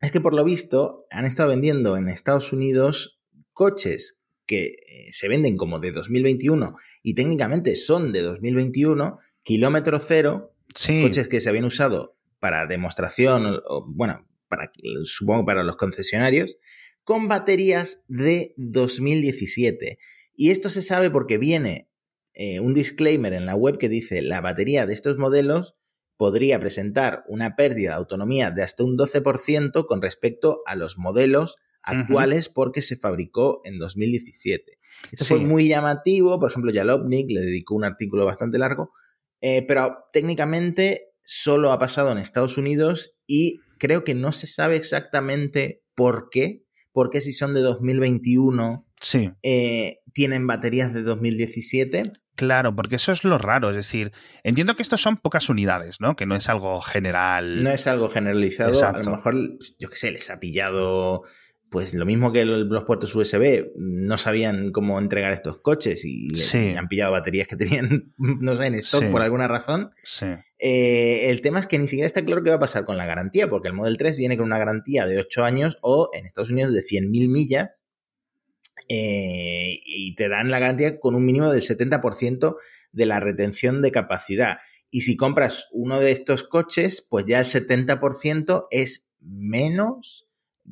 es 0.00 0.10
que 0.10 0.20
por 0.20 0.34
lo 0.34 0.44
visto 0.44 1.06
han 1.10 1.26
estado 1.26 1.50
vendiendo 1.50 1.98
en 1.98 2.08
Estados 2.08 2.54
Unidos 2.54 3.20
coches 3.52 4.18
que 4.46 4.64
eh, 4.64 5.06
se 5.10 5.28
venden 5.28 5.58
como 5.58 5.78
de 5.78 5.92
2021 5.92 6.74
y 7.02 7.14
técnicamente 7.14 7.76
son 7.76 8.12
de 8.12 8.22
2021, 8.22 9.18
kilómetro 9.42 9.98
cero, 9.98 10.54
coches 11.02 11.28
que 11.28 11.42
se 11.42 11.50
habían 11.50 11.66
usado 11.66 12.16
para 12.40 12.66
demostración, 12.66 13.60
o, 13.66 13.86
bueno, 13.86 14.26
para, 14.52 14.70
supongo 15.04 15.46
para 15.46 15.64
los 15.64 15.76
concesionarios, 15.76 16.56
con 17.04 17.26
baterías 17.26 18.04
de 18.06 18.52
2017. 18.58 19.98
Y 20.34 20.50
esto 20.50 20.68
se 20.68 20.82
sabe 20.82 21.10
porque 21.10 21.38
viene 21.38 21.88
eh, 22.34 22.60
un 22.60 22.74
disclaimer 22.74 23.32
en 23.32 23.46
la 23.46 23.56
web 23.56 23.78
que 23.78 23.88
dice 23.88 24.20
la 24.20 24.42
batería 24.42 24.84
de 24.86 24.92
estos 24.92 25.16
modelos 25.16 25.74
podría 26.18 26.60
presentar 26.60 27.24
una 27.28 27.56
pérdida 27.56 27.90
de 27.90 27.96
autonomía 27.96 28.50
de 28.50 28.62
hasta 28.62 28.84
un 28.84 28.96
12% 28.96 29.86
con 29.86 30.02
respecto 30.02 30.60
a 30.66 30.76
los 30.76 30.98
modelos 30.98 31.56
actuales 31.82 32.48
porque 32.48 32.82
se 32.82 32.96
fabricó 32.96 33.60
en 33.64 33.78
2017. 33.78 34.78
Esto 35.10 35.24
fue 35.24 35.38
muy 35.38 35.66
llamativo, 35.68 36.38
por 36.38 36.50
ejemplo, 36.50 36.70
Jalopnik 36.72 37.28
le 37.30 37.40
dedicó 37.40 37.74
un 37.74 37.84
artículo 37.84 38.24
bastante 38.24 38.58
largo, 38.58 38.92
eh, 39.40 39.64
pero 39.66 39.96
técnicamente 40.12 41.12
solo 41.24 41.72
ha 41.72 41.78
pasado 41.78 42.12
en 42.12 42.18
Estados 42.18 42.56
Unidos 42.56 43.14
y 43.26 43.60
creo 43.82 44.04
que 44.04 44.14
no 44.14 44.30
se 44.30 44.46
sabe 44.46 44.76
exactamente 44.76 45.82
por 45.96 46.28
qué, 46.30 46.62
porque 46.92 47.20
si 47.20 47.32
son 47.32 47.52
de 47.52 47.62
2021 47.62 48.86
sí. 49.00 49.32
Eh, 49.42 49.98
tienen 50.12 50.46
baterías 50.46 50.94
de 50.94 51.02
2017. 51.02 52.12
Claro, 52.36 52.76
porque 52.76 52.94
eso 52.94 53.10
es 53.10 53.24
lo 53.24 53.38
raro, 53.38 53.70
es 53.70 53.76
decir, 53.76 54.12
entiendo 54.44 54.76
que 54.76 54.84
estos 54.84 55.02
son 55.02 55.16
pocas 55.16 55.48
unidades, 55.48 55.96
¿no? 56.00 56.14
Que 56.14 56.26
no 56.26 56.36
es 56.36 56.48
algo 56.48 56.80
general. 56.80 57.64
No 57.64 57.70
es 57.70 57.88
algo 57.88 58.08
generalizado, 58.08 58.86
a 58.86 59.02
lo 59.02 59.10
mejor, 59.10 59.34
yo 59.80 59.90
qué 59.90 59.96
sé, 59.96 60.12
les 60.12 60.30
ha 60.30 60.38
pillado 60.38 61.24
pues 61.72 61.94
lo 61.94 62.04
mismo 62.04 62.32
que 62.32 62.44
los 62.44 62.84
puertos 62.84 63.14
USB 63.14 63.72
no 63.76 64.18
sabían 64.18 64.72
cómo 64.72 64.98
entregar 64.98 65.32
estos 65.32 65.62
coches 65.62 66.04
y 66.04 66.30
han 66.76 66.86
pillado 66.86 67.12
baterías 67.12 67.48
que 67.48 67.56
tenían, 67.56 68.12
no 68.18 68.54
sé, 68.54 68.66
en 68.66 68.74
stock 68.74 69.10
por 69.10 69.22
alguna 69.22 69.48
razón. 69.48 69.90
Eh, 70.64 71.28
el 71.28 71.40
tema 71.40 71.58
es 71.58 71.66
que 71.66 71.76
ni 71.76 71.88
siquiera 71.88 72.06
está 72.06 72.24
claro 72.24 72.44
qué 72.44 72.50
va 72.50 72.56
a 72.56 72.60
pasar 72.60 72.84
con 72.84 72.96
la 72.96 73.04
garantía, 73.04 73.48
porque 73.48 73.66
el 73.66 73.74
Model 73.74 73.96
3 73.96 74.16
viene 74.16 74.36
con 74.36 74.46
una 74.46 74.58
garantía 74.58 75.06
de 75.06 75.18
8 75.18 75.42
años 75.42 75.76
o 75.80 76.08
en 76.12 76.24
Estados 76.24 76.50
Unidos 76.50 76.72
de 76.72 76.82
100.000 76.82 77.28
millas 77.28 77.82
eh, 78.88 79.80
y 79.84 80.14
te 80.14 80.28
dan 80.28 80.52
la 80.52 80.60
garantía 80.60 81.00
con 81.00 81.16
un 81.16 81.26
mínimo 81.26 81.50
del 81.50 81.62
70% 81.62 82.54
de 82.92 83.06
la 83.06 83.18
retención 83.18 83.82
de 83.82 83.90
capacidad. 83.90 84.58
Y 84.88 85.00
si 85.00 85.16
compras 85.16 85.66
uno 85.72 85.98
de 85.98 86.12
estos 86.12 86.44
coches, 86.44 87.04
pues 87.10 87.26
ya 87.26 87.40
el 87.40 87.46
70% 87.46 88.68
es 88.70 89.10
menos 89.18 90.28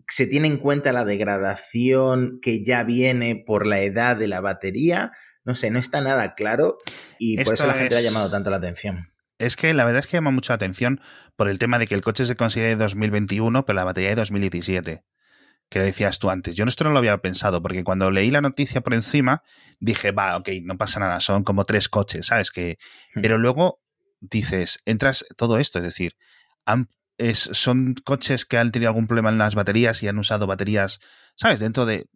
se 0.06 0.26
tiene 0.26 0.46
en 0.46 0.58
cuenta 0.58 0.92
la 0.92 1.04
degradación 1.04 2.38
que 2.40 2.64
ya 2.64 2.84
viene 2.84 3.34
por 3.34 3.66
la 3.66 3.80
edad 3.80 4.16
de 4.16 4.28
la 4.28 4.40
batería. 4.40 5.10
No 5.44 5.56
sé, 5.56 5.72
no 5.72 5.80
está 5.80 6.00
nada 6.00 6.36
claro 6.36 6.78
y 7.18 7.42
por 7.42 7.54
eso 7.54 7.66
la 7.66 7.74
gente 7.74 7.96
le 7.96 8.00
ha 8.00 8.04
llamado 8.04 8.30
tanto 8.30 8.50
la 8.50 8.58
atención. 8.58 9.09
Es 9.40 9.56
que 9.56 9.72
la 9.72 9.84
verdad 9.84 10.00
es 10.00 10.06
que 10.06 10.18
llama 10.18 10.30
mucha 10.30 10.54
atención 10.54 11.00
por 11.34 11.48
el 11.48 11.58
tema 11.58 11.78
de 11.78 11.86
que 11.86 11.94
el 11.94 12.02
coche 12.02 12.26
se 12.26 12.36
considere 12.36 12.70
de 12.70 12.76
2021, 12.76 13.64
pero 13.64 13.76
la 13.76 13.84
batería 13.84 14.10
de 14.10 14.16
2017 14.16 15.04
que 15.70 15.78
decías 15.78 16.18
tú 16.18 16.30
antes. 16.30 16.56
Yo 16.56 16.64
esto 16.64 16.82
no 16.84 16.90
lo 16.90 16.98
había 16.98 17.16
pensado, 17.18 17.62
porque 17.62 17.84
cuando 17.84 18.10
leí 18.10 18.30
la 18.30 18.40
noticia 18.40 18.80
por 18.80 18.92
encima, 18.92 19.44
dije, 19.78 20.10
va, 20.10 20.36
ok, 20.36 20.48
no 20.64 20.76
pasa 20.76 20.98
nada, 20.98 21.20
son 21.20 21.44
como 21.44 21.64
tres 21.64 21.88
coches, 21.88 22.26
¿sabes? 22.26 22.50
Que, 22.50 22.78
hmm. 23.14 23.20
Pero 23.22 23.38
luego 23.38 23.80
dices, 24.20 24.80
entras 24.84 25.24
todo 25.36 25.58
esto, 25.58 25.78
es 25.78 25.84
decir, 25.84 26.16
han 26.66 26.88
son 27.34 27.94
coches 28.02 28.46
que 28.46 28.56
han 28.56 28.72
tenido 28.72 28.88
algún 28.88 29.06
problema 29.06 29.28
en 29.28 29.36
las 29.36 29.54
baterías 29.54 30.02
y 30.02 30.08
han 30.08 30.18
usado 30.18 30.46
baterías, 30.46 31.00
¿sabes? 31.34 31.60
Dentro 31.60 31.84
de, 31.84 32.06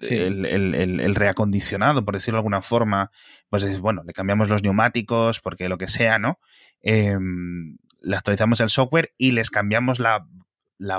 el, 0.00 1.14
reacondicionado, 1.14 2.04
por 2.04 2.14
decirlo 2.14 2.36
de 2.36 2.40
alguna 2.40 2.62
forma, 2.62 3.10
pues 3.48 3.80
bueno, 3.80 4.02
le 4.06 4.12
cambiamos 4.12 4.48
los 4.48 4.62
neumáticos, 4.62 5.40
porque 5.40 5.68
lo 5.68 5.78
que 5.78 5.88
sea, 5.88 6.18
¿no? 6.18 6.38
Em, 6.80 7.76
le 8.00 8.16
actualizamos 8.16 8.60
el 8.60 8.70
software 8.70 9.12
y 9.18 9.32
les 9.32 9.50
cambiamos 9.50 9.98
la, 9.98 10.26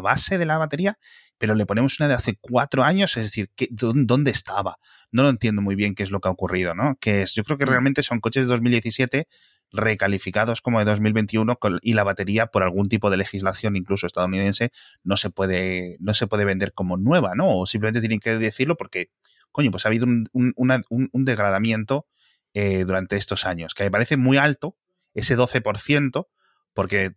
base 0.02 0.38
de 0.38 0.45
la 0.45 0.58
batería, 0.58 0.99
pero 1.38 1.56
le 1.56 1.65
ponemos 1.65 1.99
una 1.99 2.10
de 2.10 2.15
hace 2.15 2.38
cuatro 2.39 2.84
años, 2.84 3.15
es 3.15 3.23
decir, 3.23 3.49
¿dónde 3.71 4.32
estaba? 4.32 4.78
No 5.12 5.23
lo 5.23 5.30
entiendo 5.30 5.62
muy 5.62 5.75
bien 5.75 5.95
qué 5.95 6.04
es 6.04 6.12
lo 6.12 6.19
que 6.19 6.28
ha 6.28 6.32
ocurrido, 6.32 6.75
¿no? 6.75 6.97
Que 6.99 7.21
es, 7.21 7.34
yo 7.34 7.43
creo 7.43 7.58
que 7.58 7.65
mm. 7.65 7.69
realmente 7.69 8.04
son 8.04 8.19
coches 8.19 8.43
de 8.43 8.49
2017 8.49 9.28
recalificados 9.71 10.62
como 10.62 10.79
de 10.79 10.86
2021 10.86 11.60
y 11.82 11.93
la 11.93 12.03
batería 12.03 12.47
por 12.47 12.63
algún 12.63 12.89
tipo 12.89 13.10
de 13.10 13.17
legislación 13.17 13.75
incluso 13.75 14.08
estadounidense 14.08 14.71
no 15.03 15.15
se 15.15 15.29
puede 15.29 15.97
no 15.99 16.13
se 16.13 16.25
puede 16.27 16.45
vender 16.45 16.73
como 16.73 16.97
nueva, 16.97 17.34
¿no? 17.36 17.60
O 17.60 17.65
simplemente 17.65 17.99
tienen 17.99 18.19
que 18.19 18.38
decirlo 18.38 18.77
porque 18.77 19.10
coño, 19.51 19.71
pues 19.71 19.86
ha 19.86 19.89
habido 19.89 20.05
un, 20.05 20.29
un, 20.34 21.25
degradamiento 21.25 22.08
eh, 22.53 22.84
durante 22.86 23.17
estos 23.17 23.45
años, 23.45 23.73
que 23.73 23.84
me 23.84 23.91
parece 23.91 24.17
muy 24.17 24.38
alto, 24.38 24.77
ese 25.13 25.38
12%, 25.38 26.27
porque 26.73 27.15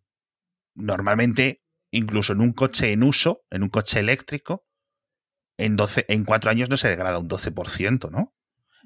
normalmente, 0.75 1.63
incluso 1.91 2.33
en 2.33 2.41
un 2.41 2.53
coche 2.53 2.93
en 2.93 3.03
uso, 3.03 3.45
en 3.51 3.63
un 3.63 3.69
coche 3.69 4.01
eléctrico, 4.01 4.67
en, 5.59 5.77
12, 5.77 6.07
en 6.09 6.25
cuatro 6.25 6.51
años 6.51 6.71
no 6.71 6.77
se 6.77 6.89
degrada 6.89 7.19
un 7.19 7.29
12%, 7.29 8.11
¿no? 8.11 8.35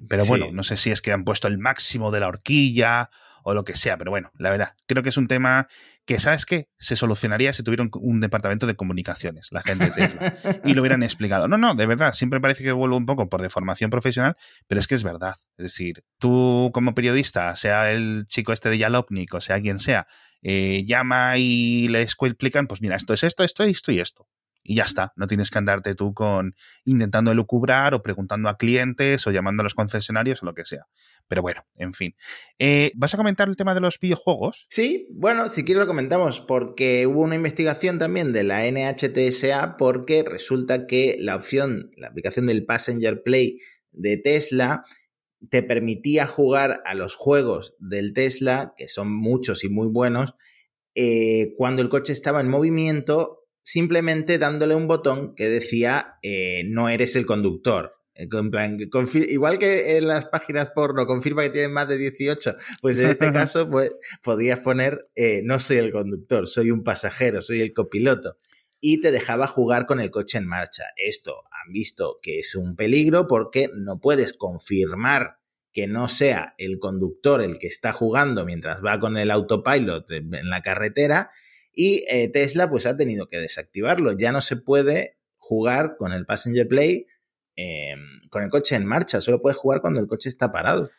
Pero 0.07 0.25
bueno, 0.25 0.51
no 0.51 0.61
sé 0.61 0.77
si 0.77 0.91
es 0.91 1.01
que 1.01 1.11
han 1.11 1.23
puesto 1.23 1.47
el 1.47 1.57
máximo 1.57 2.11
de 2.11 2.19
la 2.19 2.27
horquilla 2.27 3.09
o 3.47 3.53
lo 3.53 3.63
que 3.63 3.77
sea, 3.77 3.97
pero 3.97 4.11
bueno, 4.11 4.29
la 4.37 4.51
verdad, 4.51 4.73
creo 4.87 5.03
que 5.03 5.09
es 5.09 5.15
un 5.15 5.29
tema 5.29 5.69
que, 6.05 6.19
¿sabes 6.19 6.45
qué? 6.45 6.67
Se 6.79 6.97
solucionaría 6.97 7.53
si 7.53 7.63
tuvieran 7.63 7.89
un 7.93 8.19
departamento 8.19 8.67
de 8.67 8.75
comunicaciones, 8.75 9.53
la 9.53 9.61
gente 9.61 9.85
de 9.85 9.91
Tesla, 9.91 10.37
y 10.65 10.73
lo 10.73 10.81
hubieran 10.81 11.01
explicado. 11.01 11.47
No, 11.47 11.57
no, 11.57 11.73
de 11.73 11.85
verdad, 11.87 12.13
siempre 12.13 12.41
parece 12.41 12.65
que 12.65 12.73
vuelvo 12.73 12.97
un 12.97 13.05
poco 13.05 13.29
por 13.29 13.41
deformación 13.41 13.89
profesional, 13.89 14.35
pero 14.67 14.81
es 14.81 14.87
que 14.87 14.95
es 14.95 15.03
verdad. 15.03 15.35
Es 15.57 15.63
decir, 15.63 16.03
tú 16.19 16.71
como 16.73 16.93
periodista, 16.93 17.55
sea 17.55 17.89
el 17.89 18.25
chico 18.27 18.51
este 18.51 18.69
de 18.69 18.79
Jalopnik 18.79 19.33
o 19.33 19.39
sea 19.39 19.61
quien 19.61 19.79
sea, 19.79 20.07
eh, 20.41 20.83
llama 20.85 21.37
y 21.37 21.87
les 21.87 22.17
explican, 22.19 22.67
pues 22.67 22.81
mira, 22.81 22.97
esto 22.97 23.13
es 23.13 23.23
esto, 23.23 23.45
esto, 23.45 23.63
esto 23.63 23.93
y 23.93 24.01
esto 24.01 24.27
y 24.67 24.75
ya 24.75 24.83
está. 24.83 25.13
No 25.15 25.27
tienes 25.27 25.49
que 25.49 25.57
andarte 25.57 25.95
tú 25.95 26.13
con 26.13 26.53
intentando 26.83 27.31
elucubrar 27.31 27.93
o 27.93 28.03
preguntando 28.03 28.49
a 28.49 28.57
clientes 28.57 29.25
o 29.25 29.31
llamando 29.31 29.61
a 29.61 29.63
los 29.63 29.73
concesionarios 29.73 30.43
o 30.43 30.45
lo 30.45 30.53
que 30.53 30.65
sea. 30.65 30.87
Pero 31.29 31.41
bueno, 31.41 31.65
en 31.77 31.93
fin. 31.93 32.15
Eh, 32.59 32.91
¿Vas 32.95 33.13
a 33.13 33.17
comentar 33.17 33.47
el 33.47 33.55
tema 33.55 33.73
de 33.73 33.79
los 33.79 33.97
videojuegos? 33.97 34.67
Sí, 34.69 35.07
bueno, 35.11 35.47
si 35.47 35.63
quieres 35.63 35.79
lo 35.79 35.87
comentamos, 35.87 36.41
porque 36.41 37.07
hubo 37.07 37.21
una 37.21 37.35
investigación 37.35 37.97
también 37.97 38.33
de 38.33 38.43
la 38.43 38.69
NHTSA, 38.69 39.77
porque 39.77 40.23
resulta 40.23 40.85
que 40.85 41.15
la 41.17 41.37
opción, 41.37 41.89
la 41.95 42.09
aplicación 42.09 42.45
del 42.45 42.65
Passenger 42.65 43.23
Play 43.23 43.59
de 43.91 44.17
Tesla, 44.17 44.83
te 45.49 45.63
permitía 45.63 46.27
jugar 46.27 46.81
a 46.83 46.93
los 46.93 47.15
juegos 47.15 47.75
del 47.79 48.11
Tesla, 48.11 48.73
que 48.75 48.89
son 48.89 49.13
muchos 49.13 49.63
y 49.63 49.69
muy 49.69 49.87
buenos, 49.87 50.33
eh, 50.93 51.53
cuando 51.55 51.81
el 51.81 51.89
coche 51.89 52.11
estaba 52.11 52.41
en 52.41 52.49
movimiento, 52.49 53.46
simplemente 53.67 54.37
dándole 54.37 54.75
un 54.75 54.87
botón 54.87 55.35
que 55.35 55.49
decía 55.49 56.19
eh, 56.23 56.63
no 56.67 56.87
eres 56.87 57.17
el 57.17 57.25
conductor. 57.25 57.99
Eh, 58.15 58.29
igual 59.27 59.59
que 59.59 59.97
en 59.97 60.07
las 60.07 60.23
páginas 60.23 60.69
porno 60.69 61.05
confirma 61.05 61.43
que 61.43 61.49
tienen 61.49 61.73
más 61.73 61.89
de 61.89 61.97
18, 61.97 62.55
pues 62.81 62.97
en 62.97 63.09
este 63.09 63.29
caso 63.33 63.69
pues, 63.69 63.91
podías 64.23 64.59
poner 64.59 65.09
no 65.43 65.59
soy 65.59 65.77
el 65.77 65.91
conductor, 65.91 66.47
soy 66.47 66.71
un 66.71 66.85
pasajero, 66.85 67.41
soy 67.41 67.59
el 67.59 67.73
copiloto. 67.73 68.37
Y 68.79 69.01
te 69.01 69.11
dejaba 69.11 69.47
jugar 69.47 69.85
con 69.85 69.99
el 69.99 70.11
coche 70.11 70.37
en 70.37 70.47
marcha. 70.47 70.85
Esto 70.95 71.35
han 71.51 71.73
visto 71.73 72.19
que 72.21 72.39
es 72.39 72.55
un 72.55 72.77
peligro 72.77 73.27
porque 73.27 73.69
no 73.75 73.99
puedes 73.99 74.31
confirmar 74.31 75.39
que 75.73 75.87
no 75.87 76.07
sea 76.07 76.55
el 76.57 76.79
conductor 76.79 77.41
el 77.41 77.57
que 77.59 77.67
está 77.67 77.91
jugando 77.91 78.45
mientras 78.45 78.81
va 78.81 78.97
con 79.01 79.17
el 79.17 79.29
autopilot 79.29 80.09
en 80.09 80.49
la 80.49 80.61
carretera 80.61 81.31
y 81.77 82.03
eh, 82.09 82.27
Tesla 82.27 82.71
pues 82.71 82.87
ha 82.87 82.97
tenido 82.97 83.29
que 83.29 83.37
desactivarlo. 83.37 84.17
Ya 84.17 84.31
no 84.31 84.41
se 84.41 84.55
puede 84.55 85.19
jugar 85.35 85.95
con 85.95 86.11
el 86.11 86.25
Passenger 86.25 86.67
Play 86.67 87.05
em, 87.55 87.99
con 88.31 88.41
el 88.41 88.49
coche 88.49 88.75
en 88.75 88.83
marcha, 88.83 89.21
solo 89.21 89.43
puedes 89.43 89.57
jugar 89.57 89.79
cuando 89.79 90.01
el 90.01 90.07
coche 90.07 90.27
está 90.27 90.51
parado. 90.51 90.89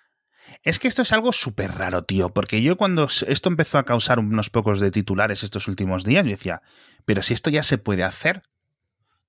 Es 0.62 0.78
que 0.78 0.86
esto 0.86 1.02
es 1.02 1.12
algo 1.12 1.32
súper 1.32 1.72
raro, 1.72 2.04
tío, 2.04 2.28
porque 2.30 2.62
yo 2.62 2.76
cuando 2.76 3.08
esto 3.26 3.48
empezó 3.48 3.78
a 3.78 3.84
causar 3.84 4.20
unos 4.20 4.50
pocos 4.50 4.78
de 4.78 4.92
titulares 4.92 5.42
estos 5.42 5.66
últimos 5.66 6.04
días, 6.04 6.24
yo 6.24 6.30
decía, 6.30 6.62
pero 7.04 7.22
si 7.22 7.34
esto 7.34 7.50
ya 7.50 7.64
se 7.64 7.78
puede 7.78 8.04
hacer, 8.04 8.44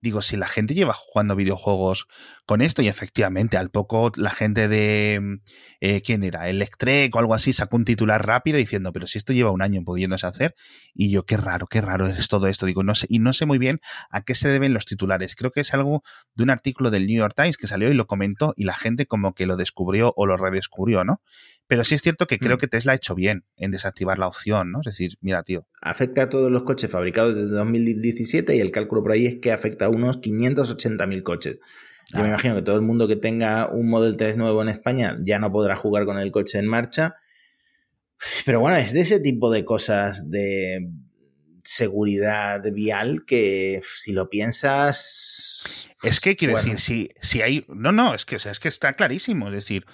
digo, 0.02 0.22
si 0.22 0.38
la 0.38 0.48
gente 0.48 0.74
lleva 0.74 0.94
jugando 0.94 1.36
videojuegos 1.36 2.08
con 2.46 2.62
esto 2.62 2.82
y 2.82 2.88
efectivamente 2.88 3.58
al 3.58 3.70
poco 3.70 4.12
la 4.16 4.32
gente 4.32 4.68
de, 4.68 5.20
mm, 5.22 5.34
eh, 5.82 6.02
¿quién 6.02 6.24
era? 6.24 6.50
Electrek 6.50 7.16
o 7.16 7.20
algo 7.20 7.34
así 7.34 7.54
sacó 7.54 7.78
un 7.78 7.86
titular 7.86 8.26
rápido 8.26 8.58
diciendo, 8.58 8.92
pero 8.94 9.08
si 9.08 9.18
esto 9.18 9.34
lleva 9.34 9.52
un 9.52 9.62
año 9.62 9.84
pudiéndose 9.84 10.26
hacer 10.26 10.56
y 10.94 11.12
yo, 11.12 11.26
qué 11.26 11.38
raro, 11.38 11.68
qué 11.68 11.82
raro 11.82 12.08
es 12.08 12.28
todo 12.28 12.48
esto, 12.48 12.66
digo, 12.66 12.84
no 12.84 12.96
sé, 12.96 13.08
y 13.10 13.20
no 13.20 13.34
sé 13.34 13.46
muy 13.46 13.58
bien 13.58 13.80
a 14.10 14.24
qué 14.24 14.36
se 14.36 14.50
deben 14.50 14.74
los 14.74 14.86
titulares. 14.86 15.36
Creo 15.36 15.52
que 15.52 15.62
es 15.62 15.74
algo 15.74 16.04
de 16.36 16.44
un 16.44 16.50
artículo 16.50 16.90
del 16.92 17.06
New 17.08 17.18
York 17.18 17.34
Times 17.36 17.58
que 17.58 17.68
salió 17.68 17.90
y 17.90 17.94
lo 17.94 18.08
comentó 18.08 18.54
y 18.56 18.64
la 18.64 18.74
gente 18.74 19.06
como 19.06 19.34
que 19.34 19.46
lo 19.46 19.58
descubrió 19.58 20.14
o 20.16 20.26
lo 20.26 20.38
redescubrió, 20.38 21.04
¿no? 21.04 21.22
Pero 21.70 21.84
sí 21.84 21.94
es 21.94 22.02
cierto 22.02 22.26
que 22.26 22.40
creo 22.40 22.58
mm. 22.58 22.60
que 22.60 22.68
Tesla 22.68 22.94
ha 22.94 22.96
hecho 22.96 23.14
bien 23.14 23.46
en 23.56 23.70
desactivar 23.70 24.18
la 24.18 24.28
opción, 24.28 24.72
¿no? 24.72 24.80
Es 24.80 24.86
decir, 24.86 25.20
mira, 25.22 25.44
tío. 25.44 25.68
Afecta 25.84 26.24
a 26.24 26.30
todos 26.30 26.52
los 26.52 26.64
coches 26.64 26.90
fabricados 26.90 27.36
desde 27.36 27.52
2017 27.52 28.56
y 28.56 28.60
el 28.60 28.72
cálculo 28.72 29.04
por 29.04 29.12
ahí 29.12 29.28
es 29.28 29.36
que 29.40 29.52
afecta 29.52 29.86
a 29.86 29.90
unos 29.90 30.20
580.000 30.20 31.22
coches. 31.22 31.60
Yo 32.12 32.22
me 32.22 32.26
ah. 32.26 32.30
imagino 32.30 32.56
que 32.56 32.64
todo 32.64 32.76
el 32.76 32.82
mundo 32.82 33.08
que 33.08 33.18
tenga 33.18 33.70
un 33.72 33.88
Model 33.88 34.18
3 34.18 34.38
nuevo 34.38 34.64
en 34.64 34.70
España 34.70 35.16
ya 35.22 35.38
no 35.38 35.52
podrá 35.52 35.76
jugar 35.76 36.06
con 36.06 36.18
el 36.18 36.32
coche 36.32 36.58
en 36.58 36.66
marcha. 36.66 37.18
Pero 38.48 38.62
bueno, 38.62 38.78
es 38.78 38.92
de 38.92 39.02
ese 39.02 39.20
tipo 39.20 39.52
de 39.52 39.64
cosas 39.64 40.28
de 40.32 40.90
seguridad 41.64 42.64
vial 42.74 43.26
que 43.28 43.80
si 43.84 44.12
lo 44.12 44.28
piensas... 44.28 45.88
Es 46.02 46.20
que 46.20 46.36
quiero 46.36 46.56
decir, 46.56 46.80
si, 46.80 47.12
si 47.22 47.44
hay... 47.44 47.64
No, 47.68 47.92
no, 47.92 48.16
es 48.16 48.26
que, 48.26 48.38
o 48.38 48.40
sea, 48.40 48.52
es 48.52 48.60
que 48.60 48.70
está 48.70 48.94
clarísimo. 48.94 49.50
Es 49.50 49.54
decir, 49.54 49.86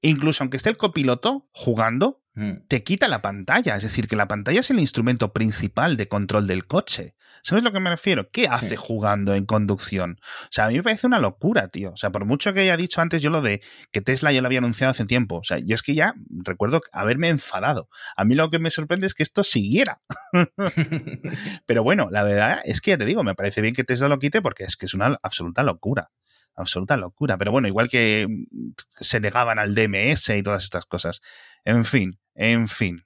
incluso 0.00 0.42
aunque 0.42 0.56
esté 0.56 0.70
el 0.70 0.76
copiloto 0.76 1.48
jugando, 1.52 2.22
mm. 2.34 2.66
te 2.68 2.82
quita 2.82 3.08
la 3.08 3.22
pantalla. 3.22 3.76
Es 3.76 3.82
decir, 3.82 4.08
que 4.08 4.16
la 4.16 4.28
pantalla 4.28 4.60
es 4.60 4.70
el 4.70 4.80
instrumento 4.80 5.32
principal 5.32 5.96
de 5.96 6.08
control 6.08 6.46
del 6.46 6.66
coche. 6.66 7.14
¿Sabes 7.42 7.62
a 7.62 7.66
lo 7.66 7.72
que 7.72 7.80
me 7.80 7.90
refiero? 7.90 8.30
¿Qué 8.30 8.48
hace 8.48 8.76
jugando 8.76 9.34
en 9.34 9.46
conducción? 9.46 10.18
O 10.20 10.48
sea, 10.50 10.66
a 10.66 10.68
mí 10.68 10.74
me 10.74 10.82
parece 10.82 11.06
una 11.06 11.18
locura, 11.18 11.68
tío. 11.68 11.92
O 11.92 11.96
sea, 11.96 12.10
por 12.10 12.24
mucho 12.24 12.52
que 12.52 12.60
haya 12.60 12.76
dicho 12.76 13.00
antes 13.00 13.22
yo 13.22 13.30
lo 13.30 13.42
de 13.42 13.62
que 13.92 14.00
Tesla 14.00 14.32
ya 14.32 14.40
lo 14.40 14.46
había 14.46 14.58
anunciado 14.58 14.90
hace 14.90 15.04
tiempo. 15.04 15.36
O 15.36 15.44
sea, 15.44 15.58
yo 15.58 15.74
es 15.74 15.82
que 15.82 15.94
ya 15.94 16.14
recuerdo 16.28 16.80
haberme 16.92 17.28
enfadado. 17.28 17.88
A 18.16 18.24
mí 18.24 18.34
lo 18.34 18.50
que 18.50 18.58
me 18.58 18.70
sorprende 18.70 19.06
es 19.06 19.14
que 19.14 19.22
esto 19.22 19.44
siguiera. 19.44 20.02
Pero 21.66 21.82
bueno, 21.82 22.06
la 22.10 22.22
verdad 22.22 22.60
es 22.64 22.80
que 22.80 22.90
ya 22.92 22.98
te 22.98 23.04
digo, 23.04 23.22
me 23.22 23.34
parece 23.34 23.60
bien 23.60 23.74
que 23.74 23.84
Tesla 23.84 24.08
lo 24.08 24.18
quite 24.18 24.42
porque 24.42 24.64
es 24.64 24.76
que 24.76 24.86
es 24.86 24.94
una 24.94 25.18
absoluta 25.22 25.62
locura 25.62 26.10
absoluta 26.58 26.96
locura. 26.96 27.38
Pero 27.38 27.52
bueno, 27.52 27.68
igual 27.68 27.88
que 27.88 28.26
mm, 28.28 28.72
se 29.00 29.20
negaban 29.20 29.58
al 29.58 29.74
DMS 29.74 30.30
y 30.30 30.42
todas 30.42 30.64
estas 30.64 30.84
cosas. 30.86 31.20
En 31.64 31.84
fin, 31.84 32.18
en 32.34 32.68
fin. 32.68 33.04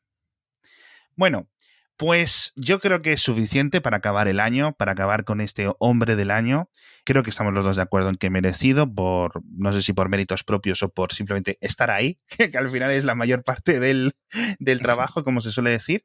Bueno, 1.14 1.48
pues 1.96 2.52
yo 2.56 2.80
creo 2.80 3.02
que 3.02 3.12
es 3.12 3.20
suficiente 3.20 3.80
para 3.80 3.98
acabar 3.98 4.26
el 4.26 4.40
año, 4.40 4.72
para 4.72 4.92
acabar 4.92 5.24
con 5.24 5.40
este 5.40 5.70
hombre 5.78 6.16
del 6.16 6.30
año. 6.30 6.68
Creo 7.04 7.22
que 7.22 7.30
estamos 7.30 7.52
los 7.54 7.64
dos 7.64 7.76
de 7.76 7.82
acuerdo 7.82 8.08
en 8.08 8.16
que 8.16 8.30
merecido, 8.30 8.92
por 8.92 9.42
no 9.56 9.72
sé 9.72 9.82
si 9.82 9.92
por 9.92 10.08
méritos 10.08 10.42
propios 10.42 10.82
o 10.82 10.88
por 10.88 11.12
simplemente 11.12 11.58
estar 11.60 11.90
ahí, 11.90 12.18
que 12.50 12.58
al 12.58 12.70
final 12.70 12.90
es 12.90 13.04
la 13.04 13.14
mayor 13.14 13.44
parte 13.44 13.78
del, 13.78 14.14
del 14.58 14.80
trabajo, 14.80 15.22
como 15.22 15.40
se 15.40 15.52
suele 15.52 15.70
decir. 15.70 16.04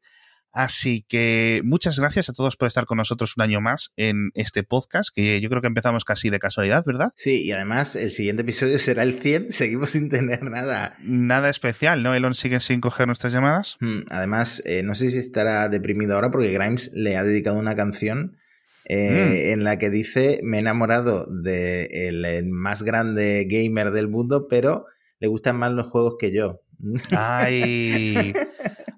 Así 0.51 1.05
que 1.07 1.61
muchas 1.63 1.99
gracias 1.99 2.29
a 2.29 2.33
todos 2.33 2.57
por 2.57 2.67
estar 2.67 2.85
con 2.85 2.97
nosotros 2.97 3.35
un 3.37 3.43
año 3.43 3.61
más 3.61 3.91
en 3.95 4.31
este 4.33 4.63
podcast, 4.63 5.09
que 5.13 5.39
yo 5.39 5.49
creo 5.49 5.61
que 5.61 5.67
empezamos 5.67 6.05
casi 6.05 6.29
de 6.29 6.39
casualidad, 6.39 6.83
¿verdad? 6.85 7.11
Sí, 7.15 7.43
y 7.43 7.51
además 7.51 7.95
el 7.95 8.11
siguiente 8.11 8.41
episodio 8.41 8.79
será 8.79 9.03
el 9.03 9.13
100, 9.13 9.51
seguimos 9.51 9.91
sin 9.91 10.09
tener 10.09 10.43
nada. 10.43 10.95
Nada 11.03 11.49
especial, 11.49 12.01
¿no? 12.01 12.15
Elon 12.15 12.33
sigue 12.33 12.59
sin 12.59 12.81
coger 12.81 13.07
nuestras 13.07 13.33
llamadas. 13.33 13.77
Hmm, 13.79 13.99
además, 14.09 14.63
eh, 14.65 14.83
no 14.83 14.95
sé 14.95 15.11
si 15.11 15.17
estará 15.17 15.69
deprimido 15.69 16.15
ahora 16.15 16.31
porque 16.31 16.51
Grimes 16.51 16.91
le 16.93 17.17
ha 17.17 17.23
dedicado 17.23 17.59
una 17.59 17.75
canción 17.75 18.37
eh, 18.85 19.47
hmm. 19.49 19.51
en 19.53 19.63
la 19.63 19.77
que 19.77 19.89
dice, 19.89 20.39
me 20.43 20.57
he 20.57 20.59
enamorado 20.61 21.27
del 21.29 22.21
de 22.21 22.43
más 22.49 22.83
grande 22.83 23.45
gamer 23.49 23.91
del 23.91 24.07
mundo, 24.07 24.47
pero 24.49 24.85
le 25.19 25.27
gustan 25.27 25.57
más 25.57 25.71
los 25.71 25.87
juegos 25.87 26.15
que 26.19 26.31
yo. 26.31 26.61
Ay, 27.11 28.33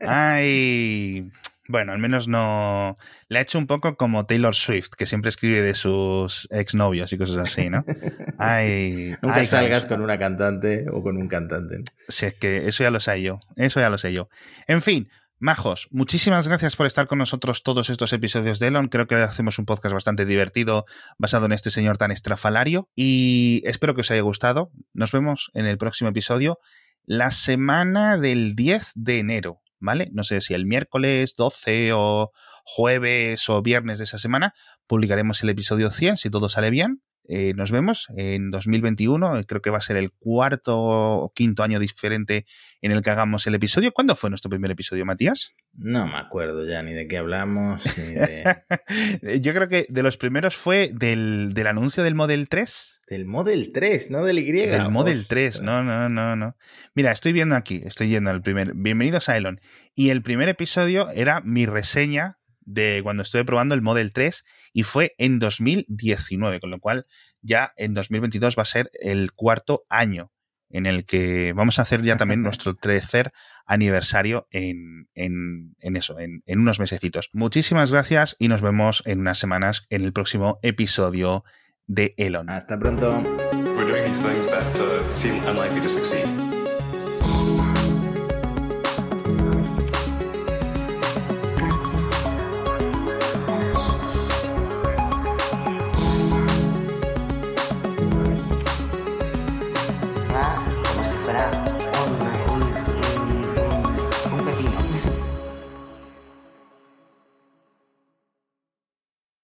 ay. 0.02 1.32
Bueno, 1.70 1.94
al 1.94 2.00
menos 2.00 2.28
no. 2.28 2.96
Le 3.28 3.38
ha 3.38 3.42
hecho 3.44 3.60
un 3.60 3.68
poco 3.68 3.96
como 3.96 4.26
Taylor 4.26 4.56
Swift, 4.56 4.90
que 4.98 5.06
siempre 5.06 5.30
escribe 5.30 5.62
de 5.62 5.76
sus 5.76 6.48
exnovios 6.50 7.14
y 7.14 7.18
cosas 7.20 7.38
así, 7.38 7.70
¿no? 7.70 7.86
Ay, 8.40 9.14
Nunca 9.22 9.46
salgas 9.46 9.86
con 9.86 10.02
una 10.02 10.18
cantante 10.18 10.88
o 10.92 11.04
con 11.04 11.16
un 11.16 11.28
cantante. 11.28 11.84
Sí, 12.08 12.26
es 12.26 12.34
que 12.34 12.68
eso 12.68 12.82
ya 12.82 12.90
lo 12.90 13.00
sé 13.00 13.22
yo. 13.22 13.38
Eso 13.56 13.80
ya 13.80 13.92
lo 13.92 14.00
sé 14.00 14.12
yo. 14.12 14.30
En 14.66 14.82
fin, 14.82 15.12
Majos, 15.38 15.90
muchísimas 15.92 16.48
gracias 16.48 16.76
por 16.76 16.88
estar 16.88 17.06
con 17.06 17.20
nosotros 17.20 17.62
todos 17.62 17.92
estos 17.92 18.14
episodios 18.14 18.58
de 18.58 18.70
Elon. 18.70 18.88
Creo 18.88 19.06
que 19.06 19.18
hacemos 19.18 19.60
un 19.60 19.66
podcast 19.66 19.94
bastante 19.94 20.26
divertido 20.26 20.86
basado 21.20 21.46
en 21.46 21.52
este 21.52 21.70
señor 21.70 22.00
tan 22.00 22.10
estrafalario 22.10 22.90
y 22.96 23.62
espero 23.66 23.94
que 23.94 24.02
os 24.02 24.10
haya 24.10 24.22
gustado. 24.22 24.72
Nos 24.94 25.12
vemos 25.12 25.52
en 25.54 25.68
el 25.68 25.78
próximo 25.78 26.10
episodio 26.10 26.58
la 27.06 27.30
semana 27.30 28.18
del 28.18 28.56
10 28.56 28.94
de 28.96 29.20
enero. 29.20 29.62
¿Vale? 29.80 30.10
No 30.14 30.24
sé 30.24 30.42
si 30.42 30.54
el 30.54 30.66
miércoles 30.66 31.36
12 31.36 31.92
o 31.94 32.32
jueves 32.64 33.50
o 33.50 33.62
viernes 33.62 34.00
de 34.00 34.06
esa 34.06 34.20
semana 34.20 34.54
publicaremos 34.88 35.42
el 35.44 35.50
episodio 35.50 35.90
100, 35.90 36.18
si 36.18 36.30
todo 36.30 36.50
sale 36.50 36.70
bien. 36.70 37.02
Eh, 37.28 37.54
nos 37.56 37.72
vemos 37.72 38.08
en 38.16 38.50
2021, 38.50 39.42
creo 39.48 39.62
que 39.62 39.70
va 39.70 39.78
a 39.78 39.82
ser 39.82 39.98
el 39.98 40.12
cuarto 40.12 40.80
o 40.80 41.32
quinto 41.34 41.62
año 41.62 41.80
diferente 41.80 42.46
en 42.82 42.92
el 42.92 43.04
que 43.04 43.12
hagamos 43.12 43.46
el 43.46 43.56
episodio. 43.56 43.92
¿Cuándo 43.92 44.16
fue 44.16 44.32
nuestro 44.32 44.50
primer 44.50 44.72
episodio, 44.72 45.06
Matías? 45.06 45.54
No 45.74 46.08
me 46.08 46.18
acuerdo 46.18 46.66
ya 46.66 46.84
ni 46.84 46.94
de 46.94 47.08
qué 47.08 47.18
hablamos. 47.18 47.84
Yo 49.42 49.54
creo 49.54 49.70
que 49.70 49.86
de 49.90 50.04
los 50.04 50.18
primeros 50.18 50.58
fue 50.58 50.92
del, 50.94 51.52
del, 51.54 51.68
anuncio 51.68 52.04
del 52.04 52.16
Model 52.16 52.50
3. 52.50 53.02
Del 53.08 53.26
Model 53.26 53.72
3, 53.72 54.12
no 54.12 54.24
del 54.26 54.40
Y. 54.40 54.52
Del 54.52 54.90
Model 54.90 55.26
3, 55.26 55.62
no, 55.62 55.82
no, 55.84 56.10
no, 56.10 56.36
no. 56.36 56.58
Mira, 56.96 57.12
estoy 57.12 57.32
viendo 57.32 57.56
aquí, 57.56 57.82
estoy 57.86 58.10
yendo 58.10 58.30
al 58.30 58.42
primer. 58.42 58.74
Bienvenidos 58.76 59.30
a 59.30 59.38
Elon. 59.38 59.62
Y 59.96 60.10
el 60.10 60.22
primer 60.22 60.50
episodio 60.50 61.10
era 61.12 61.42
mi 61.42 61.66
reseña 61.66 62.40
de 62.62 63.00
cuando 63.02 63.24
estuve 63.24 63.46
probando 63.46 63.74
el 63.74 63.82
Model 63.82 64.12
3 64.12 64.44
y 64.74 64.84
fue 64.84 65.16
en 65.18 65.40
2019, 65.40 66.60
con 66.60 66.72
lo 66.72 66.80
cual 66.80 67.08
ya 67.42 67.74
en 67.78 67.94
2022 67.94 68.56
va 68.58 68.64
a 68.64 68.66
ser 68.66 68.92
el 69.02 69.32
cuarto 69.32 69.86
año 69.90 70.32
en 70.70 70.86
el 70.86 71.06
que 71.06 71.54
vamos 71.54 71.80
a 71.80 71.84
hacer 71.84 72.02
ya 72.02 72.18
también 72.18 72.42
nuestro 72.44 72.76
tercer 72.76 73.32
aniversario 73.66 74.48
en, 74.52 75.08
en, 75.14 75.76
en 75.80 75.96
eso, 75.96 76.20
en, 76.20 76.44
en, 76.46 76.60
unos 76.60 76.80
mesecitos. 76.80 77.30
Muchísimas 77.34 77.92
gracias 77.92 78.36
y 78.40 78.48
nos 78.48 78.62
vemos 78.62 79.04
en 79.06 79.20
unas 79.20 79.38
semanas 79.38 79.86
en 79.90 80.04
el 80.04 80.14
próximo 80.14 80.60
episodio 80.64 81.44
de 81.86 82.14
Elon. 82.18 82.50
Hasta 82.50 82.80
pronto. 82.80 83.24